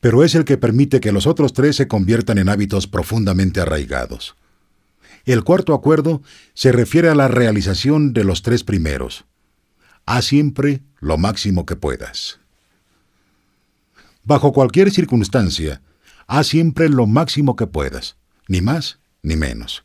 [0.00, 4.36] pero es el que permite que los otros tres se conviertan en hábitos profundamente arraigados.
[5.24, 6.22] El cuarto acuerdo
[6.54, 9.24] se refiere a la realización de los tres primeros.
[10.04, 12.40] Haz siempre lo máximo que puedas.
[14.24, 15.80] Bajo cualquier circunstancia,
[16.38, 18.16] haz siempre lo máximo que puedas,
[18.48, 19.84] ni más ni menos.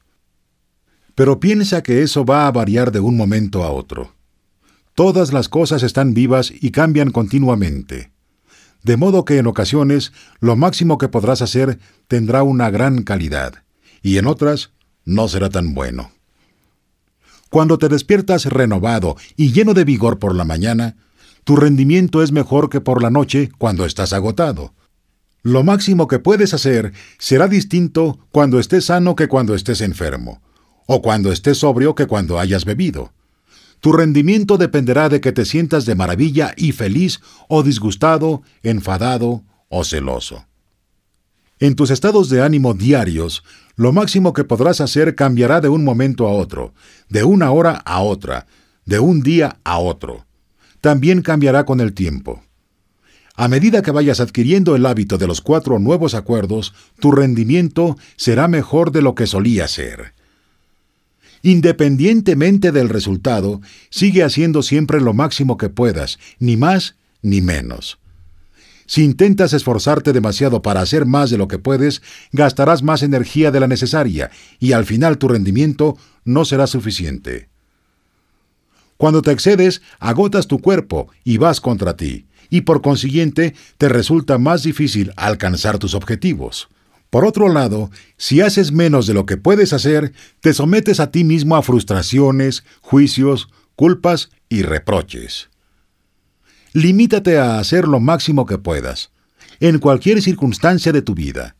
[1.13, 4.13] Pero piensa que eso va a variar de un momento a otro.
[4.95, 8.11] Todas las cosas están vivas y cambian continuamente.
[8.81, 13.63] De modo que en ocasiones lo máximo que podrás hacer tendrá una gran calidad,
[14.01, 14.71] y en otras
[15.03, 16.11] no será tan bueno.
[17.49, 20.95] Cuando te despiertas renovado y lleno de vigor por la mañana,
[21.43, 24.73] tu rendimiento es mejor que por la noche cuando estás agotado.
[25.47, 30.41] Lo máximo que puedes hacer será distinto cuando estés sano que cuando estés enfermo,
[30.87, 33.13] o cuando estés sobrio que cuando hayas bebido.
[33.79, 39.85] Tu rendimiento dependerá de que te sientas de maravilla y feliz o disgustado, enfadado o
[39.85, 40.45] celoso.
[41.59, 43.45] En tus estados de ánimo diarios,
[43.77, 46.73] lo máximo que podrás hacer cambiará de un momento a otro,
[47.07, 48.47] de una hora a otra,
[48.85, 50.25] de un día a otro.
[50.81, 52.43] También cambiará con el tiempo.
[53.39, 58.47] A medida que vayas adquiriendo el hábito de los cuatro nuevos acuerdos, tu rendimiento será
[58.47, 60.13] mejor de lo que solía ser.
[61.43, 63.61] Independientemente del resultado,
[63.91, 67.99] sigue haciendo siempre lo máximo que puedas, ni más ni menos.
[68.87, 72.01] Si intentas esforzarte demasiado para hacer más de lo que puedes,
[72.31, 75.95] gastarás más energía de la necesaria y al final tu rendimiento
[76.25, 77.49] no será suficiente.
[78.97, 84.37] Cuando te excedes, agotas tu cuerpo y vas contra ti y por consiguiente te resulta
[84.37, 86.69] más difícil alcanzar tus objetivos.
[87.09, 91.23] Por otro lado, si haces menos de lo que puedes hacer, te sometes a ti
[91.23, 95.49] mismo a frustraciones, juicios, culpas y reproches.
[96.73, 99.11] Limítate a hacer lo máximo que puedas,
[99.59, 101.55] en cualquier circunstancia de tu vida.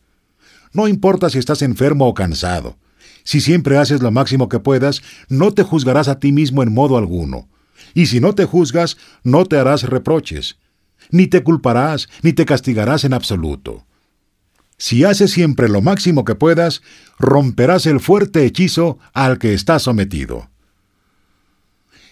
[0.74, 2.78] No importa si estás enfermo o cansado.
[3.24, 6.98] Si siempre haces lo máximo que puedas, no te juzgarás a ti mismo en modo
[6.98, 7.50] alguno.
[7.94, 10.58] Y si no te juzgas, no te harás reproches.
[11.12, 13.86] Ni te culparás, ni te castigarás en absoluto.
[14.78, 16.82] Si haces siempre lo máximo que puedas,
[17.18, 20.50] romperás el fuerte hechizo al que estás sometido.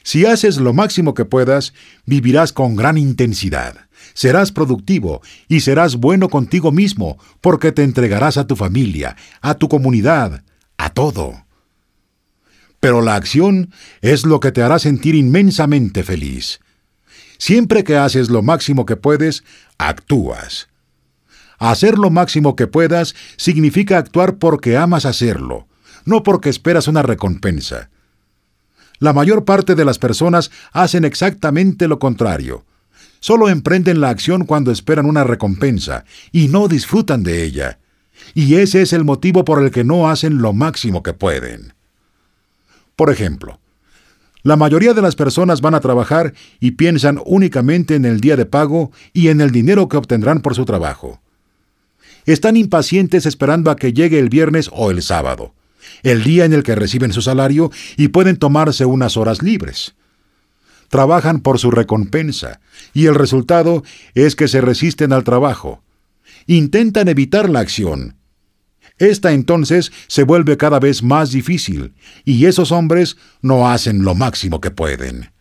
[0.03, 1.73] Si haces lo máximo que puedas,
[2.05, 8.45] vivirás con gran intensidad, serás productivo y serás bueno contigo mismo, porque te entregarás a
[8.45, 10.43] tu familia, a tu comunidad,
[10.77, 11.45] a todo.
[12.79, 16.59] Pero la acción es lo que te hará sentir inmensamente feliz.
[17.37, 19.43] Siempre que haces lo máximo que puedes,
[19.77, 20.67] actúas.
[21.57, 25.67] Hacer lo máximo que puedas significa actuar porque amas hacerlo,
[26.05, 27.89] no porque esperas una recompensa.
[28.99, 32.65] La mayor parte de las personas hacen exactamente lo contrario.
[33.19, 37.79] Solo emprenden la acción cuando esperan una recompensa y no disfrutan de ella.
[38.33, 41.73] Y ese es el motivo por el que no hacen lo máximo que pueden.
[42.95, 43.59] Por ejemplo,
[44.45, 48.45] la mayoría de las personas van a trabajar y piensan únicamente en el día de
[48.45, 51.19] pago y en el dinero que obtendrán por su trabajo.
[52.27, 55.55] Están impacientes esperando a que llegue el viernes o el sábado,
[56.03, 59.95] el día en el que reciben su salario y pueden tomarse unas horas libres.
[60.89, 62.59] Trabajan por su recompensa,
[62.93, 65.81] y el resultado es que se resisten al trabajo.
[66.45, 68.14] Intentan evitar la acción.
[68.97, 71.93] Esta entonces se vuelve cada vez más difícil,
[72.23, 75.31] y esos hombres no hacen lo máximo que pueden.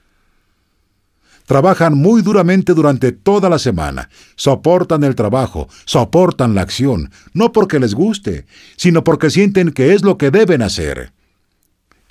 [1.46, 7.78] Trabajan muy duramente durante toda la semana, soportan el trabajo, soportan la acción, no porque
[7.78, 11.12] les guste, sino porque sienten que es lo que deben hacer.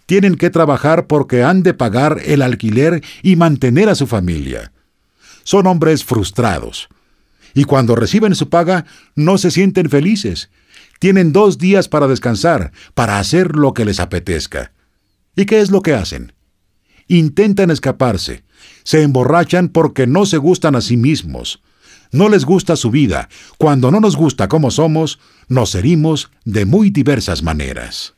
[0.06, 4.72] Tienen que trabajar porque han de pagar el alquiler y mantener a su familia.
[5.44, 6.88] Son hombres frustrados.
[7.56, 10.50] Y cuando reciben su paga, no se sienten felices.
[11.04, 14.72] Tienen dos días para descansar, para hacer lo que les apetezca.
[15.36, 16.32] ¿Y qué es lo que hacen?
[17.10, 18.46] Intentan escaparse,
[18.86, 21.62] se emborrachan porque no se gustan a sí mismos.
[22.14, 23.28] No les gusta su vida.
[23.58, 25.20] Cuando no nos gusta como somos,
[25.50, 28.14] nos herimos de muy diversas maneras.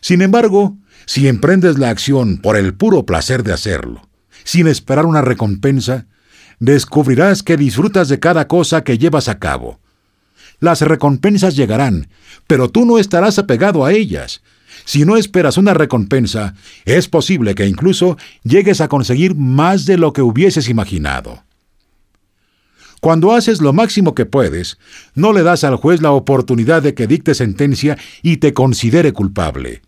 [0.00, 0.76] Sin embargo,
[1.06, 4.08] si emprendes la acción por el puro placer de hacerlo,
[4.42, 6.08] sin esperar una recompensa,
[6.58, 9.79] descubrirás que disfrutas de cada cosa que llevas a cabo.
[10.60, 12.08] Las recompensas llegarán,
[12.46, 14.42] pero tú no estarás apegado a ellas,
[14.84, 16.54] si no esperas una recompensa,
[16.84, 21.42] es posible que incluso llegues a conseguir más de lo que hubieses imaginado.
[23.00, 24.78] Cuando haces lo máximo que puedes,
[25.14, 29.82] no le das al juez la oportunidad de que dicte sentencia y te considere culpable.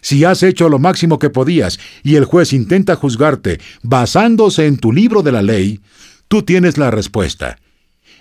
[0.00, 4.92] Si has hecho lo máximo que podías y el juez intenta juzgarte basándose en tu
[4.92, 5.80] libro de la ley,
[6.28, 7.58] tú tienes la respuesta.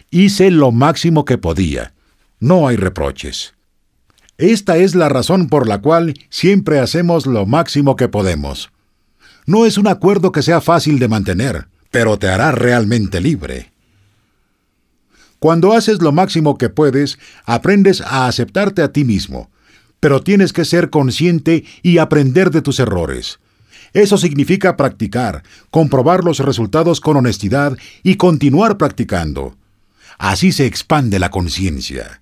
[0.10, 1.94] Hice lo máximo que podía.
[2.40, 3.56] No hay reproches.
[4.38, 8.70] Esta es la razón por la cual siempre hacemos lo máximo que podemos.
[9.46, 13.74] No es un acuerdo que sea fácil de mantener, pero te hará realmente libre.
[15.40, 19.52] Cuando haces lo máximo que puedes, aprendes a aceptarte a ti mismo,
[20.00, 23.40] pero tienes que ser consciente y aprender de tus errores.
[23.94, 29.58] Eso significa practicar, comprobar los resultados con honestidad y continuar practicando.
[30.18, 32.22] Así se expande la conciencia.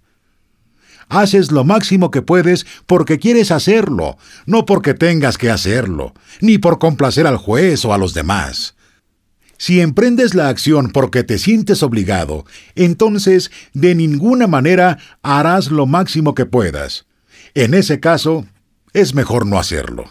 [1.08, 6.80] Haces lo máximo que puedes porque quieres hacerlo, no porque tengas que hacerlo, ni por
[6.80, 8.76] complacer al juez o a los demás.
[9.58, 12.46] Si emprendes la acción porque te sientes obligado,
[12.76, 17.06] entonces de ninguna manera harás lo máximo que puedas.
[17.54, 18.46] En ese caso,
[18.94, 20.06] es mejor no hacerlo.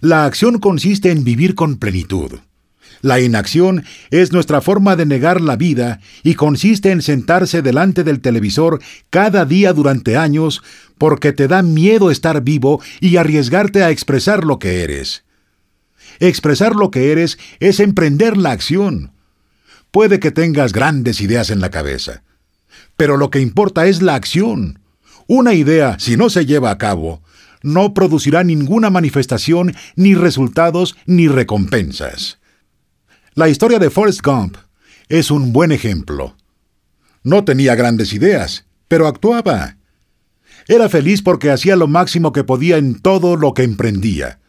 [0.00, 2.38] La acción consiste en vivir con plenitud.
[3.06, 8.20] La inacción es nuestra forma de negar la vida y consiste en sentarse delante del
[8.20, 10.60] televisor cada día durante años
[10.98, 15.22] porque te da miedo estar vivo y arriesgarte a expresar lo que eres.
[16.18, 19.12] Expresar lo que eres es emprender la acción.
[19.92, 22.24] Puede que tengas grandes ideas en la cabeza,
[22.96, 24.80] pero lo que importa es la acción.
[25.28, 27.22] Una idea, si no se lleva a cabo,
[27.62, 32.40] no producirá ninguna manifestación, ni resultados, ni recompensas.
[33.36, 34.56] La historia de Forrest Gump
[35.10, 36.38] es un buen ejemplo.
[37.22, 39.76] No tenía grandes ideas, pero actuaba.
[40.68, 44.40] Era feliz porque hacía lo máximo que podía en todo lo que emprendía.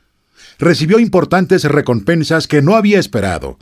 [0.57, 3.57] Recibió importantes recompensas que no había esperado.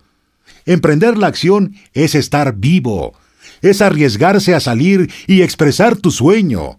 [0.68, 3.18] Emprender la acción es estar vivo,
[3.64, 6.77] es arriesgarse a salir y expresar tu sueño.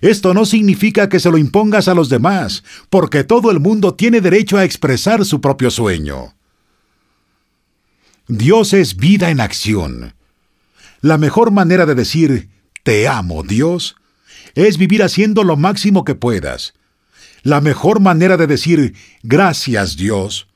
[0.00, 4.20] Esto no significa que se lo impongas a los demás, porque todo el mundo tiene
[4.20, 6.34] derecho a expresar su propio sueño.
[8.30, 10.14] Dios es vida en acción.
[11.00, 12.48] La mejor manera de decir,
[12.84, 13.96] te amo, Dios,
[14.54, 16.74] es vivir haciendo lo máximo que puedas.
[17.42, 18.94] La mejor manera de decir,
[19.24, 20.46] gracias, Dios,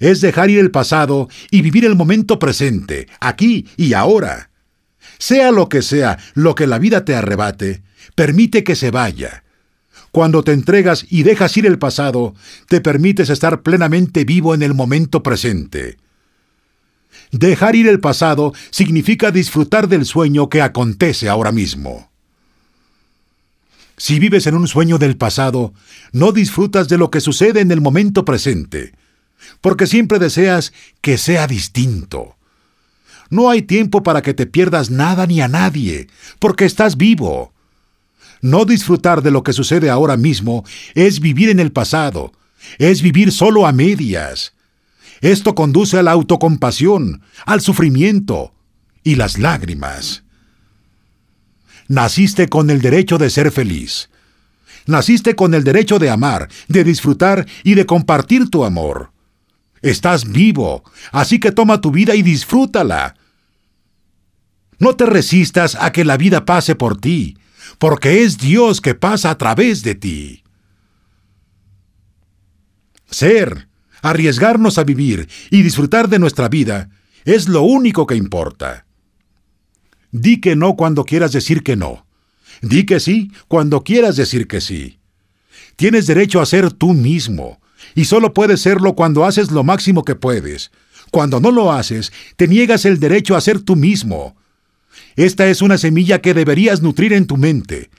[0.00, 4.48] es dejar ir el pasado y vivir el momento presente, aquí y ahora.
[5.18, 7.82] Sea lo que sea lo que la vida te arrebate,
[8.14, 9.44] permite que se vaya.
[10.12, 12.34] Cuando te entregas y dejas ir el pasado,
[12.68, 15.98] te permites estar plenamente vivo en el momento presente.
[17.32, 22.10] Dejar ir el pasado significa disfrutar del sueño que acontece ahora mismo.
[23.96, 25.72] Si vives en un sueño del pasado,
[26.12, 28.92] no disfrutas de lo que sucede en el momento presente,
[29.62, 32.36] porque siempre deseas que sea distinto.
[33.30, 37.54] No hay tiempo para que te pierdas nada ni a nadie, porque estás vivo.
[38.42, 40.64] No disfrutar de lo que sucede ahora mismo
[40.94, 42.32] es vivir en el pasado,
[42.76, 44.52] es vivir solo a medias.
[45.22, 48.52] Esto conduce a la autocompasión, al sufrimiento
[49.04, 50.24] y las lágrimas.
[51.86, 54.10] Naciste con el derecho de ser feliz.
[54.86, 59.12] Naciste con el derecho de amar, de disfrutar y de compartir tu amor.
[59.80, 60.82] Estás vivo,
[61.12, 63.14] así que toma tu vida y disfrútala.
[64.80, 67.38] No te resistas a que la vida pase por ti,
[67.78, 70.42] porque es Dios que pasa a través de ti.
[73.08, 73.68] Ser,
[74.02, 76.90] arriesgarnos a vivir y disfrutar de nuestra vida
[77.24, 78.84] es lo único que importa.
[80.10, 82.04] Di que no cuando quieras decir que no.
[82.60, 84.98] Di que sí cuando quieras decir que sí.
[85.76, 87.60] Tienes derecho a ser tú mismo,
[87.94, 90.70] y solo puedes serlo cuando haces lo máximo que puedes.
[91.10, 94.36] Cuando no lo haces, te niegas el derecho a ser tú mismo.
[95.16, 97.90] Esta es una semilla que deberías nutrir en tu mente.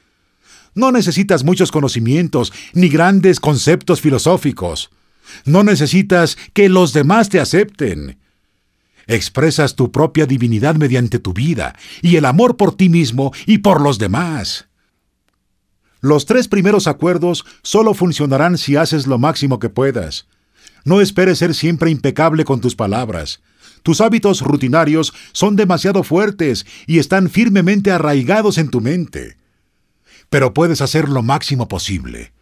[0.75, 4.89] No necesitas muchos conocimientos ni grandes conceptos filosóficos.
[5.45, 8.17] No necesitas que los demás te acepten.
[9.07, 13.81] Expresas tu propia divinidad mediante tu vida y el amor por ti mismo y por
[13.81, 14.67] los demás.
[15.99, 20.27] Los tres primeros acuerdos solo funcionarán si haces lo máximo que puedas.
[20.83, 23.41] No esperes ser siempre impecable con tus palabras.
[23.83, 29.37] Tus hábitos rutinarios son demasiado fuertes y están firmemente arraigados en tu mente.
[30.29, 32.32] Pero puedes hacer lo máximo posible.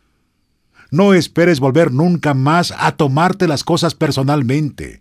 [0.91, 4.99] No esperes volver nunca más a tomarte las cosas personalmente.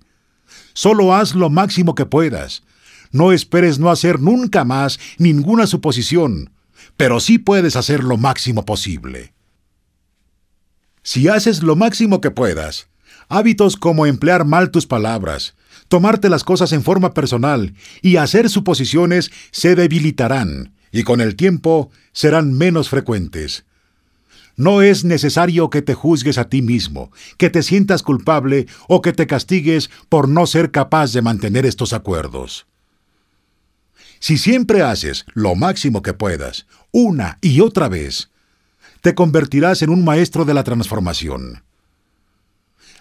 [0.73, 2.63] Solo haz lo máximo que puedas.
[3.11, 6.53] No esperes no hacer nunca más ninguna suposición,
[6.97, 9.35] pero sí puedes hacer lo máximo posible.
[11.03, 12.89] Si haces lo máximo que puedas,
[13.29, 15.57] hábitos como emplear mal tus palabras,
[15.89, 21.91] tomarte las cosas en forma personal y hacer suposiciones se debilitarán y con el tiempo
[22.13, 23.65] serán menos frecuentes.
[24.57, 29.13] No es necesario que te juzgues a ti mismo, que te sientas culpable o que
[29.13, 32.67] te castigues por no ser capaz de mantener estos acuerdos.
[34.19, 38.31] Si siempre haces lo máximo que puedas, una y otra vez,
[39.01, 41.63] te convertirás en un maestro de la transformación.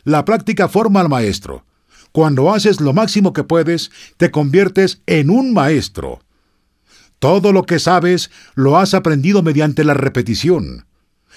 [0.06, 1.66] La práctica forma al maestro.
[2.12, 6.22] Cuando haces lo máximo que puedes, te conviertes en un maestro.
[7.20, 10.86] Todo lo que sabes lo has aprendido mediante la repetición.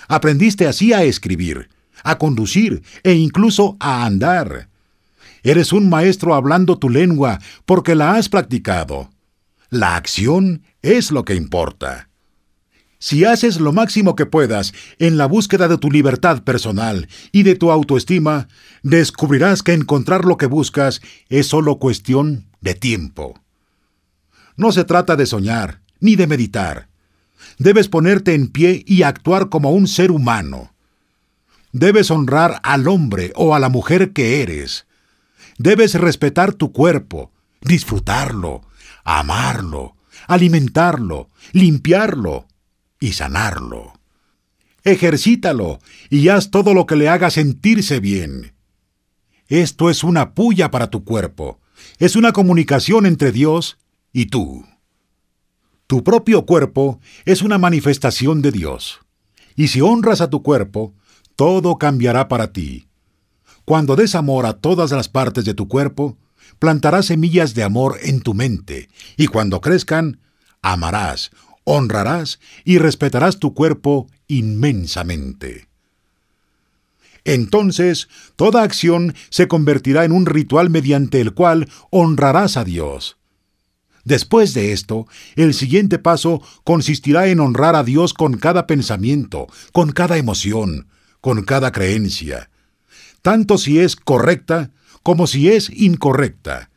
[0.08, 1.68] Aprendiste así a escribir,
[2.02, 4.68] a conducir e incluso a andar.
[5.42, 9.10] Eres un maestro hablando tu lengua porque la has practicado.
[9.70, 12.08] La acción es lo que importa.
[12.98, 17.56] Si haces lo máximo que puedas en la búsqueda de tu libertad personal y de
[17.56, 18.46] tu autoestima,
[18.84, 23.40] descubrirás que encontrar lo que buscas es solo cuestión de tiempo.
[24.56, 26.91] No se trata de soñar, ni de meditar.
[27.62, 30.74] Debes ponerte en pie y actuar como un ser humano.
[31.70, 34.88] Debes honrar al hombre o a la mujer que eres.
[35.58, 37.30] Debes respetar tu cuerpo,
[37.60, 38.62] disfrutarlo,
[39.04, 39.94] amarlo,
[40.26, 42.48] alimentarlo, limpiarlo
[42.98, 43.92] y sanarlo.
[44.82, 45.78] Ejercítalo
[46.10, 48.54] y haz todo lo que le haga sentirse bien.
[49.46, 51.60] Esto es una puya para tu cuerpo.
[52.00, 53.78] Es una comunicación entre Dios
[54.12, 54.66] y tú.
[55.92, 59.00] Tu propio cuerpo es una manifestación de Dios.
[59.56, 60.94] Y si honras a tu cuerpo,
[61.36, 62.88] todo cambiará para ti.
[63.66, 66.16] Cuando des amor a todas las partes de tu cuerpo,
[66.58, 68.88] plantarás semillas de amor en tu mente,
[69.18, 70.18] y cuando crezcan,
[70.62, 71.30] amarás,
[71.64, 75.68] honrarás y respetarás tu cuerpo inmensamente.
[77.24, 83.18] Entonces, toda acción se convertirá en un ritual mediante el cual honrarás a Dios.
[84.04, 85.06] Después de esto,
[85.36, 90.88] el siguiente paso consistirá en honrar a Dios con cada pensamiento, con cada emoción,
[91.20, 92.50] con cada creencia,
[93.22, 94.70] tanto si es correcta
[95.02, 96.70] como si es incorrecta.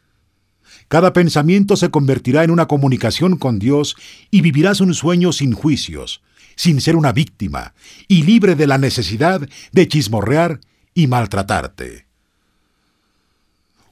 [0.88, 3.96] Cada pensamiento se convertirá en una comunicación con Dios
[4.30, 6.22] y vivirás un sueño sin juicios,
[6.56, 7.74] sin ser una víctima
[8.08, 10.60] y libre de la necesidad de chismorrear
[10.94, 12.06] y maltratarte.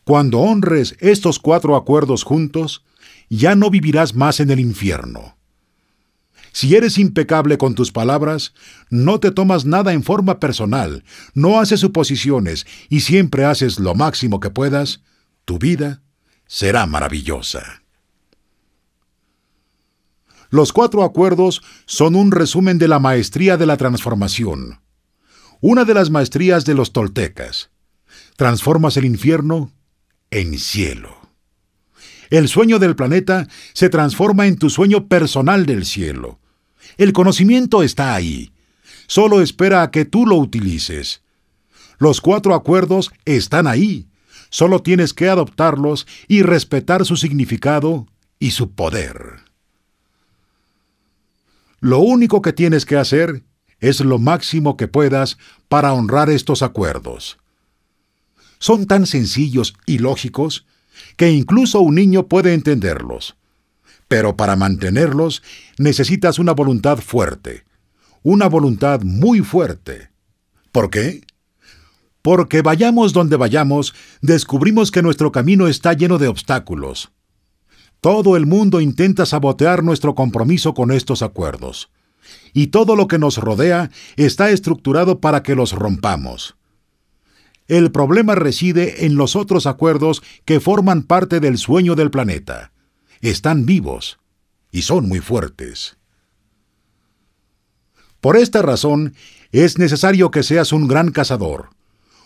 [0.04, 2.84] Cuando honres estos cuatro acuerdos juntos,
[3.38, 5.38] ya no vivirás más en el infierno.
[6.52, 8.54] Si eres impecable con tus palabras,
[8.92, 11.04] no te tomas nada en forma personal,
[11.34, 15.02] no haces suposiciones y siempre haces lo máximo que puedas,
[15.46, 16.04] tu vida
[16.46, 17.82] será maravillosa.
[20.52, 24.80] Los cuatro acuerdos son un resumen de la maestría de la transformación.
[25.60, 27.72] Una de las maestrías de los toltecas.
[28.38, 29.72] Transformas el infierno
[30.30, 31.23] en cielo.
[32.30, 36.40] El sueño del planeta se transforma en tu sueño personal del cielo.
[36.98, 38.52] El conocimiento está ahí.
[39.08, 41.22] Solo espera a que tú lo utilices.
[41.98, 44.08] Los cuatro acuerdos están ahí.
[44.50, 48.08] Solo tienes que adoptarlos y respetar su significado
[48.40, 49.42] y su poder.
[51.80, 53.44] Lo único que tienes que hacer
[53.80, 55.38] es lo máximo que puedas
[55.68, 57.38] para honrar estos acuerdos.
[58.60, 60.66] Son tan sencillos y lógicos
[61.18, 63.36] que incluso un niño puede entenderlos.
[64.08, 65.42] Pero para mantenerlos
[65.78, 67.64] necesitas una voluntad fuerte,
[68.22, 70.10] una voluntad muy fuerte.
[70.72, 71.22] ¿Por qué?
[72.22, 77.12] Porque vayamos donde vayamos, descubrimos que nuestro camino está lleno de obstáculos.
[78.00, 81.90] Todo el mundo intenta sabotear nuestro compromiso con estos acuerdos.
[82.54, 86.56] Y todo lo que nos rodea está estructurado para que los rompamos.
[87.68, 92.72] El problema reside en los otros acuerdos que forman parte del sueño del planeta.
[93.22, 94.20] Están vivos
[94.72, 95.98] y son muy fuertes.
[98.20, 99.16] Por esta razón,
[99.52, 101.70] es necesario que seas un gran cazador,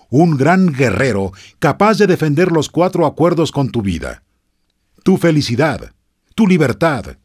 [0.09, 4.23] un gran guerrero capaz de defender los cuatro acuerdos con tu vida
[5.07, 5.93] tu felicidad,
[6.35, 7.15] tu libertad.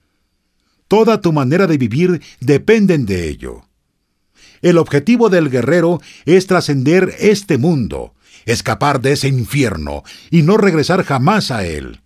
[0.86, 3.64] Toda tu manera de vivir dependen de ello.
[4.62, 8.14] El objetivo del guerrero es trascender este mundo,
[8.46, 12.00] escapar de ese infierno y no regresar jamás a él.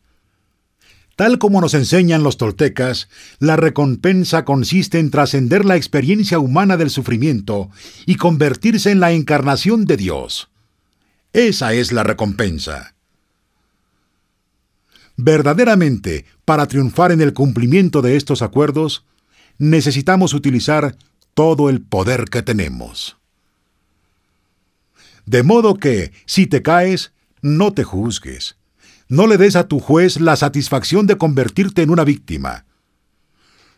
[1.17, 3.09] Tal como nos enseñan los toltecas,
[3.39, 7.71] la recompensa consiste en trascender la experiencia humana del sufrimiento
[8.05, 10.51] y convertirse en la encarnación de Dios.
[11.33, 12.95] Esa es la recompensa.
[15.17, 19.07] Verdaderamente, para triunfar en el cumplimiento de estos acuerdos,
[19.57, 20.97] necesitamos utilizar
[21.37, 23.19] todo el poder que tenemos.
[25.27, 28.57] De modo que, si te caes, no te juzgues.
[29.09, 32.65] No le des a tu juez la satisfacción de convertirte en una víctima.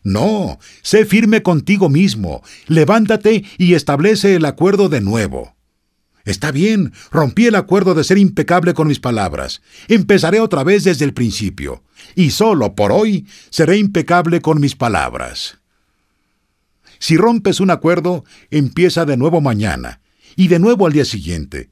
[0.04, 5.56] No, sé firme contigo mismo, levántate y establece el acuerdo de nuevo.
[6.24, 9.62] Está bien, rompí el acuerdo de ser impecable con mis palabras.
[9.88, 11.82] Empezaré otra vez desde el principio.
[12.14, 15.57] Y solo por hoy seré impecable con mis palabras.
[16.98, 20.00] Si rompes un acuerdo, empieza de nuevo mañana,
[20.36, 21.70] y de nuevo al día siguiente.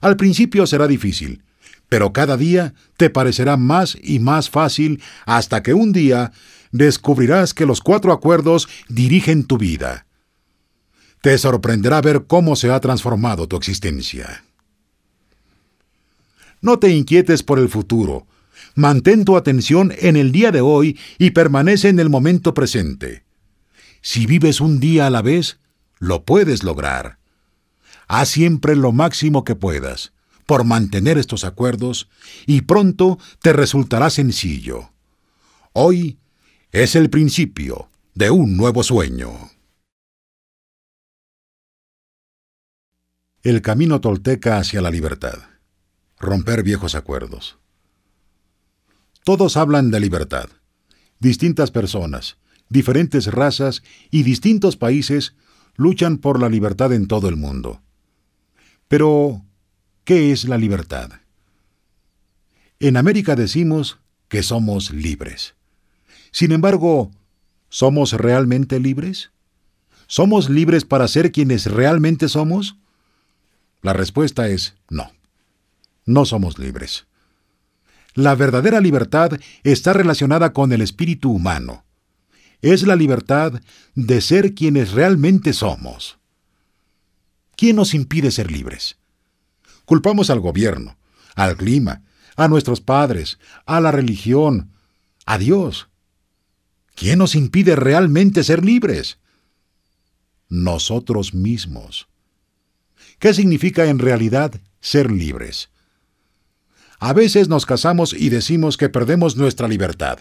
[0.00, 1.42] Al principio será difícil,
[1.88, 6.32] pero cada día te parecerá más y más fácil hasta que un día
[6.72, 10.06] descubrirás que los cuatro acuerdos dirigen tu vida.
[11.20, 14.44] Te sorprenderá ver cómo se ha transformado tu existencia.
[16.62, 18.26] No te inquietes por el futuro.
[18.74, 23.24] Mantén tu atención en el día de hoy y permanece en el momento presente.
[24.02, 25.58] Si vives un día a la vez,
[25.98, 27.18] lo puedes lograr.
[28.08, 30.12] Haz siempre lo máximo que puedas
[30.46, 32.08] por mantener estos acuerdos
[32.44, 34.90] y pronto te resultará sencillo.
[35.72, 36.18] Hoy
[36.72, 39.30] es el principio de un nuevo sueño.
[43.42, 45.38] El camino tolteca hacia la libertad.
[46.18, 47.58] Romper viejos acuerdos.
[49.24, 50.48] Todos hablan de libertad.
[51.20, 52.38] Distintas personas,
[52.70, 55.34] diferentes razas y distintos países
[55.76, 57.82] luchan por la libertad en todo el mundo.
[58.88, 59.44] Pero,
[60.04, 61.10] ¿qué es la libertad?
[62.78, 63.98] En América decimos
[64.28, 65.54] que somos libres.
[66.30, 67.10] Sin embargo,
[67.68, 69.30] ¿somos realmente libres?
[70.06, 72.76] ¿Somos libres para ser quienes realmente somos?
[73.82, 75.12] La respuesta es no.
[76.04, 77.06] No somos libres.
[78.14, 81.84] La verdadera libertad está relacionada con el espíritu humano.
[82.62, 83.60] Es la libertad
[83.94, 86.20] de ser quienes realmente somos.
[87.60, 88.96] ¿quién nos impide ser libres?
[89.84, 90.96] Culpamos al gobierno,
[91.34, 92.02] al clima,
[92.34, 94.70] a nuestros padres, a la religión,
[95.26, 95.90] a Dios.
[96.94, 99.18] ¿Quién nos impide realmente ser libres?
[100.48, 102.08] Nosotros mismos.
[103.18, 105.68] ¿Qué significa en realidad ser libres?
[106.98, 110.20] A veces nos casamos y decimos que perdemos nuestra libertad,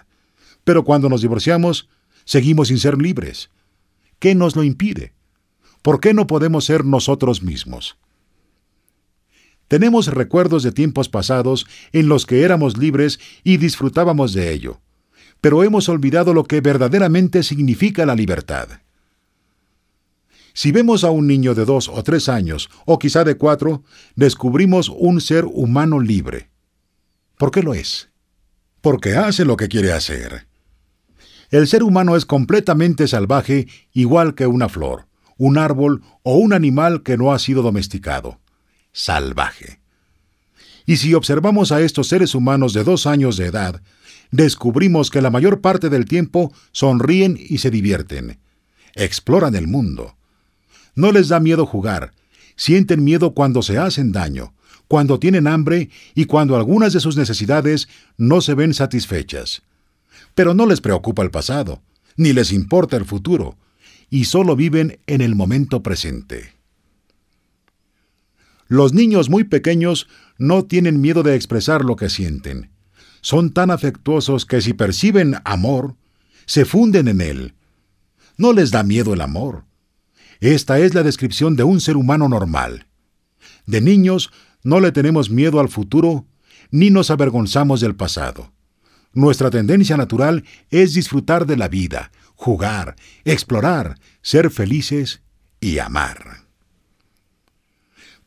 [0.65, 1.87] pero cuando nos divorciamos,
[2.29, 3.49] seguimos sin ser libres.
[4.19, 5.13] ¿Qué nos lo impide?
[5.81, 7.97] ¿Por qué no podemos ser nosotros mismos?
[9.67, 14.79] Tenemos recuerdos de tiempos pasados en los que éramos libres y disfrutábamos de ello,
[15.41, 18.81] pero hemos olvidado lo que verdaderamente significa la libertad.
[20.53, 23.83] Si vemos a un niño de dos o tres años, o quizá de cuatro,
[24.15, 26.51] descubrimos un ser humano libre.
[27.39, 28.11] ¿Por qué lo es?
[28.81, 30.48] Porque hace lo que quiere hacer.
[31.49, 35.07] El ser humano es completamente salvaje, igual que una flor,
[35.37, 38.39] un árbol o un animal que no ha sido domesticado.
[38.91, 39.79] Salvaje.
[40.85, 43.81] Y si observamos a estos seres humanos de dos años de edad,
[44.31, 48.39] descubrimos que la mayor parte del tiempo sonríen y se divierten.
[48.95, 50.15] Exploran el mundo.
[50.95, 52.11] No les da miedo jugar,
[52.55, 54.53] sienten miedo cuando se hacen daño,
[54.87, 59.63] cuando tienen hambre y cuando algunas de sus necesidades no se ven satisfechas.
[60.35, 61.81] Pero no les preocupa el pasado,
[62.15, 63.57] ni les importa el futuro,
[64.09, 66.53] y solo viven en el momento presente.
[68.67, 70.07] Los niños muy pequeños
[70.37, 72.69] no tienen miedo de expresar lo que sienten.
[73.21, 75.95] Son tan afectuosos que si perciben amor,
[76.45, 77.53] se funden en él.
[78.37, 79.65] No les da miedo el amor.
[80.39, 82.87] Esta es la descripción de un ser humano normal.
[83.65, 84.31] De niños
[84.63, 86.25] no le tenemos miedo al futuro
[86.71, 88.53] ni nos avergonzamos del pasado.
[89.13, 92.95] Nuestra tendencia natural es disfrutar de la vida, jugar,
[93.25, 95.21] explorar, ser felices
[95.59, 96.45] y amar.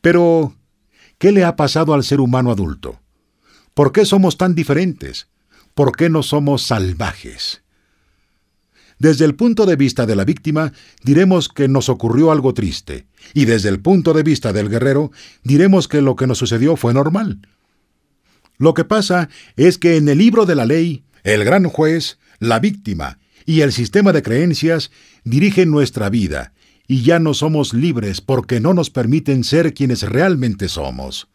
[0.01, 0.55] Pero,
[1.17, 2.99] ¿qué le ha pasado al ser humano adulto?
[3.73, 5.29] ¿Por qué somos tan diferentes?
[5.73, 7.63] ¿Por qué no somos salvajes?
[8.99, 10.73] Desde el punto de vista de la víctima,
[11.03, 15.11] diremos que nos ocurrió algo triste, y desde el punto de vista del guerrero,
[15.43, 17.39] diremos que lo que nos sucedió fue normal.
[18.63, 19.27] Lo que pasa
[19.57, 23.73] es que en el libro de la ley, el gran juez, la víctima y el
[23.73, 24.89] sistema de creencias
[25.25, 26.53] dirigen nuestra vida,
[26.87, 31.27] y ya no somos libres porque no nos permiten ser quienes realmente somos.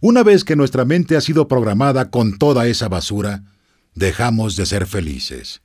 [0.00, 3.44] Una vez que nuestra mente ha sido programada con toda esa basura,
[3.94, 5.62] dejamos de ser felices.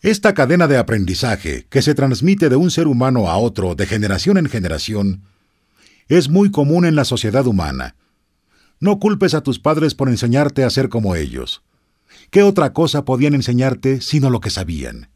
[0.00, 4.36] Esta cadena de aprendizaje que se transmite de un ser humano a otro de generación
[4.36, 5.22] en generación
[6.08, 7.94] es muy común en la sociedad humana.
[8.80, 11.62] No culpes a tus padres por enseñarte a ser como ellos.
[12.30, 15.08] ¿Qué otra cosa podían enseñarte sino lo que sabían?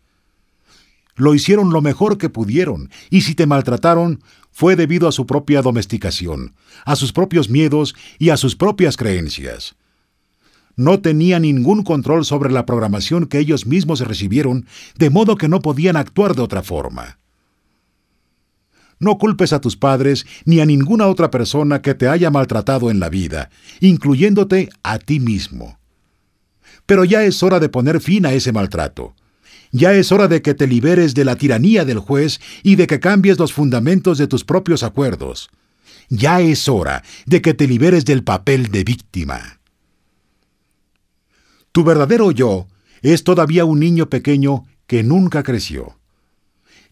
[1.15, 5.63] Lo hicieron lo mejor que pudieron, y si te maltrataron, fue debido a su propia
[5.63, 9.77] domesticación, a sus propios miedos y a sus propias creencias
[10.77, 14.67] no tenía ningún control sobre la programación que ellos mismos recibieron,
[14.97, 17.19] de modo que no podían actuar de otra forma.
[19.03, 23.01] No culpes a tus padres ni a ninguna otra persona que te haya maltratado en
[23.01, 23.51] la vida,
[23.81, 25.81] incluyéndote a ti mismo.
[26.87, 29.17] Pero ya es hora de poner fin a ese maltrato.
[29.73, 33.01] Ya es hora de que te liberes de la tiranía del juez y de que
[33.01, 35.51] cambies los fundamentos de tus propios acuerdos.
[36.09, 39.59] Ya es hora de que te liberes del papel de víctima.
[41.73, 42.69] Tu verdadero yo
[43.01, 45.99] es todavía un niño pequeño que nunca creció.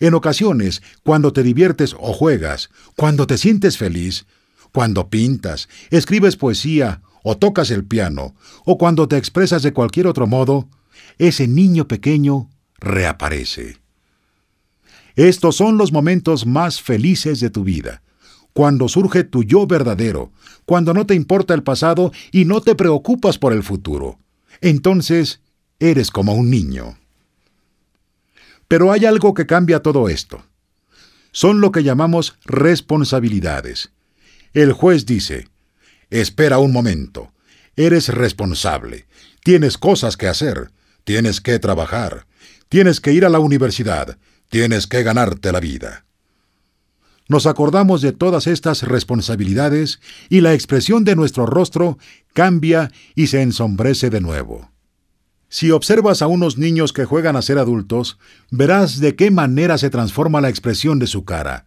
[0.00, 4.26] En ocasiones, cuando te diviertes o juegas, cuando te sientes feliz,
[4.72, 10.26] cuando pintas, escribes poesía o tocas el piano, o cuando te expresas de cualquier otro
[10.26, 10.68] modo,
[11.18, 12.48] ese niño pequeño
[12.78, 13.78] reaparece.
[15.16, 18.02] Estos son los momentos más felices de tu vida,
[18.54, 20.32] cuando surge tu yo verdadero,
[20.64, 24.18] cuando no te importa el pasado y no te preocupas por el futuro
[24.60, 25.40] entonces
[25.78, 26.98] eres como un niño.
[28.70, 30.44] Pero hay algo que cambia todo esto.
[31.32, 33.90] Son lo que llamamos responsabilidades.
[34.52, 35.48] El juez dice,
[36.08, 37.32] espera un momento,
[37.74, 39.06] eres responsable,
[39.42, 40.70] tienes cosas que hacer,
[41.02, 42.28] tienes que trabajar,
[42.68, 44.18] tienes que ir a la universidad,
[44.50, 46.04] tienes que ganarte la vida.
[47.26, 49.98] Nos acordamos de todas estas responsabilidades
[50.28, 51.98] y la expresión de nuestro rostro
[52.34, 54.70] cambia y se ensombrece de nuevo.
[55.50, 58.18] Si observas a unos niños que juegan a ser adultos,
[58.50, 61.66] verás de qué manera se transforma la expresión de su cara.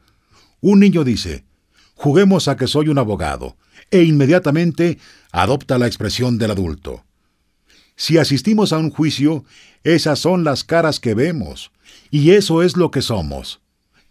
[0.60, 1.45] Un niño dice,
[1.93, 3.55] juguemos a que soy un abogado,
[3.91, 4.97] e inmediatamente
[5.31, 7.05] adopta la expresión del adulto.
[7.95, 9.45] Si asistimos a un juicio,
[9.84, 11.72] esas son las caras que vemos,
[12.10, 13.61] y eso es lo que somos.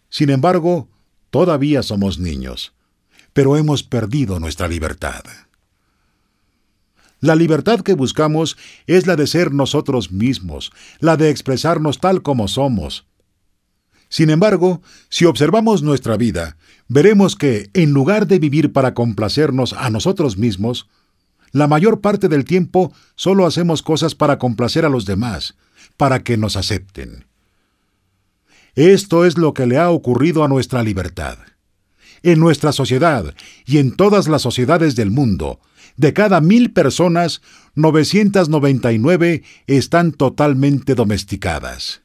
[0.08, 0.88] Sin embargo,
[1.32, 2.74] Todavía somos niños,
[3.32, 5.24] pero hemos perdido nuestra libertad.
[7.22, 8.56] La libertad que buscamos
[8.88, 13.06] es la de ser nosotros mismos, la de expresarnos tal como somos.
[14.08, 16.56] Sin embargo, si observamos nuestra vida,
[16.88, 20.88] veremos que, en lugar de vivir para complacernos a nosotros mismos,
[21.52, 25.54] la mayor parte del tiempo solo hacemos cosas para complacer a los demás,
[25.96, 27.26] para que nos acepten.
[28.74, 31.38] Esto es lo que le ha ocurrido a nuestra libertad.
[32.24, 33.32] En nuestra sociedad
[33.64, 35.60] y en todas las sociedades del mundo,
[36.02, 37.42] de cada mil personas,
[37.76, 42.02] 999 están totalmente domesticadas.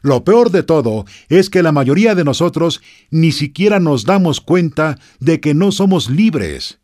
[0.00, 4.96] Lo peor de todo es que la mayoría de nosotros ni siquiera nos damos cuenta
[5.18, 6.78] de que no somos libres.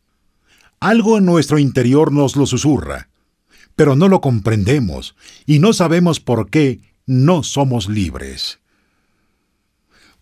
[0.81, 3.07] Algo en nuestro interior nos lo susurra,
[3.77, 5.15] pero no lo comprendemos
[5.45, 8.59] y no sabemos por qué no somos libres.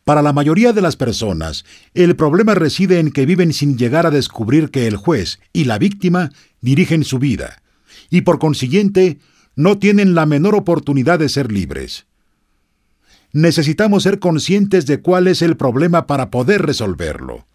[0.06, 1.66] Para la mayoría de las personas,
[1.96, 5.80] el problema reside en que viven sin llegar a descubrir que el juez y la
[5.80, 7.64] víctima dirigen su vida,
[8.12, 9.18] y por consiguiente
[9.56, 12.06] no tienen la menor oportunidad de ser libres.
[13.34, 17.48] Necesitamos ser conscientes de cuál es el problema para poder resolverlo.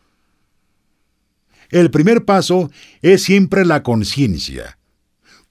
[1.70, 4.76] El primer paso es siempre la conciencia,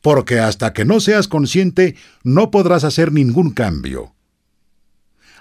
[0.01, 1.95] porque hasta que no seas consciente
[2.25, 4.13] no podrás hacer ningún cambio.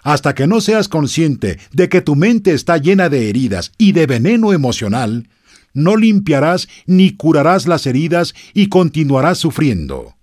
[0.03, 4.07] Hasta que no seas consciente de que tu mente está llena de heridas y de
[4.07, 5.29] veneno emocional,
[5.75, 10.16] no limpiarás ni curarás las heridas y continuarás sufriendo.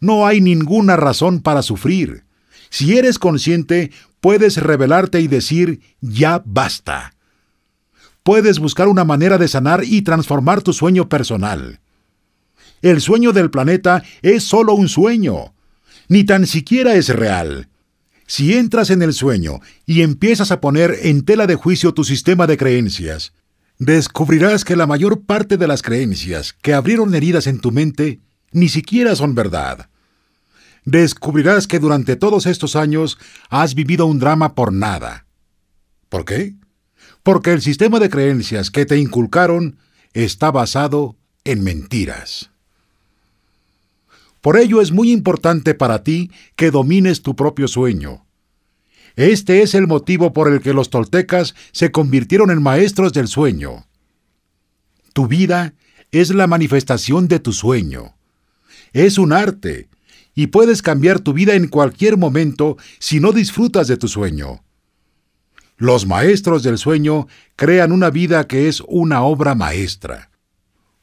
[0.00, 2.24] No hay ninguna razón para sufrir.
[2.68, 7.14] Si eres consciente, puedes revelarte y decir, ya basta
[8.22, 11.80] puedes buscar una manera de sanar y transformar tu sueño personal.
[12.82, 15.52] El sueño del planeta es solo un sueño,
[16.08, 17.69] ni tan siquiera es real.
[18.30, 22.46] Si entras en el sueño y empiezas a poner en tela de juicio tu sistema
[22.46, 23.32] de creencias,
[23.80, 28.20] descubrirás que la mayor parte de las creencias que abrieron heridas en tu mente
[28.52, 29.90] ni siquiera son verdad.
[30.84, 35.26] Descubrirás que durante todos estos años has vivido un drama por nada.
[36.08, 36.54] ¿Por qué?
[37.22, 39.78] porque el sistema de creencias que te inculcaron
[40.12, 42.49] está basado en mentiras.
[44.40, 48.26] Por ello es muy importante para ti que domines tu propio sueño.
[49.16, 53.86] Este es el motivo por el que los toltecas se convirtieron en maestros del sueño.
[55.12, 55.74] Tu vida
[56.12, 58.16] es la manifestación de tu sueño.
[58.92, 59.88] Es un arte,
[60.34, 64.64] y puedes cambiar tu vida en cualquier momento si no disfrutas de tu sueño.
[65.76, 67.26] Los maestros del sueño
[67.56, 70.30] crean una vida que es una obra maestra.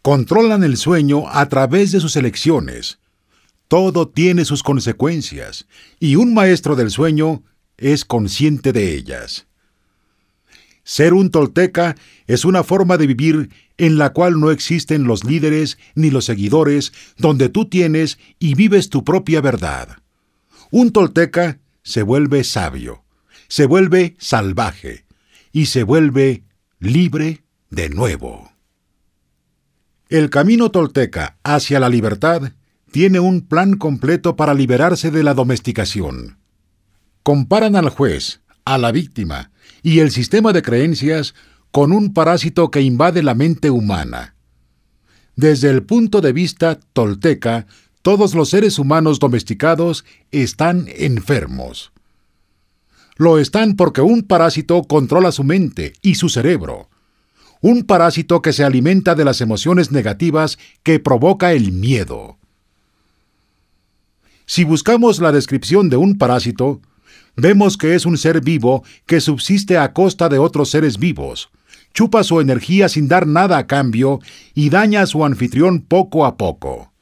[0.01, 2.99] Controlan el sueño a través de sus elecciones.
[3.67, 5.67] Todo tiene sus consecuencias,
[5.99, 7.43] y un maestro del sueño
[7.77, 9.47] es consciente de ellas.
[10.83, 11.95] Ser un tolteca
[12.27, 16.93] es una forma de vivir en la cual no existen los líderes ni los seguidores,
[17.17, 19.97] donde tú tienes y vives tu propia verdad.
[20.71, 23.03] Un tolteca se vuelve sabio
[23.47, 25.05] se vuelve salvaje
[25.51, 26.43] y se vuelve
[26.79, 28.51] libre de nuevo.
[30.09, 32.53] El camino tolteca hacia la libertad
[32.91, 36.37] tiene un plan completo para liberarse de la domesticación.
[37.23, 39.51] Comparan al juez, a la víctima
[39.83, 41.35] y el sistema de creencias
[41.71, 44.35] con un parásito que invade la mente humana.
[45.35, 47.67] Desde el punto de vista tolteca,
[48.01, 51.91] todos los seres humanos domesticados están enfermos.
[53.17, 56.89] Lo están porque un parásito controla su mente y su cerebro.
[57.61, 62.36] Un parásito que se alimenta de las emociones negativas que provoca el miedo.
[64.49, 66.81] Si buscamos la descripción de un parásito,
[67.35, 71.49] vemos que es un ser vivo que subsiste a costa de otros seres vivos,
[71.93, 74.21] chupa su energía sin dar nada a cambio
[74.55, 76.93] y daña a su anfitrión poco a poco.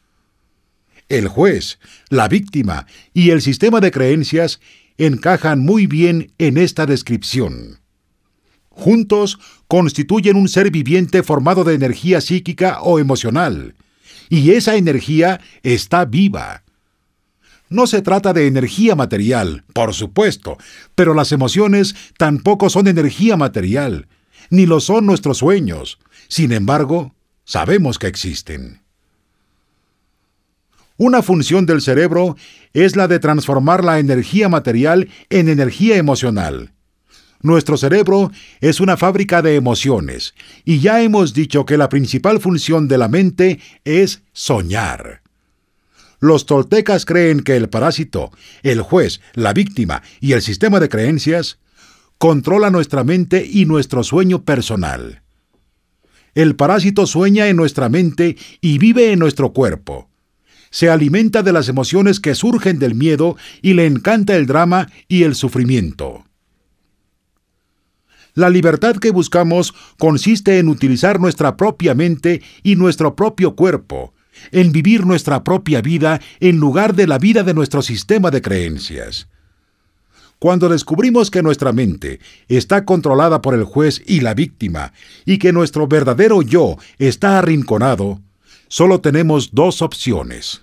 [1.07, 1.77] El juez,
[2.09, 4.59] la víctima y el sistema de creencias
[4.97, 7.79] encajan muy bien en esta descripción.
[8.69, 13.75] Juntos constituyen un ser viviente formado de energía psíquica o emocional,
[14.29, 16.64] y esa energía está viva.
[17.69, 20.57] No se trata de energía material, por supuesto,
[20.93, 24.07] pero las emociones tampoco son energía material,
[24.49, 25.97] ni lo son nuestros sueños.
[26.27, 28.81] Sin embargo, sabemos que existen.
[30.97, 32.37] Una función del cerebro
[32.73, 36.71] es la de transformar la energía material en energía emocional.
[37.41, 38.31] Nuestro cerebro
[38.61, 40.33] es una fábrica de emociones,
[40.63, 45.24] y ya hemos dicho que la principal función de la mente es soñar.
[46.19, 48.31] Los toltecas creen que el parásito,
[48.63, 51.59] el juez, la víctima y el sistema de creencias
[52.17, 55.21] controla nuestra mente y nuestro sueño personal.
[56.33, 60.09] El parásito sueña en nuestra mente y vive en nuestro cuerpo.
[60.69, 65.23] Se alimenta de las emociones que surgen del miedo y le encanta el drama y
[65.23, 66.25] el sufrimiento.
[68.33, 74.14] La libertad que buscamos consiste en utilizar nuestra propia mente y nuestro propio cuerpo,
[74.51, 79.27] en vivir nuestra propia vida en lugar de la vida de nuestro sistema de creencias.
[80.39, 84.93] Cuando descubrimos que nuestra mente está controlada por el juez y la víctima,
[85.25, 88.21] y que nuestro verdadero yo está arrinconado,
[88.67, 90.61] solo tenemos dos opciones.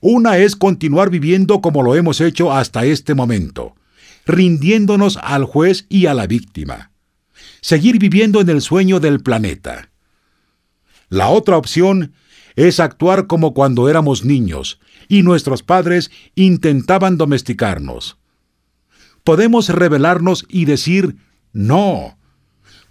[0.00, 3.74] Una es continuar viviendo como lo hemos hecho hasta este momento,
[4.26, 6.92] rindiéndonos al juez y a la víctima.
[7.60, 9.90] Seguir viviendo en el sueño del planeta.
[11.08, 12.12] La otra opción
[12.66, 18.18] es actuar como cuando éramos niños y nuestros padres intentaban domesticarnos.
[19.22, 21.18] Podemos rebelarnos y decir
[21.52, 22.18] no.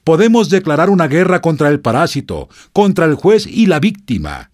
[0.06, 4.52] Podemos declarar una guerra contra el parásito, contra el juez y la víctima.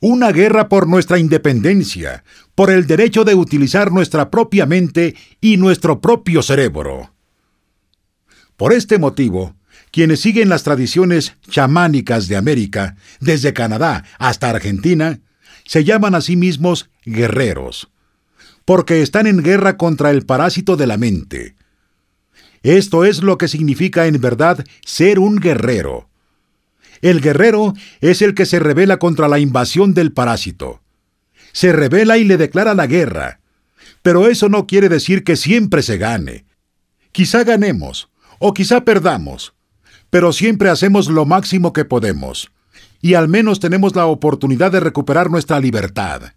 [0.00, 6.00] Una guerra por nuestra independencia, por el derecho de utilizar nuestra propia mente y nuestro
[6.00, 7.12] propio cerebro.
[8.56, 9.57] Por este motivo,
[9.90, 15.20] quienes siguen las tradiciones chamánicas de América, desde Canadá hasta Argentina,
[15.64, 17.90] se llaman a sí mismos guerreros,
[18.64, 21.56] porque están en guerra contra el parásito de la mente.
[22.62, 26.08] Esto es lo que significa en verdad ser un guerrero.
[27.00, 30.82] El guerrero es el que se revela contra la invasión del parásito.
[31.52, 33.40] Se revela y le declara la guerra.
[34.02, 36.44] Pero eso no quiere decir que siempre se gane.
[37.12, 39.54] Quizá ganemos, o quizá perdamos,
[40.10, 42.50] pero siempre hacemos lo máximo que podemos,
[43.00, 46.32] y al menos tenemos la oportunidad de recuperar nuestra libertad.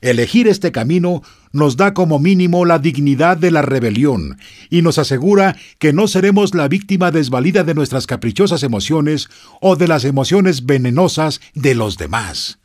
[0.00, 1.22] Elegir este camino
[1.52, 4.38] nos da como mínimo la dignidad de la rebelión
[4.70, 9.28] y nos asegura que no seremos la víctima desvalida de nuestras caprichosas emociones
[9.60, 12.60] o de las emociones venenosas de los demás.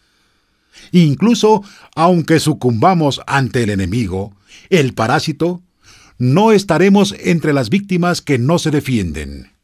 [0.92, 1.64] Incluso,
[1.96, 4.34] aunque sucumbamos ante el enemigo,
[4.70, 5.62] el parásito,
[6.18, 9.55] no estaremos entre las víctimas que no se defienden.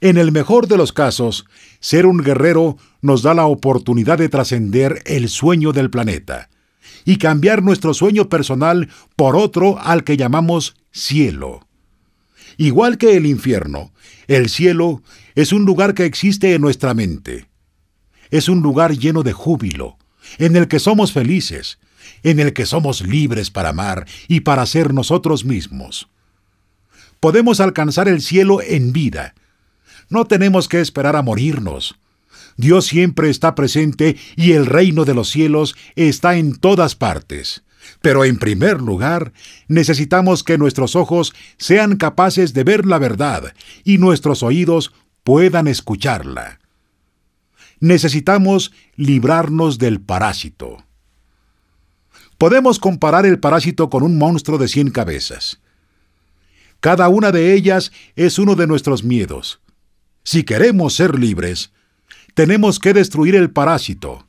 [0.00, 1.46] En el mejor de los casos,
[1.80, 6.50] ser un guerrero nos da la oportunidad de trascender el sueño del planeta
[7.04, 11.66] y cambiar nuestro sueño personal por otro al que llamamos cielo.
[12.58, 13.92] Igual que el infierno,
[14.26, 15.02] el cielo
[15.34, 17.46] es un lugar que existe en nuestra mente.
[18.30, 19.98] Es un lugar lleno de júbilo,
[20.38, 21.78] en el que somos felices,
[22.22, 26.08] en el que somos libres para amar y para ser nosotros mismos.
[27.20, 29.34] Podemos alcanzar el cielo en vida,
[30.08, 31.96] no tenemos que esperar a morirnos.
[32.56, 37.62] Dios siempre está presente y el reino de los cielos está en todas partes.
[38.00, 39.32] Pero en primer lugar,
[39.68, 43.54] necesitamos que nuestros ojos sean capaces de ver la verdad
[43.84, 44.92] y nuestros oídos
[45.22, 46.60] puedan escucharla.
[47.78, 50.84] Necesitamos librarnos del parásito.
[52.38, 55.60] Podemos comparar el parásito con un monstruo de cien cabezas.
[56.80, 59.60] Cada una de ellas es uno de nuestros miedos.
[60.26, 61.70] Si queremos ser libres,
[62.34, 64.26] tenemos que destruir el parásito.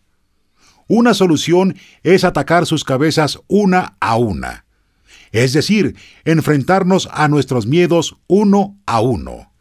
[0.88, 4.68] Una solución es atacar sus cabezas una a una,
[5.32, 9.52] es decir, enfrentarnos a nuestros miedos uno a uno.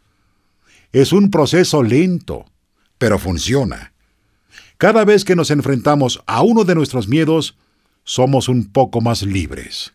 [0.93, 2.45] Es un proceso lento,
[2.99, 3.95] pero funciona.
[4.77, 7.57] Cada vez que nos enfrentamos a uno de nuestros miedos,
[8.05, 9.95] somos un poco más libres.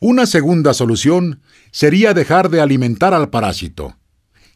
[0.00, 3.98] Una segunda solución sería dejar de alimentar al parásito.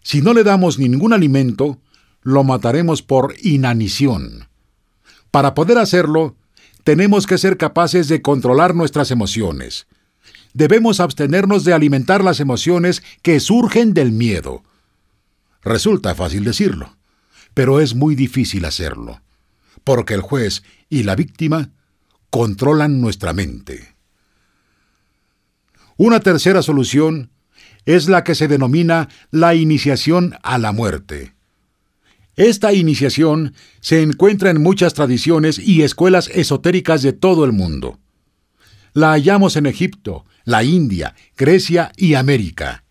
[0.08, 1.82] Si no le damos ningún alimento,
[2.22, 4.48] lo mataremos por inanición.
[5.30, 6.34] Para poder hacerlo,
[6.82, 9.86] tenemos que ser capaces de controlar nuestras emociones.
[10.54, 14.62] Debemos abstenernos de alimentar las emociones que surgen del miedo.
[15.60, 16.96] Resulta fácil decirlo,
[17.52, 19.20] pero es muy difícil hacerlo,
[19.84, 21.72] porque el juez y la víctima
[22.30, 23.94] controlan nuestra mente.
[25.98, 27.30] Una tercera solución
[27.88, 31.32] es la que se denomina la iniciación a la muerte.
[32.36, 37.98] Esta iniciación se encuentra en muchas tradiciones y escuelas esotéricas de todo el mundo.
[38.92, 42.84] La hallamos en Egipto, la India, Grecia y América.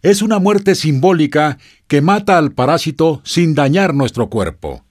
[0.00, 4.86] Es una muerte simbólica que mata al parásito sin dañar nuestro cuerpo.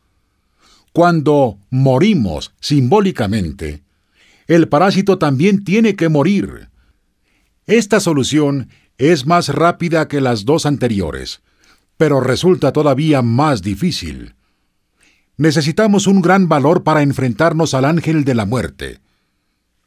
[0.93, 3.81] Cuando morimos simbólicamente,
[4.45, 6.69] el parásito también tiene que morir.
[7.65, 11.41] Esta solución es más rápida que las dos anteriores,
[11.97, 14.35] pero resulta todavía más difícil.
[15.37, 18.99] Necesitamos un gran valor para enfrentarnos al ángel de la muerte.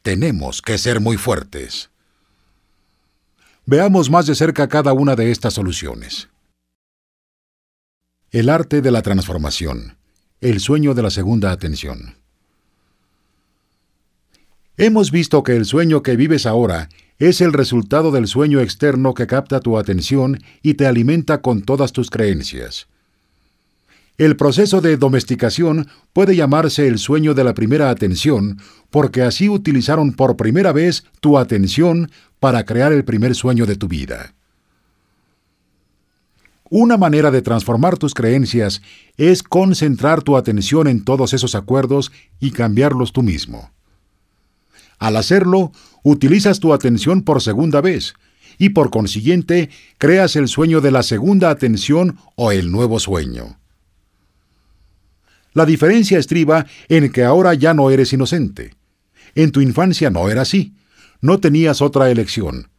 [0.01, 1.89] Tenemos que ser muy fuertes.
[3.65, 6.29] Veamos más de cerca cada una de estas soluciones.
[8.31, 9.97] El arte de la transformación.
[10.39, 12.15] El sueño de la segunda atención.
[14.77, 16.89] Hemos visto que el sueño que vives ahora
[17.21, 21.91] es el resultado del sueño externo que capta tu atención y te alimenta con todas
[21.91, 22.87] tus creencias.
[24.17, 30.13] El proceso de domesticación puede llamarse el sueño de la primera atención, porque así utilizaron
[30.13, 34.33] por primera vez tu atención para crear el primer sueño de tu vida.
[36.71, 38.81] Una manera de transformar tus creencias
[39.17, 43.69] es concentrar tu atención en todos esos acuerdos y cambiarlos tú mismo.
[44.97, 45.71] Al hacerlo,
[46.03, 48.13] utilizas tu atención por segunda vez
[48.57, 53.57] y por consiguiente creas el sueño de la segunda atención o el nuevo sueño.
[55.53, 58.75] La diferencia estriba en que ahora ya no eres inocente.
[59.35, 60.73] En tu infancia no era así.
[61.21, 62.69] No tenías otra elección.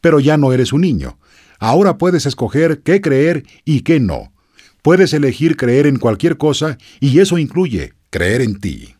[0.00, 1.18] Pero ya no eres un niño.
[1.58, 4.32] Ahora puedes escoger qué creer y qué no.
[4.82, 8.95] Puedes elegir creer en cualquier cosa y eso incluye creer en ti.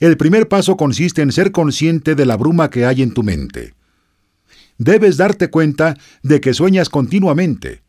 [0.00, 3.74] El primer paso consiste en ser consciente de la bruma que hay en tu mente.
[4.78, 7.82] Debes darte cuenta de que sueñas continuamente.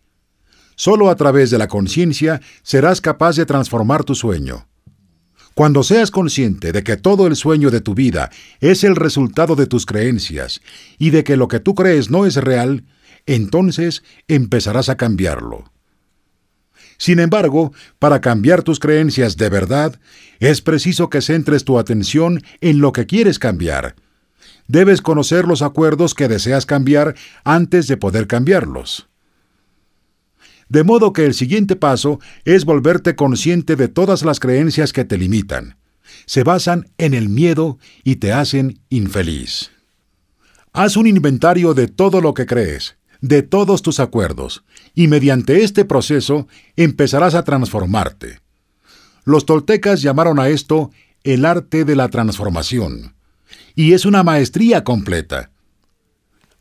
[0.75, 4.67] Solo a través de la conciencia serás capaz de transformar tu sueño.
[5.55, 8.29] Cuando seas consciente de que todo el sueño de tu vida
[8.59, 10.61] es el resultado de tus creencias
[10.97, 12.83] y de que lo que tú crees no es real,
[13.25, 15.71] entonces empezarás a cambiarlo.
[17.01, 19.99] Sin embargo, para cambiar tus creencias de verdad,
[20.39, 23.95] es preciso que centres tu atención en lo que quieres cambiar.
[24.67, 29.09] Debes conocer los acuerdos que deseas cambiar antes de poder cambiarlos.
[30.69, 35.17] De modo que el siguiente paso es volverte consciente de todas las creencias que te
[35.17, 35.77] limitan.
[36.27, 39.71] Se basan en el miedo y te hacen infeliz.
[40.71, 45.85] Haz un inventario de todo lo que crees de todos tus acuerdos, y mediante este
[45.85, 48.39] proceso empezarás a transformarte.
[49.23, 50.91] Los toltecas llamaron a esto
[51.23, 53.13] el arte de la transformación,
[53.75, 55.51] y es una maestría completa.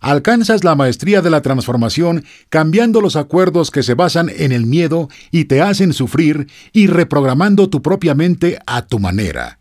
[0.01, 5.09] Alcanzas la maestría de la transformación cambiando los acuerdos que se basan en el miedo
[5.31, 9.60] y te hacen sufrir y reprogramando tu propia mente a tu manera.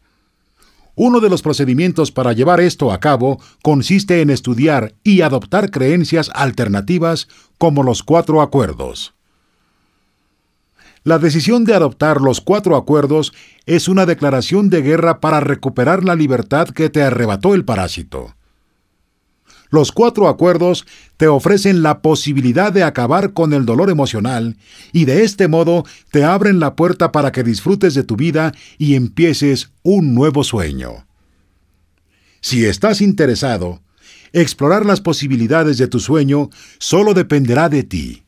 [1.02, 6.30] Uno de los procedimientos para llevar esto a cabo consiste en estudiar y adoptar creencias
[6.34, 9.14] alternativas como los cuatro acuerdos.
[11.06, 13.32] La decisión de adoptar los cuatro acuerdos
[13.66, 18.36] es una declaración de guerra para recuperar la libertad que te arrebató el parásito.
[19.70, 20.86] Los cuatro acuerdos
[21.18, 24.58] te ofrecen la posibilidad de acabar con el dolor emocional
[24.92, 28.96] y de este modo te abren la puerta para que disfrutes de tu vida y
[28.96, 31.06] empieces un nuevo sueño.
[32.42, 33.82] Si estás interesado,
[34.34, 38.24] explorar las posibilidades de tu sueño solo dependerá de ti.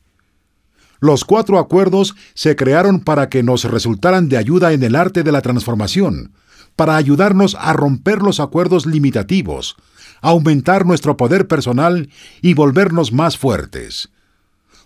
[1.00, 5.32] Los cuatro acuerdos se crearon para que nos resultaran de ayuda en el arte de
[5.32, 6.32] la transformación,
[6.76, 9.76] para ayudarnos a romper los acuerdos limitativos,
[10.22, 12.08] aumentar nuestro poder personal
[12.40, 14.08] y volvernos más fuertes.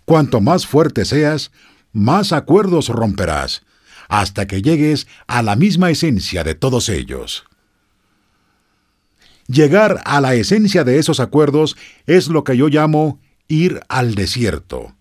[0.05, 1.53] Cuanto más fuerte seas,
[1.93, 3.63] más acuerdos romperás,
[4.09, 7.45] hasta que llegues a la misma esencia de todos ellos.
[9.47, 11.77] Llegar a la esencia de esos acuerdos
[12.07, 14.95] es lo que yo llamo ir al desierto.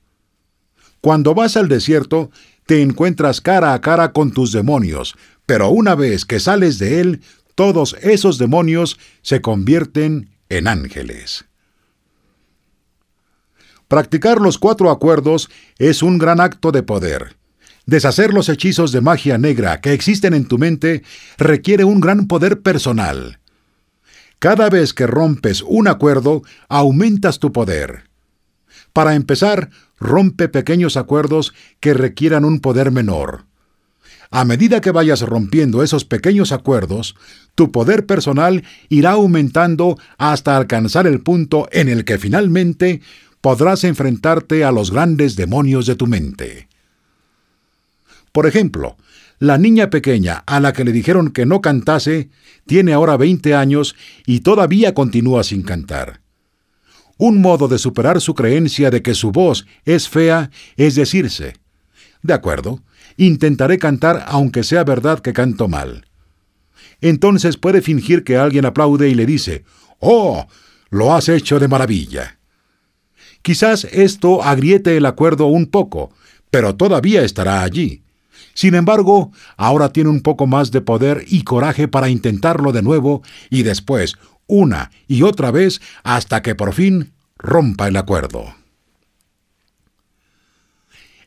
[1.02, 2.30] Cuando vas al desierto,
[2.66, 7.22] te encuentras cara a cara con tus demonios, pero una vez que sales de él,
[7.56, 11.46] todos esos demonios se convierten en ángeles.
[13.88, 17.38] Practicar los cuatro acuerdos es un gran acto de poder.
[17.86, 21.04] Deshacer los hechizos de magia negra que existen en tu mente
[21.38, 23.40] requiere un gran poder personal.
[24.40, 28.10] Cada vez que rompes un acuerdo, aumentas tu poder.
[28.92, 29.70] Para empezar,
[30.00, 33.46] rompe pequeños acuerdos que requieran un poder menor.
[34.36, 37.16] A medida que vayas rompiendo esos pequeños acuerdos,
[37.56, 43.00] tu poder personal irá aumentando hasta alcanzar el punto en el que finalmente
[43.40, 46.68] podrás enfrentarte a los grandes demonios de tu mente.
[48.34, 48.98] Por ejemplo,
[49.40, 52.30] la niña pequeña a la que le dijeron que no cantase
[52.66, 53.96] tiene ahora 20 años
[54.26, 56.20] y todavía continúa sin cantar.
[57.16, 61.54] Un modo de superar su creencia de que su voz es fea es decirse,
[62.22, 62.82] de acuerdo,
[63.18, 66.06] intentaré cantar aunque sea verdad que canto mal.
[67.02, 69.64] Entonces puede fingir que alguien aplaude y le dice,
[70.00, 70.48] ¡Oh!
[70.90, 72.40] Lo has hecho de maravilla.
[73.42, 76.12] Quizás esto agriete el acuerdo un poco,
[76.50, 78.02] pero todavía estará allí.
[78.54, 83.22] Sin embargo, ahora tiene un poco más de poder y coraje para intentarlo de nuevo
[83.50, 84.16] y después,
[84.48, 88.56] una y otra vez, hasta que por fin rompa el acuerdo.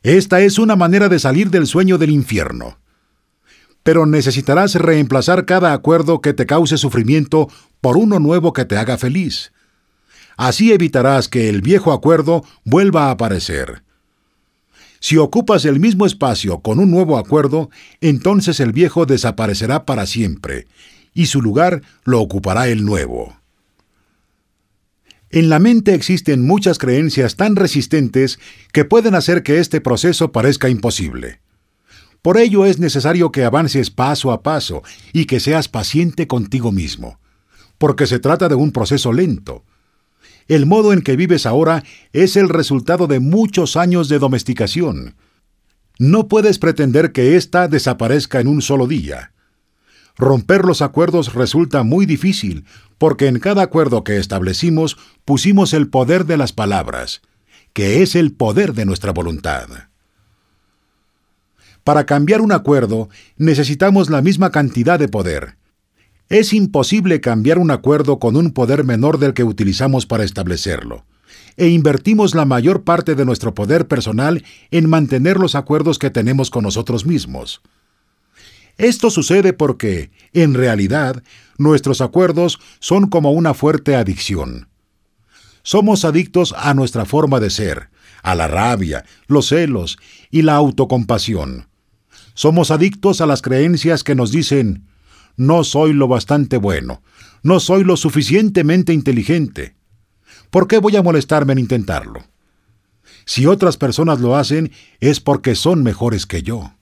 [0.03, 2.79] Esta es una manera de salir del sueño del infierno.
[3.83, 7.49] Pero necesitarás reemplazar cada acuerdo que te cause sufrimiento
[7.81, 9.51] por uno nuevo que te haga feliz.
[10.37, 13.83] Así evitarás que el viejo acuerdo vuelva a aparecer.
[15.01, 17.69] Si ocupas el mismo espacio con un nuevo acuerdo,
[18.01, 20.67] entonces el viejo desaparecerá para siempre,
[21.13, 23.38] y su lugar lo ocupará el nuevo.
[25.31, 28.39] En la mente existen muchas creencias tan resistentes
[28.73, 31.39] que pueden hacer que este proceso parezca imposible.
[32.21, 34.81] Por ello es necesario que avances paso a paso
[35.13, 37.19] y que seas paciente contigo mismo,
[37.77, 39.63] porque se trata de un proceso lento.
[40.47, 45.15] El modo en que vives ahora es el resultado de muchos años de domesticación.
[45.99, 49.31] No puedes pretender que ésta desaparezca en un solo día.
[50.19, 52.65] Romper los acuerdos resulta muy difícil,
[52.97, 57.21] porque en cada acuerdo que establecimos pusimos el poder de las palabras,
[57.71, 59.69] que es el poder de nuestra voluntad.
[61.85, 65.55] Para cambiar un acuerdo necesitamos la misma cantidad de poder.
[66.27, 71.05] Es imposible cambiar un acuerdo con un poder menor del que utilizamos para establecerlo,
[71.55, 76.49] e invertimos la mayor parte de nuestro poder personal en mantener los acuerdos que tenemos
[76.49, 77.61] con nosotros mismos.
[78.79, 81.21] Esto sucede porque, en realidad,
[81.57, 84.69] nuestros acuerdos son como una fuerte adicción.
[85.63, 87.89] Somos adictos a nuestra forma de ser,
[88.23, 89.97] a la rabia, los celos
[90.31, 91.67] y la autocompasión.
[92.33, 94.87] Somos adictos a las creencias que nos dicen,
[95.35, 97.03] no soy lo bastante bueno,
[97.43, 99.75] no soy lo suficientemente inteligente.
[100.51, 102.23] ¿Por qué voy a molestarme en intentarlo?
[103.25, 106.78] Si otras personas lo hacen, es porque son mejores que yo.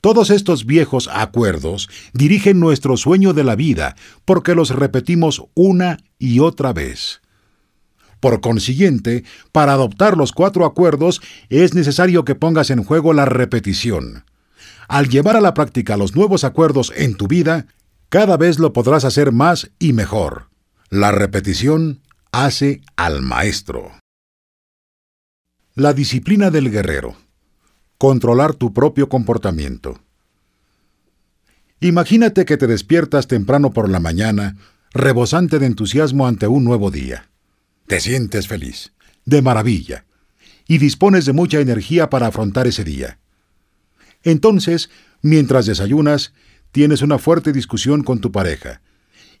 [0.00, 6.40] Todos estos viejos acuerdos dirigen nuestro sueño de la vida porque los repetimos una y
[6.40, 7.20] otra vez.
[8.20, 14.24] Por consiguiente, para adoptar los cuatro acuerdos es necesario que pongas en juego la repetición.
[14.88, 17.66] Al llevar a la práctica los nuevos acuerdos en tu vida,
[18.08, 20.48] cada vez lo podrás hacer más y mejor.
[20.88, 22.00] La repetición
[22.32, 23.92] hace al maestro.
[25.74, 27.16] La disciplina del guerrero.
[27.98, 29.98] Controlar tu propio comportamiento.
[31.80, 34.56] Imagínate que te despiertas temprano por la mañana,
[34.92, 37.28] rebosante de entusiasmo ante un nuevo día.
[37.88, 38.92] Te sientes feliz,
[39.24, 40.04] de maravilla,
[40.68, 43.18] y dispones de mucha energía para afrontar ese día.
[44.22, 46.32] Entonces, mientras desayunas,
[46.70, 48.80] tienes una fuerte discusión con tu pareja,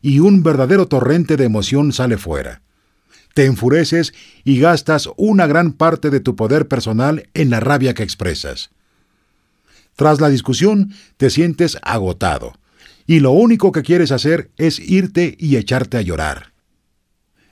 [0.02, 2.62] y un verdadero torrente de emoción sale fuera
[3.34, 4.14] te enfureces
[4.44, 8.70] y gastas una gran parte de tu poder personal en la rabia que expresas.
[9.96, 12.54] Tras la discusión, te sientes agotado,
[13.06, 16.52] y lo único que quieres hacer es irte y echarte a llorar.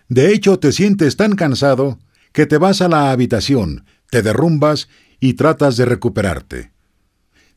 [0.09, 1.98] De hecho, te sientes tan cansado
[2.32, 4.89] que te vas a la habitación, te derrumbas
[5.19, 6.70] y tratas de recuperarte.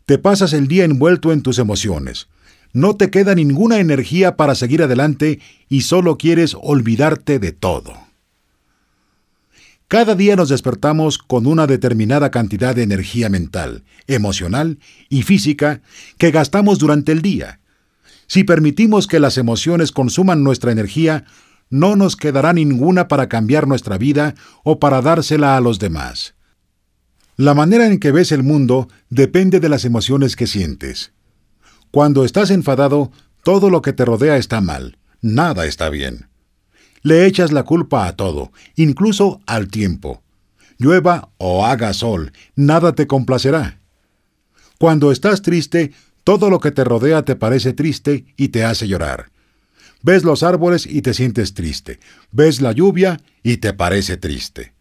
[0.06, 2.28] Te pasas el día envuelto en tus emociones.
[2.74, 8.09] No te queda ninguna energía para seguir adelante y solo quieres olvidarte de todo.
[9.90, 14.78] Cada día nos despertamos con una determinada cantidad de energía mental, emocional
[15.10, 15.82] y física
[16.20, 17.60] que gastamos durante el día.
[18.28, 21.26] Si permitimos que las emociones consuman nuestra energía,
[21.72, 26.36] no nos quedará ninguna para cambiar nuestra vida o para dársela a los demás.
[27.36, 31.14] La manera en que ves el mundo depende de las emociones que sientes.
[31.90, 33.12] Cuando estás enfadado,
[33.42, 36.30] todo lo que te rodea está mal, nada está bien.
[37.02, 40.22] Le echas la culpa a todo, incluso al tiempo.
[40.78, 43.80] Llueva o haga sol, nada te complacerá.
[44.78, 45.92] Cuando estás triste,
[46.24, 49.32] todo lo que te rodea te parece triste y te hace llorar.
[50.02, 52.00] Ves los árboles y te sientes triste.
[52.32, 54.74] Ves la lluvia y te parece triste.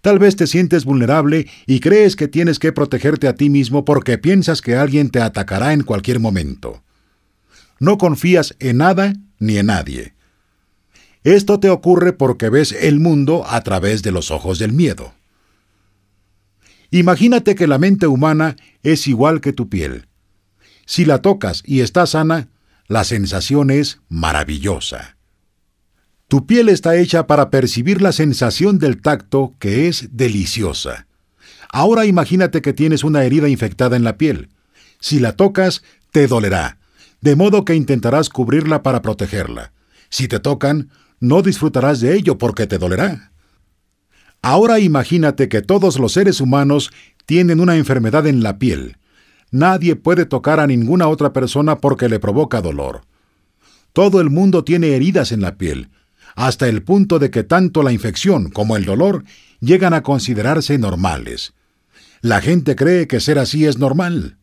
[0.00, 4.18] Tal vez te sientes vulnerable y crees que tienes que protegerte a ti mismo porque
[4.18, 6.84] piensas que alguien te atacará en cualquier momento.
[7.80, 10.14] No confías en nada ni en nadie.
[11.34, 15.12] Esto te ocurre porque ves el mundo a través de los ojos del miedo.
[16.90, 20.06] Imagínate que la mente humana es igual que tu piel.
[20.86, 22.48] Si la tocas y está sana,
[22.86, 25.18] la sensación es maravillosa.
[26.28, 31.08] Tu piel está hecha para percibir la sensación del tacto que es deliciosa.
[31.70, 34.48] Ahora imagínate que tienes una herida infectada en la piel.
[34.98, 36.78] Si la tocas, te dolerá,
[37.20, 39.74] de modo que intentarás cubrirla para protegerla.
[40.08, 40.88] Si te tocan,
[41.20, 43.32] no disfrutarás de ello porque te dolerá.
[44.42, 46.90] Ahora imagínate que todos los seres humanos
[47.26, 48.96] tienen una enfermedad en la piel.
[49.50, 53.02] Nadie puede tocar a ninguna otra persona porque le provoca dolor.
[53.92, 55.90] Todo el mundo tiene heridas en la piel.
[56.36, 59.24] hasta el punto de que tanto la infección como el dolor
[59.58, 61.52] llegan a considerarse normales.
[62.20, 64.36] La gente cree que ser así es normal.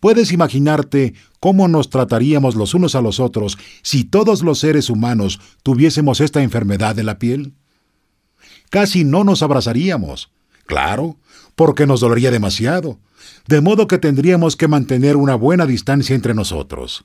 [0.00, 1.14] ¿Puedes imaginarte
[1.44, 6.42] cómo nos trataríamos los unos a los otros si todos los seres humanos tuviésemos esta
[6.42, 7.52] enfermedad de la piel?
[8.70, 10.30] Casi no nos abrazaríamos.
[10.64, 11.18] Claro,
[11.54, 12.98] porque nos dolería demasiado,
[13.46, 17.04] de modo que tendríamos que mantener una buena distancia entre nosotros.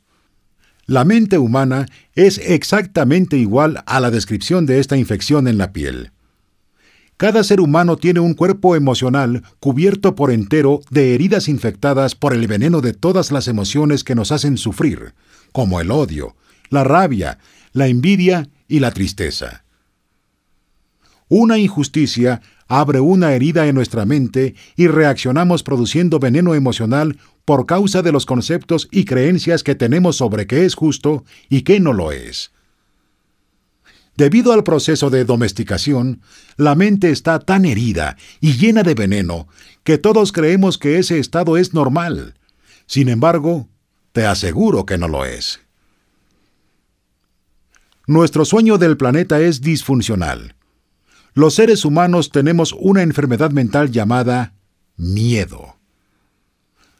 [0.85, 6.13] La mente humana es exactamente igual a la descripción de esta infección en la piel.
[7.19, 12.47] Cada ser humano tiene un cuerpo emocional cubierto por entero de heridas infectadas por el
[12.47, 15.13] veneno de todas las emociones que nos hacen sufrir,
[15.51, 16.37] como el odio,
[16.69, 17.37] la rabia,
[17.73, 19.65] la envidia y la tristeza.
[21.27, 28.01] Una injusticia abre una herida en nuestra mente y reaccionamos produciendo veneno emocional por causa
[28.01, 32.13] de los conceptos y creencias que tenemos sobre qué es justo y qué no lo
[32.13, 32.53] es.
[34.19, 36.21] Debido al proceso de domesticación,
[36.57, 39.47] la mente está tan herida y llena de veneno
[39.85, 42.33] que todos creemos que ese estado es normal.
[42.85, 43.69] Sin embargo,
[44.11, 45.61] te aseguro que no lo es.
[48.07, 50.53] Nuestro sueño del planeta es disfuncional.
[51.33, 54.53] Los seres humanos tenemos una enfermedad mental llamada
[54.97, 55.77] miedo.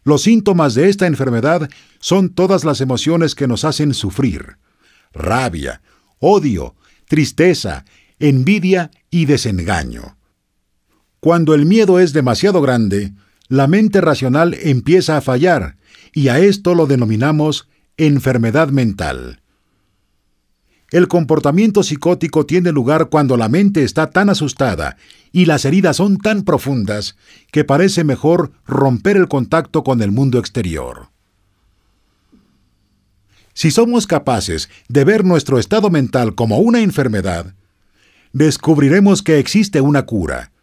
[0.05, 1.69] Los síntomas de esta enfermedad
[1.99, 4.55] son todas las emociones que nos hacen sufrir.
[5.11, 5.81] Rabia,
[6.19, 6.75] odio,
[7.09, 7.85] tristeza,
[8.19, 10.15] envidia y desengaño.
[11.19, 13.13] Cuando el miedo es demasiado grande,
[13.47, 15.75] la mente racional empieza a fallar,
[16.13, 17.67] y a esto lo denominamos
[17.97, 19.41] enfermedad mental.
[20.91, 24.95] El comportamiento psicótico tiene lugar cuando la mente está tan asustada
[25.31, 27.15] y las heridas son tan profundas
[27.51, 31.09] que parece mejor romper el contacto con el mundo exterior.
[33.59, 37.55] Si somos capaces de ver nuestro estado mental como una enfermedad,
[38.31, 40.53] descubriremos que existe una cura.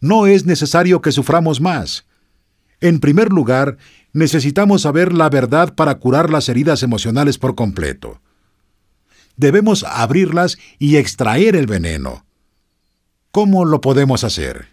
[0.00, 2.06] No es necesario que suframos más.
[2.80, 3.76] En primer lugar,
[4.14, 8.22] necesitamos saber la verdad para curar las heridas emocionales por completo.
[9.36, 12.24] Debemos abrirlas y extraer el veneno.
[13.30, 14.68] ¿Cómo lo podemos hacer?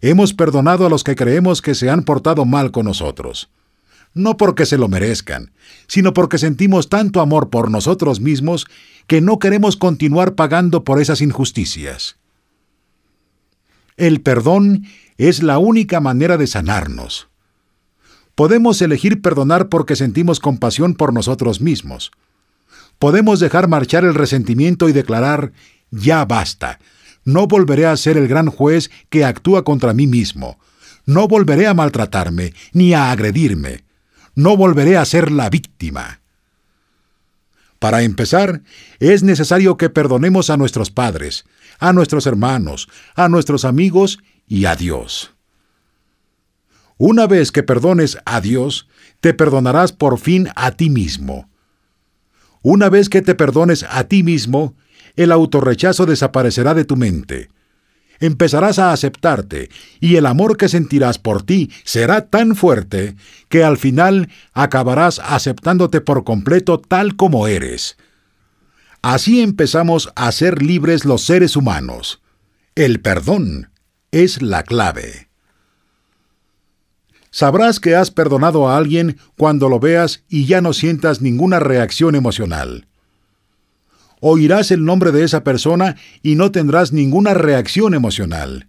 [0.00, 3.50] Hemos perdonado a los que creemos que se han portado mal con nosotros
[4.18, 5.52] no porque se lo merezcan,
[5.86, 8.66] sino porque sentimos tanto amor por nosotros mismos
[9.06, 12.16] que no queremos continuar pagando por esas injusticias.
[13.96, 14.86] El perdón
[15.16, 17.28] es la única manera de sanarnos.
[18.34, 22.10] Podemos elegir perdonar porque sentimos compasión por nosotros mismos.
[22.98, 25.52] Podemos dejar marchar el resentimiento y declarar,
[25.90, 26.80] ya basta,
[27.24, 30.58] no volveré a ser el gran juez que actúa contra mí mismo.
[31.06, 33.87] No volveré a maltratarme ni a agredirme
[34.38, 36.20] no volveré a ser la víctima.
[37.80, 38.62] Para empezar,
[39.00, 41.44] es necesario que perdonemos a nuestros padres,
[41.80, 45.32] a nuestros hermanos, a nuestros amigos y a Dios.
[46.98, 48.86] Una vez que perdones a Dios,
[49.20, 51.50] te perdonarás por fin a ti mismo.
[52.62, 54.76] Una vez que te perdones a ti mismo,
[55.16, 57.50] el autorrechazo desaparecerá de tu mente
[58.20, 59.70] empezarás a aceptarte
[60.00, 63.16] y el amor que sentirás por ti será tan fuerte
[63.48, 67.96] que al final acabarás aceptándote por completo tal como eres.
[69.02, 72.20] Así empezamos a ser libres los seres humanos.
[72.74, 73.70] El perdón
[74.10, 75.28] es la clave.
[77.30, 82.14] Sabrás que has perdonado a alguien cuando lo veas y ya no sientas ninguna reacción
[82.14, 82.87] emocional
[84.20, 88.68] oirás el nombre de esa persona y no tendrás ninguna reacción emocional.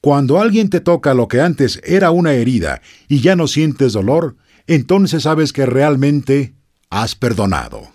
[0.00, 4.36] Cuando alguien te toca lo que antes era una herida y ya no sientes dolor,
[4.66, 6.54] entonces sabes que realmente
[6.90, 7.88] has perdonado.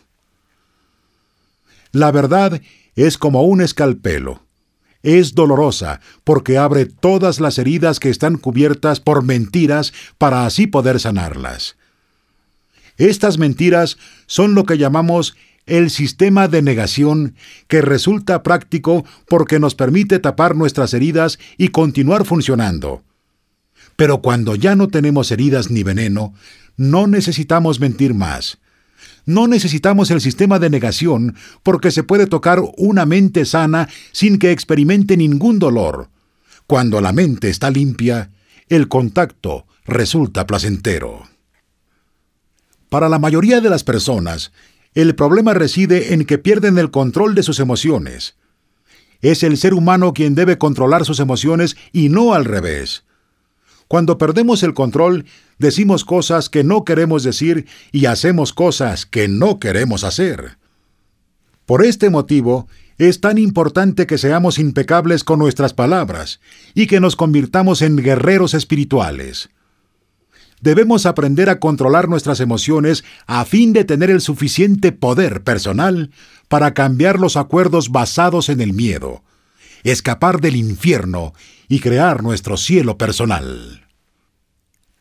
[1.91, 2.61] La verdad
[2.95, 4.44] es como un escalpelo.
[5.03, 10.99] Es dolorosa porque abre todas las heridas que están cubiertas por mentiras para así poder
[10.99, 11.76] sanarlas.
[12.98, 15.35] Estas mentiras son lo que llamamos
[15.65, 17.35] el sistema de negación
[17.68, 23.03] que resulta práctico porque nos permite tapar nuestras heridas y continuar funcionando.
[23.95, 26.34] Pero cuando ya no tenemos heridas ni veneno,
[26.76, 28.57] no necesitamos mentir más.
[29.26, 34.52] No necesitamos el sistema de negación porque se puede tocar una mente sana sin que
[34.52, 36.10] experimente ningún dolor.
[36.68, 38.31] Cuando la mente está limpia,
[38.68, 41.23] el contacto resulta placentero.
[42.90, 44.52] Para la mayoría de las personas,
[44.94, 48.36] el problema reside en que pierden el control de sus emociones.
[49.22, 53.03] Es el ser humano quien debe controlar sus emociones y no al revés.
[53.88, 55.26] Cuando perdemos el control,
[55.60, 60.57] decimos cosas que no queremos decir y hacemos cosas que no queremos hacer.
[61.65, 62.68] Por este motivo,
[62.98, 66.40] es tan importante que seamos impecables con nuestras palabras
[66.74, 69.49] y que nos convirtamos en guerreros espirituales.
[70.64, 76.10] Debemos aprender a controlar nuestras emociones a fin de tener el suficiente poder personal
[76.48, 79.23] para cambiar los acuerdos basados en el miedo,
[79.84, 81.34] escapar del infierno
[81.68, 83.88] y crear nuestro cielo personal.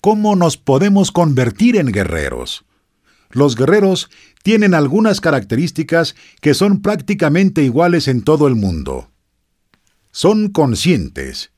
[0.00, 2.64] ¿Cómo nos podemos convertir en guerreros?
[3.30, 4.10] Los guerreros
[4.42, 9.12] tienen algunas características que son prácticamente iguales en todo el mundo.
[10.10, 11.52] Son conscientes.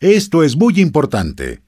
[0.00, 1.60] Esto es muy importante.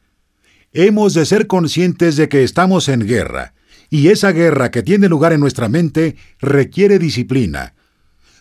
[0.77, 3.55] Hemos de ser conscientes de que estamos en guerra,
[3.91, 7.75] y esa guerra que tiene lugar en nuestra mente requiere disciplina.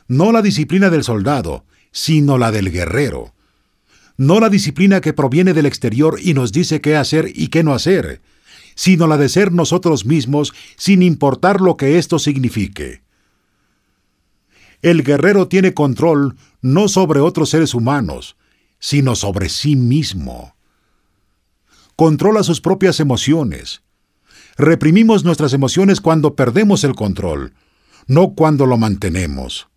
[0.07, 3.35] No la disciplina del soldado, sino la del guerrero.
[4.17, 7.75] No la disciplina que proviene del exterior y nos dice qué hacer y qué no
[7.75, 8.19] hacer,
[8.73, 13.03] sino la de ser nosotros mismos sin importar lo que esto signifique.
[14.81, 18.37] El guerrero tiene control no sobre otros seres humanos,
[18.79, 20.55] sino sobre sí mismo.
[21.95, 23.83] Controla sus propias emociones.
[24.57, 27.53] Reprimimos nuestras emociones cuando perdemos el control,
[28.07, 29.67] no cuando lo mantenemos.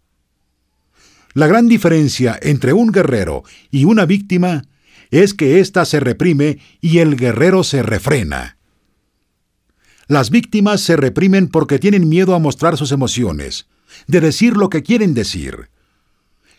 [1.35, 4.65] La gran diferencia entre un guerrero y una víctima
[5.11, 8.57] es que ésta se reprime y el guerrero se refrena.
[10.09, 13.67] Las víctimas se reprimen porque tienen miedo a mostrar sus emociones,
[14.07, 15.69] de decir lo que quieren decir.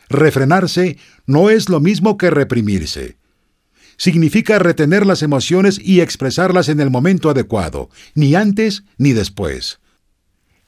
[0.09, 3.17] Refrenarse no es lo mismo que reprimirse.
[3.97, 9.79] Significa retener las emociones y expresarlas en el momento adecuado, ni antes ni después.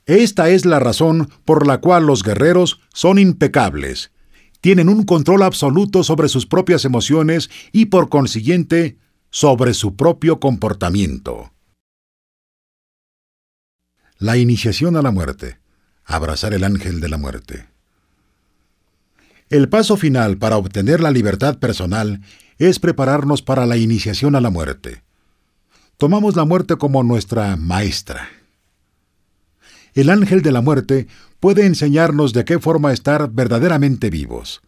[0.05, 4.11] Esta es la razón por la cual los guerreros son impecables.
[4.59, 8.97] Tienen un control absoluto sobre sus propias emociones y por consiguiente
[9.29, 11.53] sobre su propio comportamiento.
[14.17, 15.59] La iniciación a la muerte.
[16.03, 17.67] Abrazar el ángel de la muerte.
[19.49, 22.21] El paso final para obtener la libertad personal
[22.59, 25.01] es prepararnos para la iniciación a la muerte.
[25.97, 28.29] Tomamos la muerte como nuestra maestra.
[29.93, 31.07] El ángel de la muerte
[31.39, 34.61] puede enseñarnos de qué forma estar verdaderamente vivos.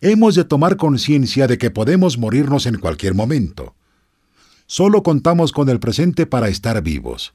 [0.00, 3.74] Hemos de tomar conciencia de que podemos morirnos en cualquier momento.
[4.66, 7.34] Solo contamos con el presente para estar vivos.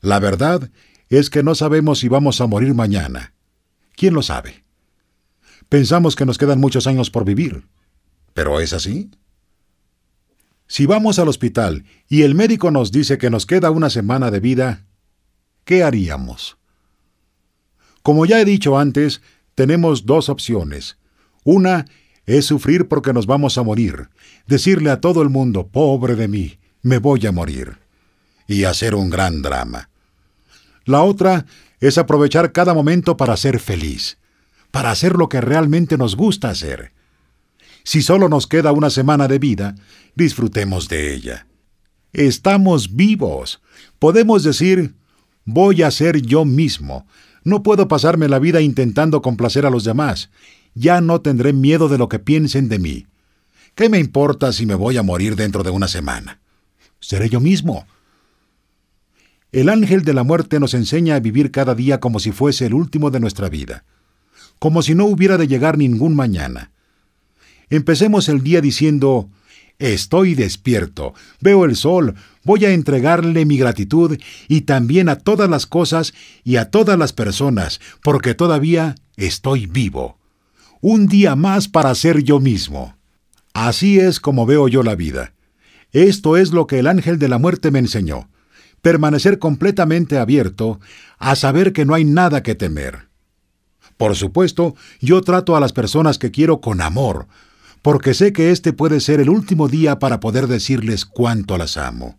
[0.00, 0.70] La verdad
[1.08, 3.32] es que no sabemos si vamos a morir mañana.
[3.96, 4.64] ¿Quién lo sabe?
[5.68, 7.64] Pensamos que nos quedan muchos años por vivir.
[8.38, 9.10] ¿Pero es así?
[10.68, 14.38] Si vamos al hospital y el médico nos dice que nos queda una semana de
[14.38, 14.86] vida,
[15.64, 16.56] ¿qué haríamos?
[18.04, 19.22] Como ya he dicho antes,
[19.56, 20.98] tenemos dos opciones.
[21.42, 21.86] Una
[22.26, 24.08] es sufrir porque nos vamos a morir,
[24.46, 27.78] decirle a todo el mundo, pobre de mí, me voy a morir
[28.46, 29.90] y hacer un gran drama.
[30.84, 31.44] La otra
[31.80, 34.16] es aprovechar cada momento para ser feliz,
[34.70, 36.92] para hacer lo que realmente nos gusta hacer.
[37.88, 39.74] Si solo nos queda una semana de vida,
[40.14, 41.46] disfrutemos de ella.
[42.12, 43.62] Estamos vivos.
[43.98, 44.94] Podemos decir,
[45.46, 47.06] voy a ser yo mismo.
[47.44, 50.28] No puedo pasarme la vida intentando complacer a los demás.
[50.74, 53.06] Ya no tendré miedo de lo que piensen de mí.
[53.74, 56.40] ¿Qué me importa si me voy a morir dentro de una semana?
[57.00, 57.86] Seré yo mismo.
[59.50, 62.74] El ángel de la muerte nos enseña a vivir cada día como si fuese el
[62.74, 63.84] último de nuestra vida,
[64.58, 66.70] como si no hubiera de llegar ningún mañana.
[67.70, 69.28] Empecemos el día diciendo,
[69.78, 75.66] Estoy despierto, veo el sol, voy a entregarle mi gratitud y también a todas las
[75.66, 80.18] cosas y a todas las personas, porque todavía estoy vivo.
[80.80, 82.96] Un día más para ser yo mismo.
[83.52, 85.32] Así es como veo yo la vida.
[85.92, 88.28] Esto es lo que el ángel de la muerte me enseñó
[88.82, 90.80] permanecer completamente abierto
[91.18, 93.08] a saber que no hay nada que temer.
[93.96, 97.26] Por supuesto, yo trato a las personas que quiero con amor,
[97.88, 102.18] porque sé que este puede ser el último día para poder decirles cuánto las amo.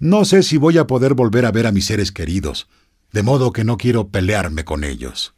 [0.00, 2.66] No sé si voy a poder volver a ver a mis seres queridos,
[3.12, 5.32] de modo que no quiero pelearme con ellos.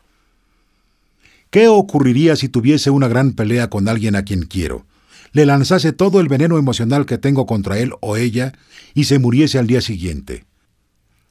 [1.50, 4.86] ¿Qué ocurriría si tuviese una gran pelea con alguien a quien quiero?
[5.32, 8.54] le lanzase todo el veneno emocional que tengo contra él o ella
[8.94, 10.46] y se muriese al día siguiente.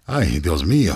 [0.06, 0.96] Ay, Dios mío.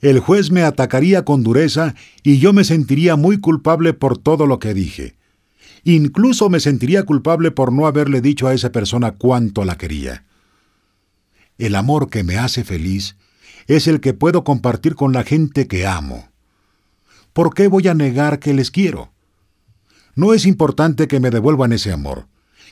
[0.00, 4.58] El juez me atacaría con dureza y yo me sentiría muy culpable por todo lo
[4.58, 5.19] que dije.
[5.84, 10.24] Incluso me sentiría culpable por no haberle dicho a esa persona cuánto la quería.
[11.58, 13.16] El amor que me hace feliz
[13.66, 16.28] es el que puedo compartir con la gente que amo.
[17.32, 19.12] ¿Por qué voy a negar que les quiero?
[20.14, 22.26] No es importante que me devuelvan ese amor.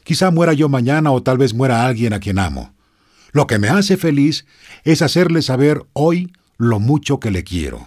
[0.04, 2.74] Quizá muera yo mañana o tal vez muera alguien a quien amo.
[3.32, 4.46] Lo que me hace feliz
[4.84, 7.86] es hacerle saber hoy lo mucho que le quiero.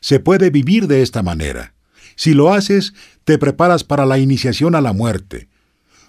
[0.00, 1.74] se puede vivir de esta manera.
[2.20, 2.92] Si lo haces,
[3.24, 5.48] te preparas para la iniciación a la muerte.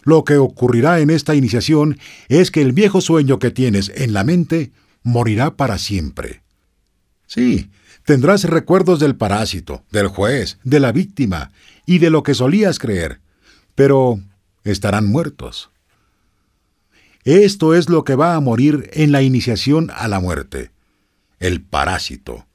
[0.04, 4.26] Lo que ocurrirá en esta iniciación es que el viejo sueño que tienes en la
[4.26, 4.74] mente
[5.04, 6.42] morirá para siempre.
[7.28, 7.70] Sí,
[8.04, 11.54] tendrás recuerdos del parásito, del juez, de la víctima
[11.86, 13.22] y de lo que solías creer,
[13.74, 14.20] pero
[14.66, 15.72] estarán muertos.
[17.24, 20.72] Esto es lo que va a morir en la iniciación a la muerte,
[21.40, 22.46] el parásito.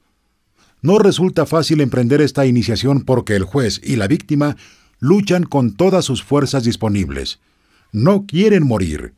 [0.86, 4.56] No resulta fácil emprender esta iniciación porque el juez y la víctima
[5.00, 7.40] luchan con todas sus fuerzas disponibles.
[7.90, 9.12] No quieren morir.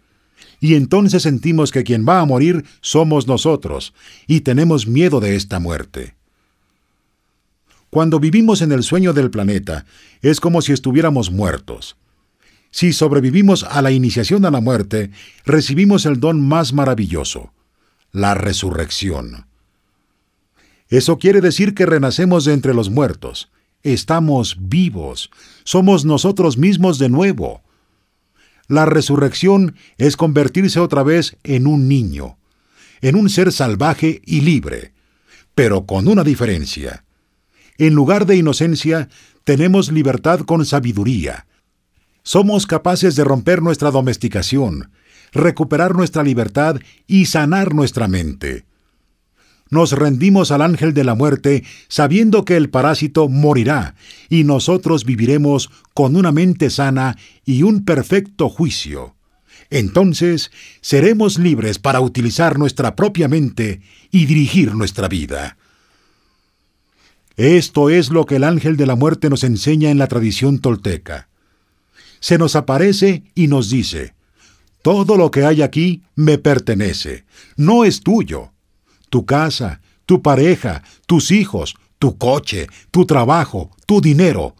[0.60, 3.92] Y entonces sentimos que quien va a morir somos nosotros,
[4.26, 6.14] y tenemos miedo de esta muerte.
[7.90, 9.84] Cuando vivimos en el sueño del planeta,
[10.22, 11.98] es como si estuviéramos muertos.
[12.70, 15.10] Si sobrevivimos a la iniciación a la muerte,
[15.44, 17.52] recibimos el don más maravilloso,
[18.10, 19.48] la resurrección.
[20.88, 23.50] Eso quiere decir que renacemos de entre los muertos.
[23.82, 25.30] Estamos vivos.
[25.64, 27.62] Somos nosotros mismos de nuevo.
[28.66, 32.38] La resurrección es convertirse otra vez en un niño,
[33.00, 34.92] en un ser salvaje y libre,
[35.54, 37.04] pero con una diferencia.
[37.78, 39.08] En lugar de inocencia,
[39.44, 41.46] tenemos libertad con sabiduría,
[42.28, 44.90] somos capaces de romper nuestra domesticación,
[45.32, 46.76] recuperar nuestra libertad
[47.06, 48.66] y sanar nuestra mente.
[49.70, 53.94] Nos rendimos al ángel de la muerte sabiendo que el parásito morirá
[54.28, 59.14] y nosotros viviremos con una mente sana y un perfecto juicio.
[59.70, 65.58] Entonces seremos libres para utilizar nuestra propia mente y dirigir nuestra vida.
[67.36, 71.28] Esto es lo que el ángel de la muerte nos enseña en la tradición tolteca
[72.20, 74.14] se nos aparece y nos dice,
[74.82, 77.24] todo lo que hay aquí me pertenece,
[77.56, 78.52] no es tuyo.
[79.08, 84.56] Tu casa, tu pareja, tus hijos, tu coche, tu trabajo, tu dinero,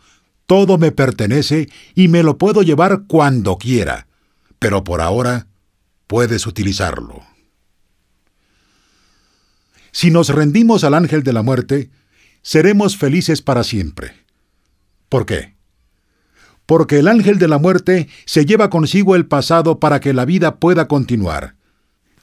[0.46, 4.06] todo me pertenece y me lo puedo llevar cuando quiera,
[4.58, 5.46] pero por ahora
[6.06, 7.22] puedes utilizarlo.
[9.92, 11.90] Si nos rendimos al ángel de la muerte,
[12.42, 14.12] seremos felices para siempre.
[15.08, 15.58] ¿Por qué?
[16.68, 20.56] porque el ángel de la muerte se lleva consigo el pasado para que la vida
[20.56, 21.54] pueda continuar.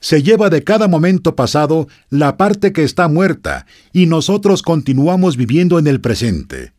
[0.06, 5.80] Se lleva de cada momento pasado la parte que está muerta y nosotros continuamos viviendo
[5.80, 6.74] en el presente.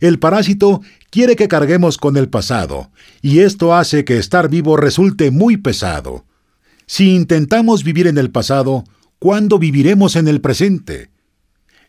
[0.00, 0.80] El parásito
[1.10, 2.90] quiere que carguemos con el pasado,
[3.22, 6.24] y esto hace que estar vivo resulte muy pesado.
[6.86, 8.82] Si intentamos vivir en el pasado,
[9.20, 11.12] ¿cuándo viviremos en el presente?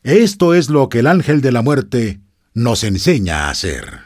[0.04, 2.20] Esto es lo que el ángel de la muerte
[2.54, 4.06] nos enseña a hacer.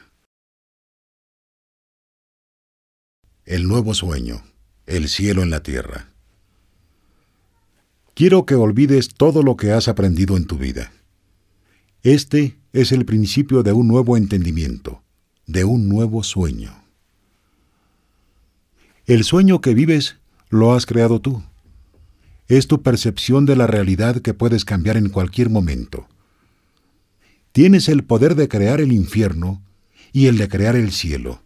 [3.44, 4.46] el nuevo sueño,
[4.86, 6.11] el cielo en la tierra.
[8.22, 10.92] Quiero que olvides todo lo que has aprendido en tu vida.
[12.04, 15.02] Este es el principio de un nuevo entendimiento,
[15.48, 16.84] de un nuevo sueño.
[19.08, 20.18] El sueño que vives
[20.52, 21.42] lo has creado tú.
[22.48, 26.08] Es tu percepción de la realidad que puedes cambiar en cualquier momento.
[27.54, 29.64] Tienes el poder de crear el infierno
[30.14, 31.42] y el de crear el cielo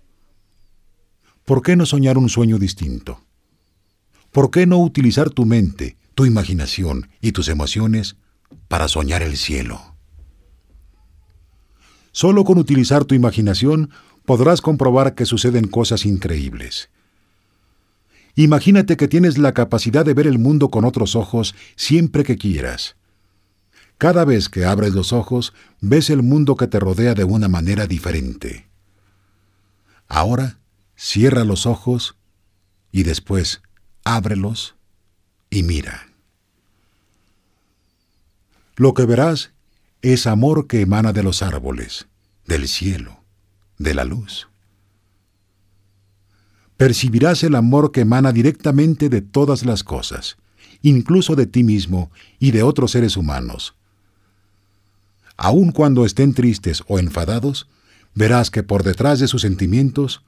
[1.46, 3.22] ¿por qué no soñar un sueño distinto?
[4.34, 8.16] ¿Por qué no utilizar tu mente, tu imaginación y tus emociones
[8.68, 9.96] para soñar el cielo?
[12.12, 13.92] Solo con utilizar tu imaginación
[14.26, 16.90] podrás comprobar que suceden cosas increíbles.
[18.36, 22.96] Imagínate que tienes la capacidad de ver el mundo con otros ojos siempre que quieras.
[23.98, 27.86] Cada vez que abres los ojos, ves el mundo que te rodea de una manera
[27.86, 28.68] diferente.
[30.08, 30.58] Ahora,
[30.96, 32.16] Cierra los ojos
[32.92, 33.62] y después
[34.06, 34.76] ábrelos
[35.50, 36.05] y mira.
[38.76, 39.52] Lo que verás
[40.02, 42.08] es amor que emana de los árboles,
[42.46, 43.24] del cielo,
[43.78, 44.48] de la luz.
[46.78, 50.38] Percibirás el amor que emana directamente de todas las cosas,
[50.82, 53.76] incluso de ti mismo y de otros seres humanos.
[55.38, 57.68] Aun cuando estén tristes o enfadados,
[58.14, 60.22] verás que por detrás de sus sentimientos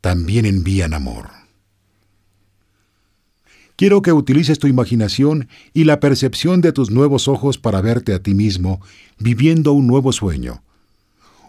[0.00, 1.43] también envían amor.
[3.76, 8.22] Quiero que utilices tu imaginación y la percepción de tus nuevos ojos para verte a
[8.22, 8.80] ti mismo
[9.18, 10.62] viviendo un nuevo sueño.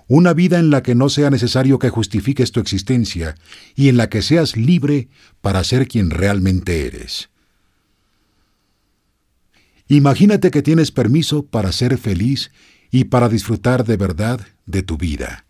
[0.07, 3.35] Una vida en la que no sea necesario que justifiques tu existencia
[3.75, 5.07] y en la que seas libre
[5.41, 7.29] para ser quien realmente eres.
[9.87, 12.51] Imagínate que tienes permiso para ser feliz
[12.89, 15.45] y para disfrutar de verdad de tu vida.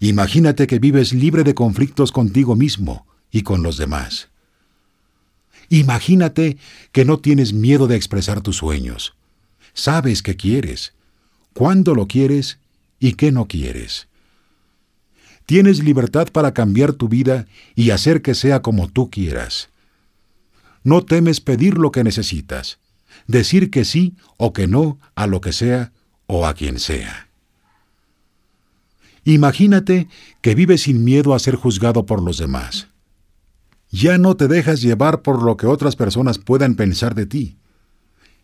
[0.00, 4.28] Imagínate que vives libre de conflictos contigo mismo y con los demás.
[5.68, 6.56] Imagínate
[6.92, 9.14] que no tienes miedo de expresar tus sueños.
[9.74, 10.92] sabes qué quieres,
[11.52, 12.58] cuándo lo quieres
[12.98, 14.08] y qué no quieres.
[15.46, 19.70] Tienes libertad para cambiar tu vida y hacer que sea como tú quieras.
[20.82, 22.78] No temes pedir lo que necesitas,
[23.26, 25.92] decir que sí o que no a lo que sea
[26.26, 27.28] o a quien sea.
[29.24, 30.08] Imagínate
[30.40, 32.88] que vives sin miedo a ser juzgado por los demás.
[33.90, 37.56] Ya no te dejas llevar por lo que otras personas puedan pensar de ti.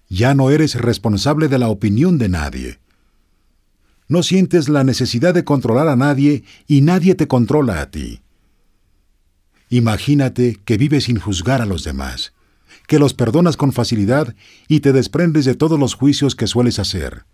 [0.08, 2.78] Ya no eres responsable de la opinión de nadie.
[4.08, 8.20] No sientes la necesidad de controlar a nadie y nadie te controla a ti.
[9.70, 12.32] Imagínate que vives sin juzgar a los demás,
[12.86, 14.34] que los perdonas con facilidad
[14.68, 17.24] y te desprendes de todos los juicios que sueles hacer.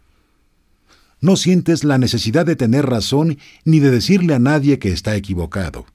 [1.21, 5.87] No sientes la necesidad de tener razón ni de decirle a nadie que está equivocado.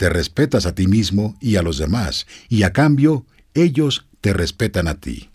[0.00, 4.88] Te respetas a ti mismo y a los demás, y a cambio ellos te respetan
[4.88, 5.28] a ti.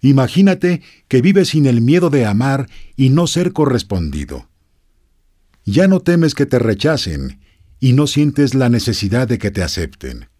[0.00, 4.48] Imagínate que vives sin el miedo de amar y no ser correspondido.
[5.66, 7.38] Ya no temes que te rechacen
[7.80, 10.30] y no sientes la necesidad de que te acepten.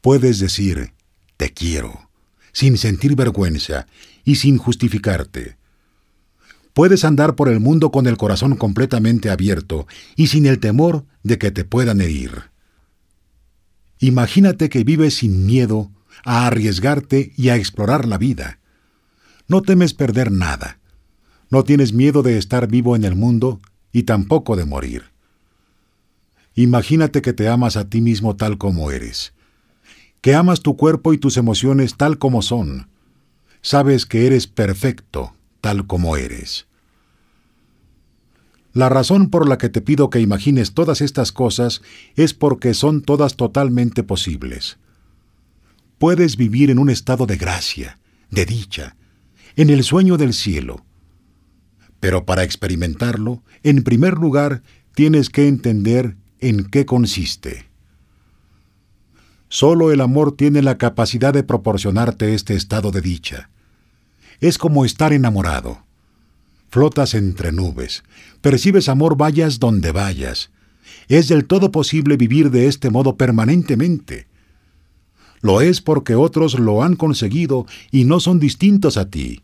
[0.00, 0.94] Puedes decir,
[1.36, 2.08] te quiero,
[2.52, 3.86] sin sentir vergüenza
[4.24, 5.58] y sin justificarte.
[6.74, 9.86] Puedes andar por el mundo con el corazón completamente abierto
[10.16, 12.50] y sin el temor de que te puedan herir.
[14.00, 15.90] Imagínate que vives sin miedo
[16.24, 18.58] a arriesgarte y a explorar la vida
[19.46, 20.78] no temes perder nada.
[21.50, 23.60] No tienes miedo de estar vivo en el mundo
[23.92, 25.04] y tampoco de morir.
[26.54, 29.34] Imagínate que te amas a ti mismo tal como eres,
[30.20, 32.88] que amas tu cuerpo y tus emociones tal como son.
[33.60, 36.66] Sabes que eres perfecto tal como eres.
[38.74, 41.80] La razón por la que te pido que imagines todas estas cosas
[42.16, 44.76] es porque son todas totalmente posibles.
[45.96, 47.98] Puedes vivir en un estado de gracia,
[48.30, 48.96] de dicha,
[49.56, 50.84] en el sueño del cielo.
[51.98, 54.62] Pero para experimentarlo, en primer lugar,
[54.94, 57.70] tienes que entender en qué consiste.
[59.48, 63.48] Solo el amor tiene la capacidad de proporcionarte este estado de dicha.
[64.44, 65.86] Es como estar enamorado.
[66.68, 68.04] Flotas entre nubes,
[68.42, 70.50] percibes amor vayas donde vayas.
[71.08, 74.26] Es del todo posible vivir de este modo permanentemente.
[75.40, 79.40] Lo es porque otros lo han conseguido y no son distintos a ti.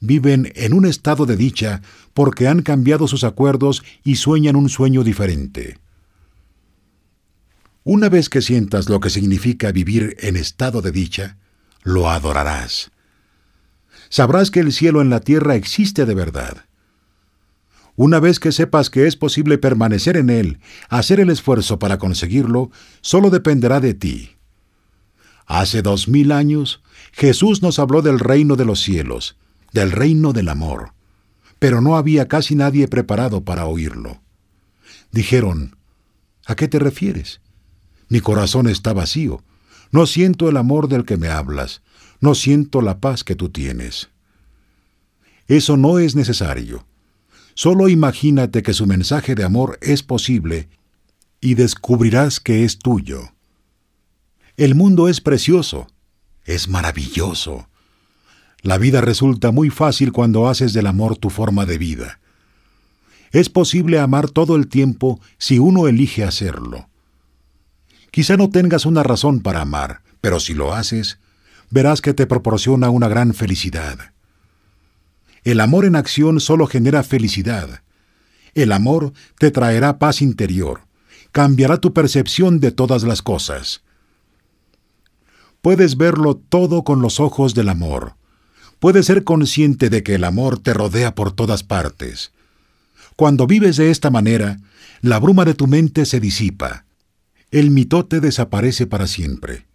[0.00, 1.82] Viven en un estado de dicha
[2.14, 5.76] porque han cambiado sus acuerdos y sueñan un sueño diferente.
[7.84, 11.36] Una vez que sientas lo que significa vivir en estado de dicha,
[11.82, 12.92] lo adorarás.
[14.08, 16.64] Sabrás que el cielo en la tierra existe de verdad.
[17.96, 22.70] Una vez que sepas que es posible permanecer en él, hacer el esfuerzo para conseguirlo,
[23.00, 24.36] solo dependerá de ti.
[25.46, 29.36] Hace dos mil años, Jesús nos habló del reino de los cielos,
[29.72, 30.92] del reino del amor,
[31.58, 34.20] pero no había casi nadie preparado para oírlo.
[35.10, 35.76] Dijeron,
[36.46, 37.40] ¿A qué te refieres?
[38.08, 39.42] Mi corazón está vacío,
[39.90, 41.82] no siento el amor del que me hablas,
[42.20, 44.10] no siento la paz que tú tienes.
[45.48, 46.86] Eso no es necesario.
[47.54, 50.68] Solo imagínate que su mensaje de amor es posible
[51.40, 53.32] y descubrirás que es tuyo.
[54.56, 55.86] El mundo es precioso,
[56.44, 57.68] es maravilloso.
[58.62, 62.20] La vida resulta muy fácil cuando haces del amor tu forma de vida.
[63.32, 66.88] Es posible amar todo el tiempo si uno elige hacerlo.
[68.10, 71.18] Quizá no tengas una razón para amar, pero si lo haces,
[71.70, 74.12] verás que te proporciona una gran felicidad.
[75.44, 77.82] El amor en acción solo genera felicidad.
[78.54, 80.80] El amor te traerá paz interior,
[81.32, 83.82] cambiará tu percepción de todas las cosas
[85.66, 88.14] puedes verlo todo con los ojos del amor.
[88.78, 92.30] Puedes ser consciente de que el amor te rodea por todas partes.
[93.16, 94.60] Cuando vives de esta manera,
[95.00, 96.84] la bruma de tu mente se disipa.
[97.50, 99.65] El mitote desaparece para siempre.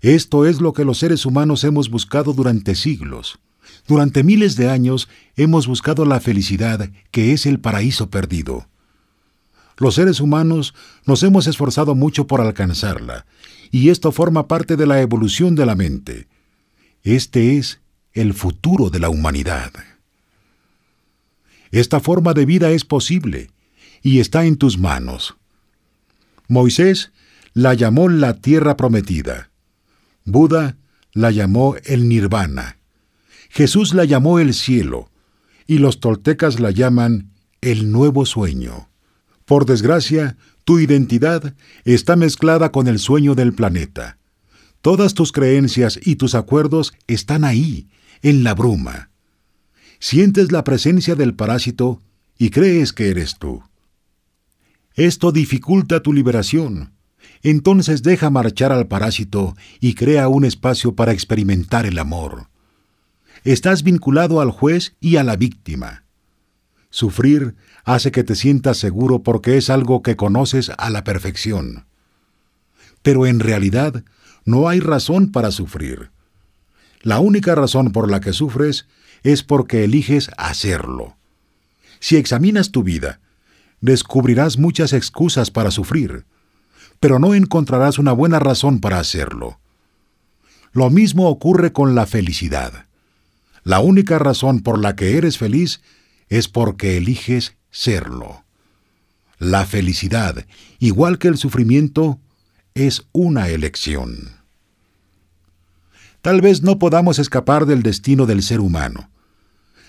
[0.00, 3.38] Esto es lo que los seres humanos hemos buscado durante siglos.
[3.86, 8.66] Durante miles de años hemos buscado la felicidad que es el paraíso perdido.
[9.78, 13.26] Los seres humanos nos hemos esforzado mucho por alcanzarla,
[13.70, 16.28] y esto forma parte de la evolución de la mente.
[17.02, 17.80] Este es
[18.12, 19.72] el futuro de la humanidad.
[21.70, 23.50] Esta forma de vida es posible
[24.02, 25.36] y está en tus manos.
[26.48, 27.12] Moisés
[27.52, 29.50] la llamó la tierra prometida.
[30.26, 30.76] Buda
[31.12, 32.78] la llamó el nirvana.
[33.48, 35.08] Jesús la llamó el cielo
[35.66, 37.30] y los toltecas la llaman
[37.60, 38.90] el nuevo sueño.
[39.44, 44.18] Por desgracia, tu identidad está mezclada con el sueño del planeta.
[44.82, 47.88] Todas tus creencias y tus acuerdos están ahí,
[48.22, 49.10] en la bruma.
[50.00, 52.02] Sientes la presencia del parásito
[52.36, 53.62] y crees que eres tú.
[54.94, 56.95] Esto dificulta tu liberación.
[57.48, 62.48] Entonces deja marchar al parásito y crea un espacio para experimentar el amor.
[63.44, 66.02] Estás vinculado al juez y a la víctima.
[66.90, 71.86] Sufrir hace que te sientas seguro porque es algo que conoces a la perfección.
[73.02, 74.02] Pero en realidad
[74.44, 76.10] no hay razón para sufrir.
[77.02, 78.88] La única razón por la que sufres
[79.22, 81.16] es porque eliges hacerlo.
[82.00, 83.20] Si examinas tu vida,
[83.80, 86.26] descubrirás muchas excusas para sufrir,
[87.00, 89.60] pero no encontrarás una buena razón para hacerlo.
[90.72, 92.86] Lo mismo ocurre con la felicidad.
[93.64, 95.80] La única razón por la que eres feliz
[96.28, 98.44] es porque eliges serlo.
[99.38, 100.46] La felicidad,
[100.78, 102.20] igual que el sufrimiento,
[102.74, 104.36] es una elección.
[106.22, 109.10] Tal vez no podamos escapar del destino del ser humano,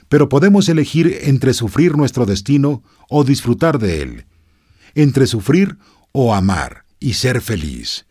[0.09, 4.25] pero podemos elegir entre sufrir nuestro destino o disfrutar de él,
[4.95, 5.77] entre sufrir
[6.11, 8.05] o amar y ser feliz,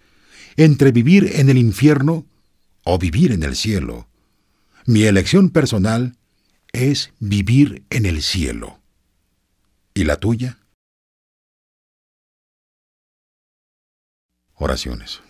[0.56, 2.26] entre vivir en el infierno
[2.84, 4.08] o vivir en el cielo.
[4.86, 6.16] Mi elección personal
[6.72, 8.80] es vivir en el cielo.
[9.94, 10.58] ¿Y la tuya?
[14.54, 15.20] Oraciones.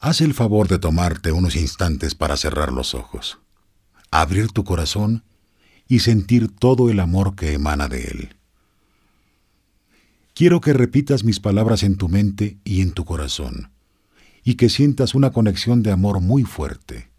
[0.00, 3.38] Haz el favor de tomarte unos instantes para cerrar los ojos
[4.12, 5.24] abrir tu corazón
[5.88, 8.36] y sentir todo el amor que emana de él.
[10.34, 13.70] Quiero que repitas mis palabras en tu mente y en tu corazón,
[14.42, 17.10] y que sientas una conexión de amor muy fuerte.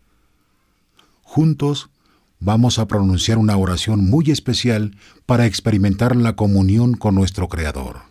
[1.21, 1.91] Juntos
[2.39, 8.01] vamos a pronunciar una oración muy especial para experimentar la comunión con nuestro Creador.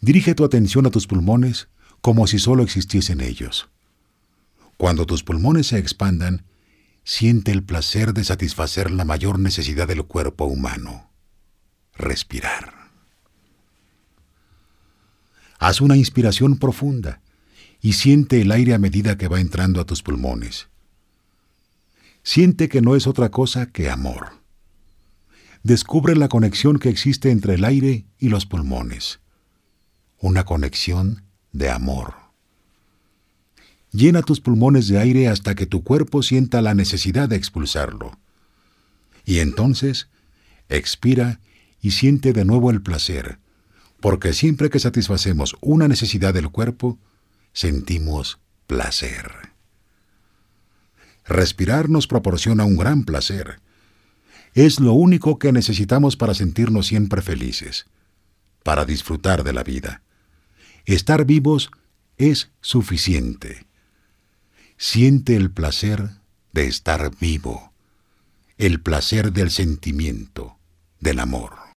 [0.00, 1.68] Dirige tu atención a tus pulmones
[2.00, 3.68] como si solo existiesen ellos.
[4.76, 6.44] Cuando tus pulmones se expandan,
[7.04, 11.10] siente el placer de satisfacer la mayor necesidad del cuerpo humano,
[11.94, 12.81] respirar.
[15.62, 17.20] Haz una inspiración profunda
[17.80, 20.66] y siente el aire a medida que va entrando a tus pulmones.
[22.24, 24.40] Siente que no es otra cosa que amor.
[25.62, 29.20] Descubre la conexión que existe entre el aire y los pulmones.
[30.18, 32.14] Una conexión de amor.
[33.92, 38.18] Llena tus pulmones de aire hasta que tu cuerpo sienta la necesidad de expulsarlo.
[39.24, 40.08] Y entonces,
[40.68, 41.38] expira
[41.80, 43.38] y siente de nuevo el placer,
[44.02, 46.98] porque siempre que satisfacemos una necesidad del cuerpo,
[47.54, 49.32] sentimos placer.
[51.24, 53.60] Respirar nos proporciona un gran placer.
[54.52, 57.86] Es lo único que necesitamos para sentirnos siempre felices,
[58.62, 60.02] para disfrutar de la vida.
[60.84, 61.70] Estar vivos
[62.18, 63.66] es suficiente
[64.82, 66.10] siente el placer
[66.52, 67.72] de estar vivo,
[68.58, 70.58] el placer del sentimiento,
[70.98, 71.71] del amor.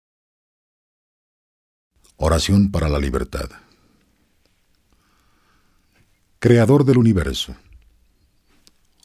[2.26, 3.50] Oración para la libertad.
[6.40, 7.54] Creador del universo,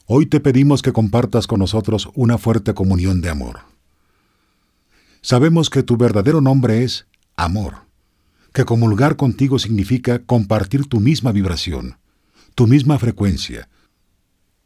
[0.05, 3.59] hoy te pedimos que compartas con nosotros una fuerte comunión de amor.
[5.19, 7.79] Sabemos que tu verdadero nombre es amor,
[8.53, 11.97] que comulgar contigo significa compartir tu misma vibración,
[12.55, 13.67] tu misma frecuencia,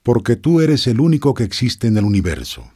[0.04, 2.72] porque tú eres el único que existe en el universo.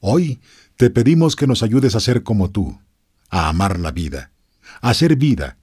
[0.00, 0.42] Hoy
[0.76, 2.78] te pedimos que nos ayudes a ser como tú,
[3.32, 4.30] a amar la vida,
[4.82, 5.56] a ser vida,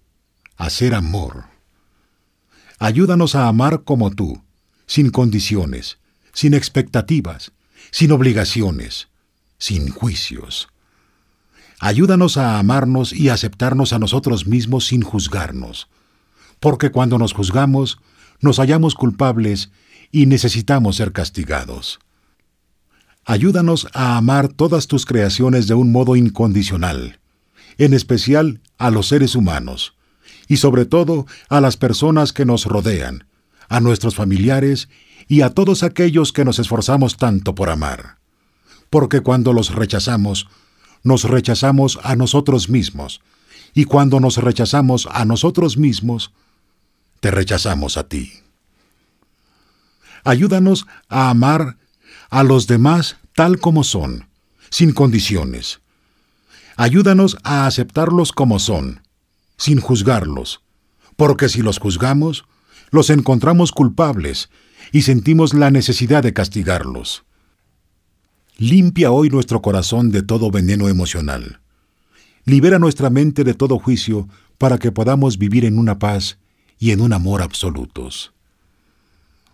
[0.58, 1.46] a ser amor.
[2.80, 4.42] Ayúdanos a amar como tú,
[4.88, 6.00] sin condiciones,
[6.34, 7.52] sin expectativas,
[7.92, 9.10] sin obligaciones,
[9.60, 10.68] sin juicios.
[11.80, 15.90] Ayúdanos a amarnos y aceptarnos a nosotros mismos sin juzgarnos,
[16.60, 18.00] porque cuando nos juzgamos,
[18.42, 19.70] nos hallamos culpables
[20.12, 22.00] y necesitamos ser castigados.
[23.26, 27.19] Ayúdanos a amar todas tus creaciones de un modo incondicional,
[27.80, 29.96] en especial a los seres humanos,
[30.48, 33.26] y sobre todo a las personas que nos rodean,
[33.70, 34.90] a nuestros familiares
[35.28, 38.18] y a todos aquellos que nos esforzamos tanto por amar.
[38.90, 40.48] Porque cuando los rechazamos,
[41.04, 43.22] nos rechazamos a nosotros mismos,
[43.74, 46.34] y cuando nos rechazamos a nosotros mismos,
[47.22, 48.34] te rechazamos a ti.
[50.24, 51.78] Ayúdanos a amar
[52.30, 54.28] a los demás tal como son,
[54.70, 55.80] sin condiciones.
[56.80, 59.02] Ayúdanos a aceptarlos como son,
[59.58, 60.62] sin juzgarlos,
[61.18, 62.46] porque si los juzgamos,
[62.90, 64.50] los encontramos culpables
[64.94, 67.26] y sentimos la necesidad de castigarlos.
[68.58, 71.60] Limpia hoy nuestro corazón de todo veneno emocional.
[72.46, 76.38] libera nuestra mente de todo juicio para que podamos vivir en una paz
[76.80, 78.32] y en un amor absolutos.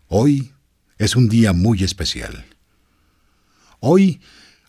[0.09, 0.51] Hoy
[0.99, 2.45] es un día muy especial.
[3.79, 4.21] Hoy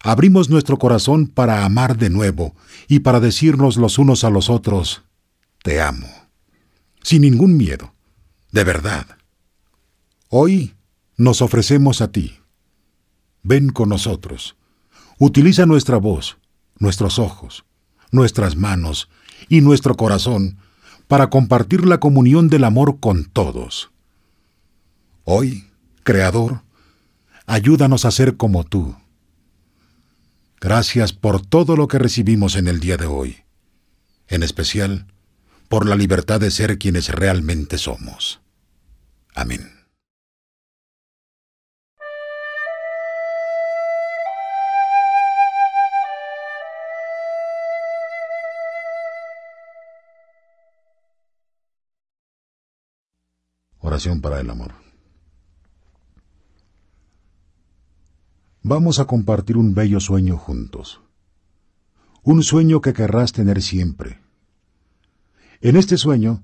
[0.06, 2.54] abrimos nuestro corazón para amar de nuevo
[2.86, 5.02] y para decirnos los unos a los otros,
[5.64, 6.06] te amo,
[7.02, 7.92] sin ningún miedo,
[8.52, 9.04] de verdad.
[10.28, 10.74] Hoy
[11.16, 12.38] nos ofrecemos a ti.
[13.42, 14.56] Ven con nosotros.
[15.18, 16.38] Utiliza nuestra voz,
[16.78, 17.64] nuestros ojos,
[18.12, 19.08] nuestras manos
[19.48, 20.58] y nuestro corazón
[21.08, 23.90] para compartir la comunión del amor con todos.
[25.24, 25.64] Hoy,
[26.04, 26.62] Creador,
[27.46, 28.94] ayúdanos a ser como tú.
[30.60, 33.44] Gracias por todo lo que recibimos en el día de hoy,
[34.28, 35.06] en especial
[35.68, 38.40] por la libertad de ser quienes realmente somos.
[39.34, 39.72] Amén.
[53.78, 54.85] Oración para el amor.
[58.68, 61.00] Vamos a compartir un bello sueño juntos.
[62.24, 64.18] Un sueño que querrás tener siempre.
[65.60, 66.42] En este sueño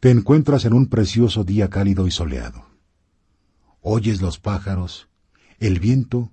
[0.00, 2.66] te encuentras en un precioso día cálido y soleado.
[3.80, 5.08] Oyes los pájaros,
[5.60, 6.32] el viento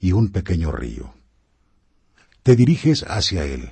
[0.00, 1.14] y un pequeño río.
[2.42, 3.70] Te diriges hacia él.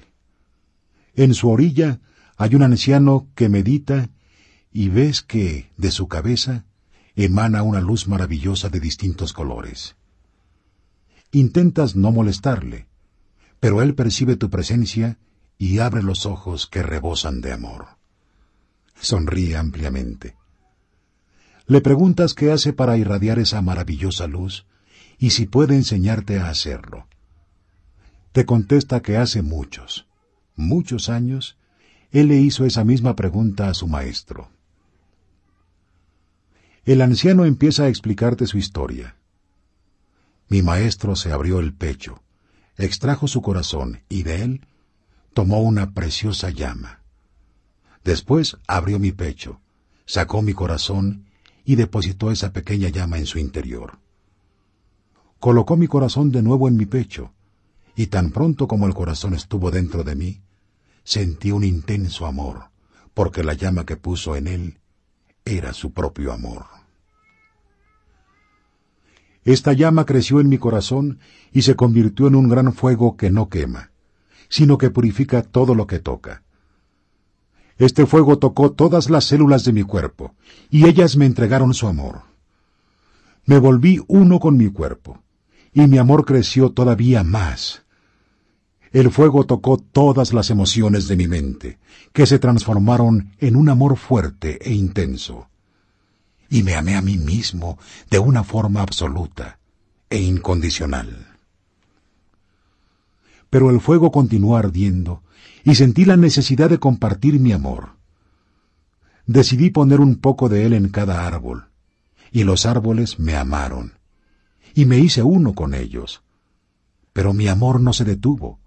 [1.17, 2.03] En su orilla
[2.37, 4.11] hay un anciano que medita
[4.71, 6.67] y ves que, de su cabeza,
[7.17, 9.97] emana una luz maravillosa de distintos colores.
[11.35, 12.87] Intentas no molestarle,
[13.59, 15.19] pero él percibe tu presencia
[15.59, 17.89] y abre los ojos que rebosan de amor.
[18.95, 20.37] Sonríe ampliamente.
[21.67, 24.69] Le preguntas qué hace para irradiar esa maravillosa luz
[25.19, 27.09] y si puede enseñarte a hacerlo.
[28.31, 30.07] Te contesta que hace muchos,
[30.55, 31.59] muchos años,
[32.13, 34.51] él le hizo esa misma pregunta a su maestro.
[36.85, 39.17] El anciano empieza a explicarte su historia.
[40.49, 42.23] Mi maestro se abrió el pecho,
[42.77, 44.67] extrajo su corazón y de él
[45.33, 47.03] tomó una preciosa llama.
[48.05, 49.61] Después abrió mi pecho,
[50.07, 51.27] sacó mi corazón
[51.65, 53.99] y depositó esa pequeña llama en su interior.
[55.41, 57.33] Colocó mi corazón de nuevo en mi pecho,
[57.97, 60.43] y tan pronto como el corazón estuvo dentro de mí,
[61.05, 62.71] sentí un intenso amor,
[63.15, 64.79] porque la llama que puso en él
[65.45, 66.84] era su propio amor.
[69.45, 71.19] Esta llama creció en mi corazón
[71.53, 73.91] y se convirtió en un gran fuego que no quema,
[74.49, 76.43] sino que purifica todo lo que toca.
[77.77, 80.35] Este fuego tocó todas las células de mi cuerpo,
[80.71, 82.23] y ellas me entregaron su amor.
[83.45, 85.23] Me volví uno con mi cuerpo,
[85.75, 87.83] y mi amor creció todavía más.
[88.93, 91.79] El fuego tocó todas las emociones de mi mente,
[92.13, 95.49] que se transformaron en un amor fuerte e intenso
[96.49, 97.79] y me amé a mí mismo
[98.11, 99.59] de una forma absoluta
[100.11, 101.27] e incondicional.
[103.51, 105.23] Pero el fuego continuó ardiendo
[105.65, 107.97] y sentí la necesidad de compartir mi amor.
[109.27, 111.69] Decidí poner un poco de él en cada árbol,
[112.31, 113.95] y los árboles me amaron,
[114.75, 116.23] y me hice uno con ellos.
[117.13, 118.59] Pero mi amor no se detuvo,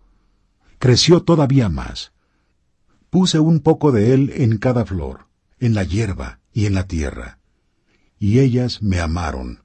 [0.80, 2.12] creció todavía más.
[3.10, 5.28] Puse un poco de él en cada flor,
[5.60, 7.37] en la hierba y en la tierra
[8.20, 9.64] y ellas me amaron,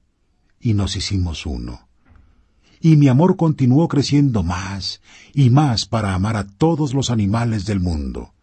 [0.60, 1.88] y nos hicimos uno.
[2.80, 5.00] Y mi amor continuó creciendo más
[5.32, 8.34] y más para amar a todos los animales del mundo.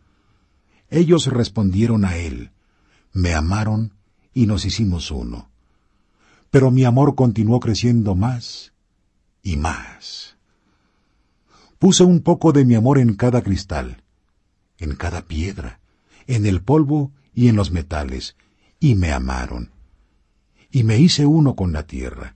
[0.89, 2.51] Ellos respondieron a él,
[3.13, 3.93] me amaron
[4.33, 5.49] y nos hicimos uno.
[6.51, 8.73] Pero mi amor continuó creciendo más
[9.43, 10.37] y más.
[11.77, 14.03] Puse un poco de mi amor en cada cristal,
[14.79, 15.79] en cada piedra,
[16.27, 18.35] en el polvo y en los metales,
[18.79, 19.71] y me amaron
[20.71, 22.35] y me hice uno con la tierra.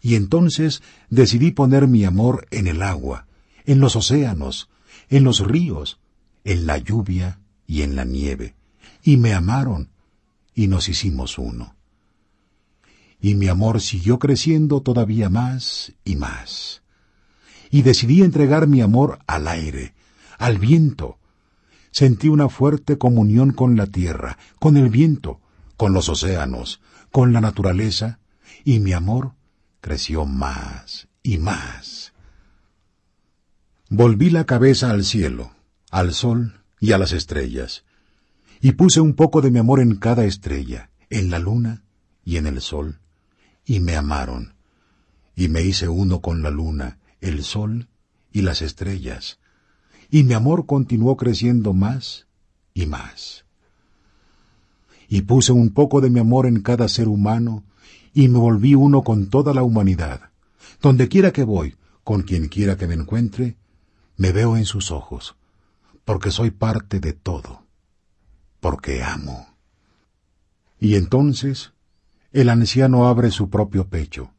[0.00, 3.26] Y entonces decidí poner mi amor en el agua,
[3.64, 4.68] en los océanos,
[5.08, 5.98] en los ríos,
[6.44, 8.54] en la lluvia y en la nieve,
[9.02, 9.90] y me amaron,
[10.54, 11.74] y nos hicimos uno.
[13.20, 16.82] Y mi amor siguió creciendo todavía más y más.
[17.70, 19.94] Y decidí entregar mi amor al aire,
[20.38, 21.18] al viento.
[21.90, 25.40] Sentí una fuerte comunión con la tierra, con el viento,
[25.76, 26.80] con los océanos,
[27.16, 28.18] con la naturaleza,
[28.62, 29.32] y mi amor
[29.80, 32.12] creció más y más.
[33.88, 35.50] Volví la cabeza al cielo,
[35.90, 37.86] al sol y a las estrellas,
[38.60, 41.84] y puse un poco de mi amor en cada estrella, en la luna
[42.22, 43.00] y en el sol,
[43.64, 44.54] y me amaron,
[45.34, 47.88] y me hice uno con la luna, el sol
[48.30, 49.38] y las estrellas,
[50.10, 52.26] y mi amor continuó creciendo más
[52.74, 53.45] y más.
[55.08, 57.64] Y puse un poco de mi amor en cada ser humano,
[58.12, 60.30] y me volví uno con toda la humanidad.
[60.80, 63.56] Donde quiera que voy, con quien quiera que me encuentre,
[64.16, 65.36] me veo en sus ojos,
[66.04, 67.64] porque soy parte de todo,
[68.60, 69.46] porque amo.
[70.78, 71.72] Y entonces
[72.32, 74.32] el anciano abre su propio pecho,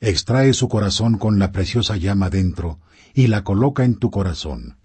[0.00, 2.80] extrae su corazón con la preciosa llama dentro
[3.14, 4.78] y la coloca en tu corazón.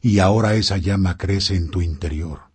[0.00, 2.51] Y ahora esa llama crece en tu interior.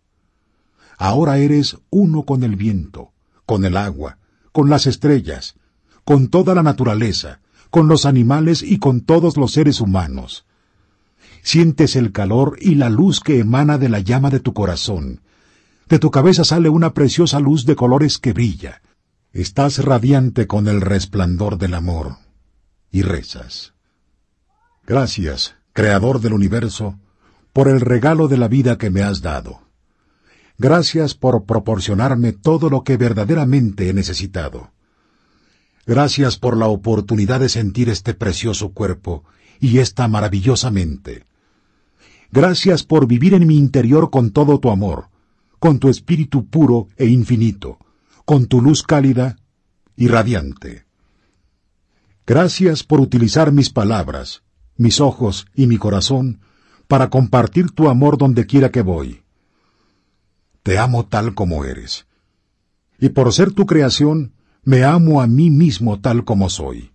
[0.97, 3.13] Ahora eres uno con el viento,
[3.45, 4.17] con el agua,
[4.51, 5.55] con las estrellas,
[6.03, 10.45] con toda la naturaleza, con los animales y con todos los seres humanos.
[11.43, 15.21] Sientes el calor y la luz que emana de la llama de tu corazón.
[15.87, 18.81] De tu cabeza sale una preciosa luz de colores que brilla.
[19.31, 22.17] Estás radiante con el resplandor del amor.
[22.91, 23.73] Y rezas.
[24.85, 26.97] Gracias, Creador del universo,
[27.53, 29.66] por el regalo de la vida que me has dado.
[30.57, 34.71] Gracias por proporcionarme todo lo que verdaderamente he necesitado.
[35.85, 39.23] Gracias por la oportunidad de sentir este precioso cuerpo
[39.59, 41.25] y esta maravillosa mente.
[42.31, 45.09] Gracias por vivir en mi interior con todo tu amor,
[45.59, 47.77] con tu espíritu puro e infinito,
[48.25, 49.37] con tu luz cálida
[49.95, 50.85] y radiante.
[52.25, 54.43] Gracias por utilizar mis palabras,
[54.75, 56.41] mis ojos y mi corazón
[56.87, 59.23] para compartir tu amor donde quiera que voy.
[60.67, 62.07] Te amo tal como eres.
[62.99, 64.33] Y por ser tu creación,
[64.65, 66.91] me amo a mí mismo tal como soy.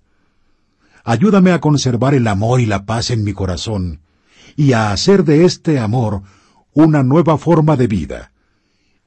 [1.04, 4.02] Ayúdame a conservar el amor y la paz en mi corazón,
[4.56, 6.20] y a hacer de este amor
[6.74, 8.32] una nueva forma de vida,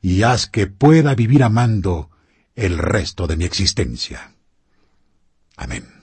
[0.02, 2.10] y haz que pueda vivir amando
[2.56, 4.34] el resto de mi existencia.
[5.58, 5.94] Amén.